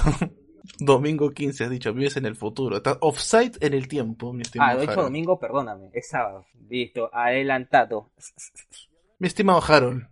domingo 0.78 1.30
15 1.30 1.64
has 1.64 1.70
dicho, 1.70 1.92
vives 1.94 2.16
en 2.16 2.26
el 2.26 2.36
futuro. 2.36 2.76
Estás 2.76 2.98
offside 3.00 3.52
en 3.60 3.74
el 3.74 3.86
tiempo, 3.88 4.32
mi 4.32 4.42
estimado 4.42 4.70
Ah, 4.72 4.76
de 4.76 4.82
hecho 4.84 4.92
Harold. 4.92 5.06
domingo, 5.08 5.38
perdóname, 5.38 5.90
es 5.92 6.08
sábado. 6.08 6.46
Listo, 6.68 7.10
adelantado. 7.12 8.10
Mi 9.20 9.28
estimado 9.28 9.62
Harold, 9.66 10.08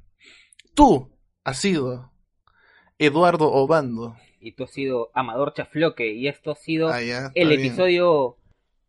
tú 0.74 1.10
has 1.44 1.58
sido 1.58 2.12
Eduardo 2.98 3.50
Obando. 3.50 4.14
Y 4.40 4.52
tú 4.52 4.64
has 4.64 4.70
sido 4.70 5.10
Amador 5.14 5.54
Chafloque 5.54 6.12
y 6.12 6.28
esto 6.28 6.52
ha 6.52 6.54
sido 6.54 6.88
Ah, 6.88 7.02
ya, 7.02 7.30
el 7.34 7.48
bien. 7.48 7.60
episodio 7.60 8.36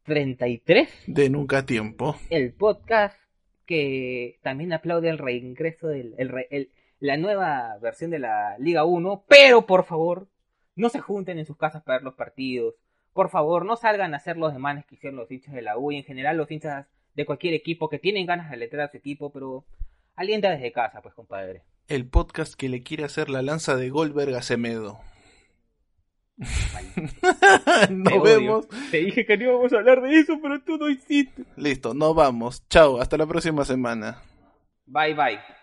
33, 0.03 0.89
De 1.07 1.29
nunca 1.29 1.65
tiempo. 1.65 2.15
el 2.29 2.53
podcast 2.53 3.17
que 3.65 4.39
también 4.43 4.73
aplaude 4.73 5.09
el 5.09 5.17
reingreso 5.17 5.87
del 5.87 6.13
el 6.17 6.29
re- 6.29 6.47
el- 6.51 6.71
la 7.03 7.17
nueva 7.17 7.77
versión 7.81 8.11
de 8.11 8.19
la 8.19 8.57
Liga 8.59 8.85
1, 8.85 9.25
pero 9.27 9.65
por 9.65 9.83
favor, 9.83 10.29
no 10.73 10.87
se 10.87 11.01
junten 11.01 11.37
en 11.37 11.45
sus 11.45 11.57
casas 11.57 11.83
para 11.83 11.97
ver 11.97 12.05
los 12.05 12.13
partidos. 12.13 12.75
Por 13.11 13.29
favor, 13.29 13.65
no 13.65 13.75
salgan 13.75 14.13
a 14.13 14.17
hacer 14.17 14.37
los 14.37 14.53
demanes 14.53 14.85
que 14.85 14.95
hicieron 14.95 15.17
los 15.17 15.29
hinchas 15.29 15.53
de 15.53 15.61
la 15.61 15.77
U 15.77 15.91
y 15.91 15.97
en 15.97 16.05
general 16.05 16.37
los 16.37 16.49
hinchas 16.49 16.87
de 17.13 17.25
cualquier 17.25 17.55
equipo 17.55 17.89
que 17.89 17.99
tienen 17.99 18.25
ganas 18.25 18.49
de 18.49 18.55
letrar 18.55 18.87
a 18.87 18.91
su 18.91 18.95
equipo, 18.95 19.33
pero 19.33 19.65
alienta 20.15 20.49
desde 20.49 20.71
casa, 20.71 21.01
pues 21.01 21.13
compadre. 21.13 21.63
El 21.89 22.07
podcast 22.07 22.53
que 22.53 22.69
le 22.69 22.83
quiere 22.83 23.03
hacer 23.03 23.29
la 23.29 23.41
lanza 23.41 23.75
de 23.75 23.89
Goldberg 23.89 24.33
a 24.35 24.41
Semedo. 24.41 25.01
Nos 27.89 28.23
vemos. 28.23 28.65
Te 28.91 28.99
dije 28.99 29.25
que 29.25 29.35
no 29.35 29.43
íbamos 29.43 29.73
a 29.73 29.79
hablar 29.79 30.01
de 30.01 30.19
eso, 30.19 30.39
pero 30.41 30.61
tú 30.61 30.77
no 30.77 30.89
hiciste. 30.89 31.43
Listo, 31.57 31.93
nos 31.93 32.15
vamos. 32.15 32.65
Chao, 32.69 33.01
hasta 33.01 33.17
la 33.17 33.27
próxima 33.27 33.65
semana. 33.65 34.21
Bye 34.85 35.13
bye. 35.15 35.62